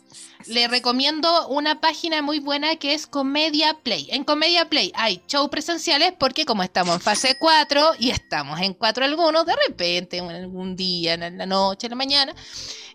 [0.50, 4.08] Les recomiendo una página muy buena que es Comedia Play.
[4.10, 8.74] En Comedia Play hay shows presenciales porque como estamos en fase 4 y estamos en
[8.74, 12.34] 4 algunos, de repente, en algún día, en la noche, en la mañana,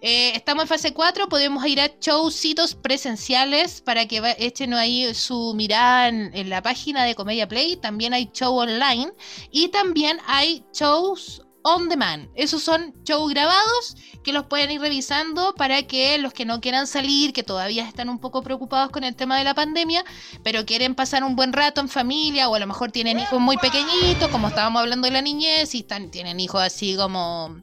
[0.01, 5.53] eh, estamos en fase 4, podemos ir a showcitos presenciales para que echen ahí su
[5.55, 7.77] mirada en, en la página de Comedia Play.
[7.77, 9.13] También hay show online
[9.49, 12.29] y también hay shows on demand.
[12.35, 16.85] Esos son shows grabados que los pueden ir revisando para que los que no quieran
[16.85, 20.05] salir, que todavía están un poco preocupados con el tema de la pandemia,
[20.43, 23.57] pero quieren pasar un buen rato en familia o a lo mejor tienen hijos muy
[23.57, 27.57] pequeñitos, como estábamos hablando de la niñez, y están, tienen hijos así como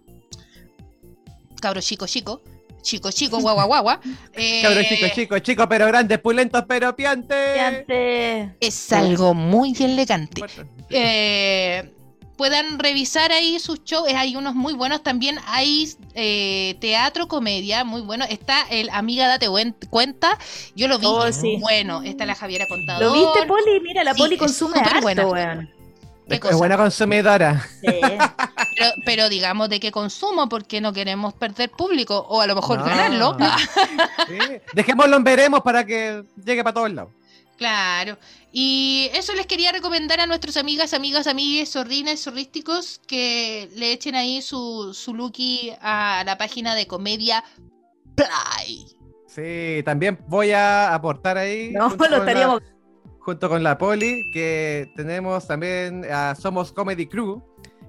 [1.60, 2.42] cabros chico chico,
[2.82, 4.00] chico chico, guagua guagua.
[4.34, 7.60] eh, Cabros chicos, chicos, chicos, pero grandes, pulentos, pero piantes.
[7.60, 8.50] Antes.
[8.58, 10.42] Es algo muy elegante.
[10.90, 11.92] eh,
[12.42, 14.08] puedan revisar ahí sus shows.
[14.08, 15.04] eh, Hay unos muy buenos.
[15.04, 18.24] También hay eh, teatro, comedia, muy bueno.
[18.28, 19.46] Está el Amiga Date
[19.88, 20.36] Cuenta.
[20.74, 21.06] Yo lo vi.
[21.06, 21.58] Oh, es sí.
[21.60, 22.02] bueno.
[22.02, 23.00] Está la Javiera Contador.
[23.00, 23.78] ¿Lo viste, Poli?
[23.80, 25.24] Mira, la Sí, Poli consume harto, buena.
[25.28, 25.70] weón.
[26.28, 27.64] ¿Qué Es, buena consumidora.
[27.80, 27.86] Sí.
[28.76, 32.26] Pero, pero digamos de qué consumo, porque no queremos perder público.
[32.28, 32.84] O a lo mejor No.
[32.86, 33.36] ganarlo.
[34.26, 34.38] Sí.
[34.72, 37.10] Dejémoslo en veremos para que llegue para todos lados.
[37.56, 38.18] Claro.
[38.54, 44.14] Y eso les quería recomendar a nuestros amigas, amigas, amigues, zorrines, zorrísticos, que le echen
[44.14, 47.42] ahí su, su lookie a la página de Comedia
[48.14, 48.86] Play.
[49.26, 51.70] Sí, también voy a aportar ahí.
[51.72, 52.62] No, junto lo con la- estaríamos.
[53.20, 57.42] junto con la Poli, que tenemos también a Somos Comedy Crew,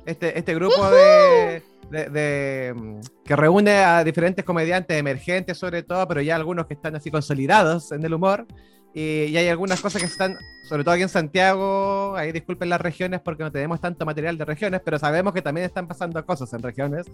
[0.05, 1.61] este, este grupo de,
[1.91, 6.75] de- de, mm, que reúne a diferentes comediantes emergentes sobre todo, pero ya algunos que
[6.75, 8.47] están así consolidados en el humor.
[8.93, 12.79] Y, y hay algunas cosas que están, sobre todo aquí en Santiago, ahí disculpen las
[12.79, 16.53] regiones porque no tenemos tanto material de regiones, pero sabemos que también están pasando cosas
[16.53, 17.07] en regiones.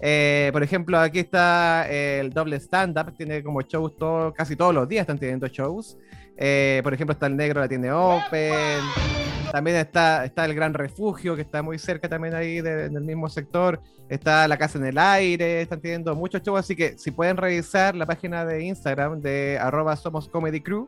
[0.00, 4.88] Eh, por ejemplo, aquí está el doble stand-up, tiene como shows todo, casi todos los
[4.88, 5.96] días están teniendo shows.
[6.36, 8.80] Eh, por ejemplo, está el Negro la tiene Open.
[9.52, 13.28] También está, está el Gran Refugio, que está muy cerca también ahí de- del mismo
[13.28, 13.80] sector.
[14.08, 17.94] Está la Casa en el Aire, están teniendo muchos shows, así que si pueden revisar
[17.94, 20.86] la página de Instagram de arroba Somos Comedy Crew,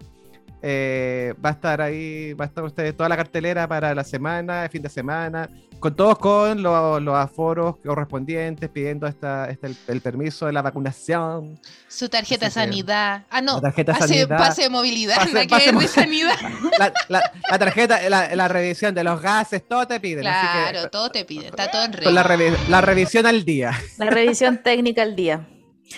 [0.66, 4.64] eh, va a estar ahí, va a estar ustedes toda la cartelera para la semana,
[4.64, 9.76] el fin de semana, con todos con lo- los aforos correspondientes, pidiendo esta, este, el,
[9.88, 11.60] el permiso de la vacunación.
[11.86, 13.24] Su tarjeta Así que- sanidad.
[13.28, 13.56] Ah, no.
[13.56, 14.38] La tarjeta pase, sanidad.
[14.38, 16.34] pase de movilidad, Pase- que pase ver de sanidad.
[16.78, 20.26] La, la- la tarjeta, la, la revisión de los gases, todo te piden.
[20.26, 22.56] así que- Claro, todo te pide, está todo en con la, regla.
[22.56, 23.72] revi- la revisión al día.
[23.98, 25.46] La revisión técnica al día.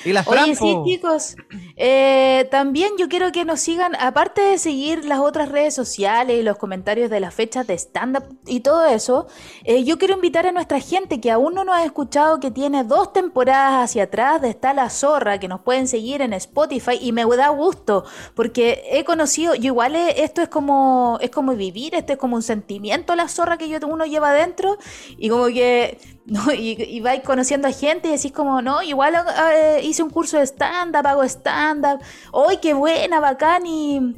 [0.04, 1.36] Y la Oye, sí, chicos.
[1.76, 6.42] eh, también yo quiero que nos sigan, aparte de seguir las otras redes sociales y
[6.42, 9.26] los comentarios de las fechas de stand-up y todo eso,
[9.64, 12.84] eh, yo quiero invitar a nuestra gente que aún no nos ha escuchado, que tiene
[12.84, 17.12] dos temporadas hacia atrás de Está la Zorra, que nos pueden seguir en Spotify y
[17.12, 18.04] me da gusto,
[18.34, 22.36] porque he conocido, yo igual eh, esto es como, es como vivir, esto es como
[22.36, 24.78] un sentimiento la zorra que yo, uno lleva adentro
[25.18, 29.14] y como que no, y, y vais conociendo a gente y decís como, no, igual
[29.54, 32.00] eh, hice un curso de stand-up, hago stand-up,
[32.48, 33.66] ¡ay, qué buena, bacán!
[33.66, 34.16] Y,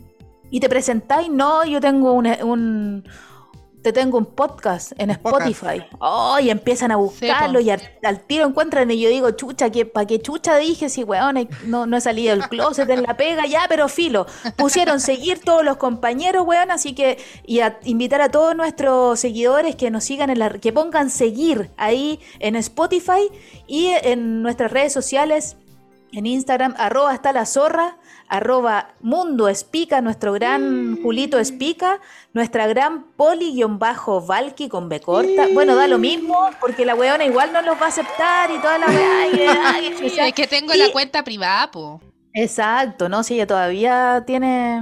[0.51, 3.05] y te presentáis, no, yo tengo un, un-
[3.83, 5.11] te tengo un podcast en.
[5.11, 5.85] Spotify.
[5.99, 6.39] ¡Oh!
[6.41, 10.07] Y empiezan a buscarlo y al, al tiro encuentran y yo digo, chucha, que ¿para
[10.07, 10.89] qué chucha dije?
[10.89, 14.27] Si, weón, no, no he salido del closet en la pega, ya, pero filo.
[14.57, 19.77] Pusieron seguir todos los compañeros, weón, así que, y a invitar a todos nuestros seguidores
[19.77, 23.31] que nos sigan en la, que pongan seguir ahí en Spotify
[23.67, 25.57] y en nuestras redes sociales,
[26.13, 27.97] en Instagram, arroba hasta la zorra,
[28.29, 32.01] arroba mundo espica, nuestro gran Julito espica,
[32.33, 35.47] nuestra gran poli-valky con B corta.
[35.53, 38.79] Bueno, da lo mismo, porque la weona igual no los va a aceptar y toda
[38.79, 38.87] la
[39.99, 40.27] chucha.
[40.29, 42.01] es que tengo Y- la cuenta privada, po.
[42.35, 44.81] Exacto, no, si ella todavía tiene,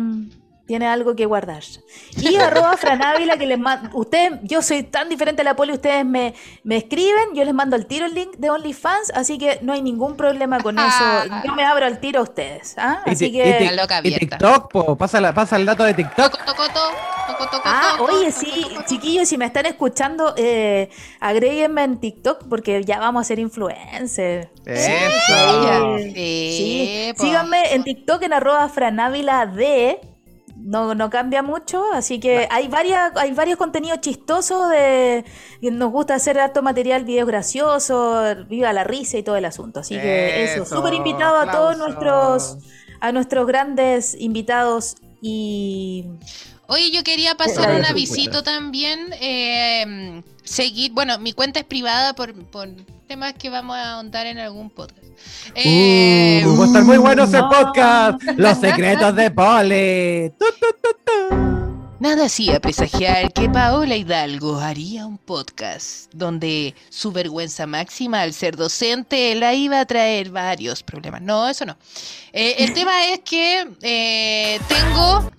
[0.66, 1.62] tiene algo que guardar.
[2.20, 6.04] Y arroba Franávila que les mando, ustedes, yo soy tan diferente a la poli, ustedes
[6.04, 6.34] me,
[6.64, 9.82] me escriben, yo les mando al tiro el link de OnlyFans, así que no hay
[9.82, 11.04] ningún problema con eso.
[11.44, 13.00] Yo me abro al tiro a ustedes, ¿ah?
[13.06, 13.52] Así que...
[13.58, 14.38] ti- La loca y abierta.
[14.38, 16.38] TikTok, po, pasa, la- pasa el dato de TikTok.
[17.64, 20.88] Ah, oye, sí, chiquillos, si me están escuchando, eh,
[21.20, 24.48] agréguenme en TikTok porque ya vamos a ser influencers.
[24.64, 25.98] Eso.
[25.98, 26.12] Sí,
[26.56, 27.22] Sí, po.
[27.24, 30.00] síganme en TikTok en arroba franávila D.
[30.58, 35.24] No, no cambia mucho, así que hay varias, hay varios contenidos chistosos de
[35.60, 39.80] que nos gusta hacer harto material, videos graciosos, viva la risa y todo el asunto.
[39.80, 42.58] Así que eso, Eso, súper invitado a todos nuestros,
[43.00, 46.06] a nuestros grandes invitados y
[46.68, 49.12] Oye, yo quería pasar Claro, un avisito también.
[49.20, 52.68] eh, seguir, bueno, mi cuenta es privada por, por
[53.06, 55.06] temas que vamos a ahondar en algún podcast.
[55.54, 57.48] Eh, Uh, va a estar muy bueno ese no.
[57.48, 58.22] podcast.
[58.36, 60.30] Los secretos de Poli.
[60.38, 61.36] Tu, tu, tu, tu.
[61.98, 68.54] Nada hacía presagiar que Paola Hidalgo haría un podcast donde su vergüenza máxima al ser
[68.56, 71.22] docente la iba a traer varios problemas.
[71.22, 71.76] No, eso no.
[72.32, 75.30] Eh, el tema es que eh, tengo...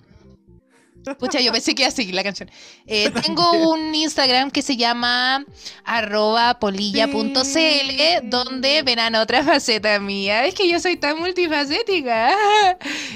[1.18, 2.50] Pucha, yo pensé que iba a seguir la canción.
[2.86, 5.44] Eh, tengo un Instagram que se llama
[5.84, 10.46] arroba polilla.cl donde verán otra faceta mía.
[10.46, 12.30] Es que yo soy tan multifacética.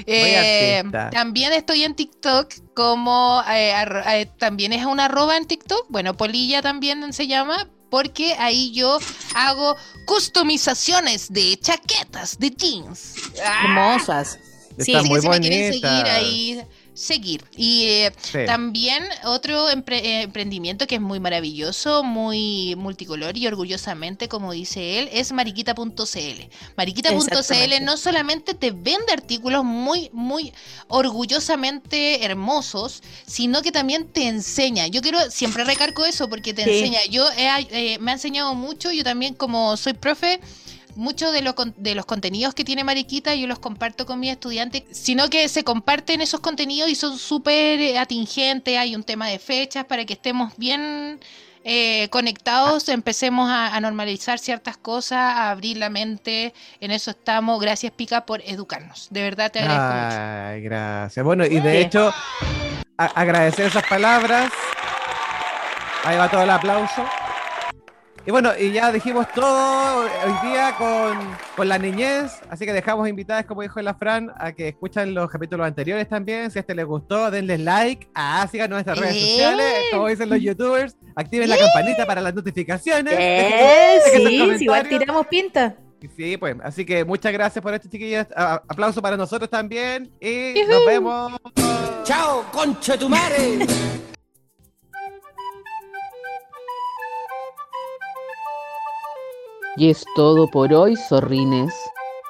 [0.05, 3.73] Eh, también estoy en TikTok como eh,
[4.07, 5.85] eh, también es una arroba en TikTok.
[5.89, 7.69] Bueno, polilla también se llama.
[7.89, 8.97] Porque ahí yo
[9.35, 9.75] hago
[10.07, 13.13] customizaciones de chaquetas, de jeans.
[13.45, 14.39] Ah, hermosas.
[14.79, 16.63] Sí, Está así muy si me quieren seguir ahí,
[16.93, 17.43] seguir.
[17.57, 18.39] Y eh, Sí.
[18.45, 24.99] también otro empre- eh, emprendimiento que es muy maravilloso, muy multicolor y orgullosamente, como dice
[24.99, 26.49] él, es mariquita.cl.
[26.77, 30.53] Mariquita.cl no solamente te vende artículos muy, muy
[30.87, 34.87] orgullosamente hermosos, sino que también te enseña.
[34.87, 36.69] Yo quiero, siempre recargo eso porque te Sí.
[36.71, 36.99] enseña.
[37.09, 40.39] Yo he- eh, me ha enseñado mucho, yo también como soy profe,
[40.95, 44.83] muchos de, lo de los contenidos que tiene Mariquita yo los comparto con mis estudiantes,
[44.91, 49.85] sino que se comparten esos contenidos y son súper atingentes, hay un tema de fechas
[49.85, 51.19] para que estemos bien
[51.65, 57.59] eh, conectados, empecemos a, a normalizar ciertas cosas, a abrir la mente, en eso estamos,
[57.61, 60.17] gracias Pica por educarnos, de verdad te agradezco mucho.
[60.55, 61.25] Ay, gracias.
[61.25, 61.77] Bueno, y de Sí.
[61.77, 62.13] hecho,
[62.97, 64.51] a- agradecer esas palabras.
[66.03, 67.05] Ahí va todo el aplauso.
[68.25, 71.17] Y bueno, y ya dijimos todo hoy día con,
[71.57, 75.29] con la niñez, así que dejamos invitadas, como dijo la Fran, a que escuchan los
[75.29, 76.49] capítulos anteriores también.
[76.49, 79.19] Si a este les gustó, denle like, ah, en nuestras redes ¡Eh!
[79.29, 83.13] sociales, como dicen los youtubers, activen la campanita para las notificaciones.
[83.17, 84.99] Eh, sí, sí, igual comentarios.
[85.01, 85.75] tiramos pinta.
[86.15, 88.27] Sí, pues, así que muchas gracias por esto, chiquillas.
[88.35, 90.09] A- aplauso para nosotros también.
[90.21, 91.33] Y nos vemos.
[92.05, 93.65] ¡Chao, concha tu madre!
[99.75, 101.73] Y es todo por hoy, zorrines.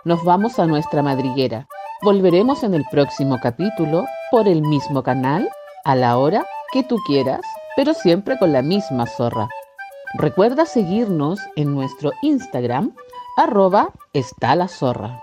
[0.06, 1.68] Nos vamos a nuestra madriguera.
[2.02, 5.50] Volveremos en el próximo capítulo por el mismo canal,
[5.84, 7.42] a la hora que tú quieras,
[7.76, 9.50] pero siempre con la misma zorra.
[10.20, 12.94] Recuerda seguirnos en nuestro Instagram,
[13.38, 15.23] arroba está la zorra.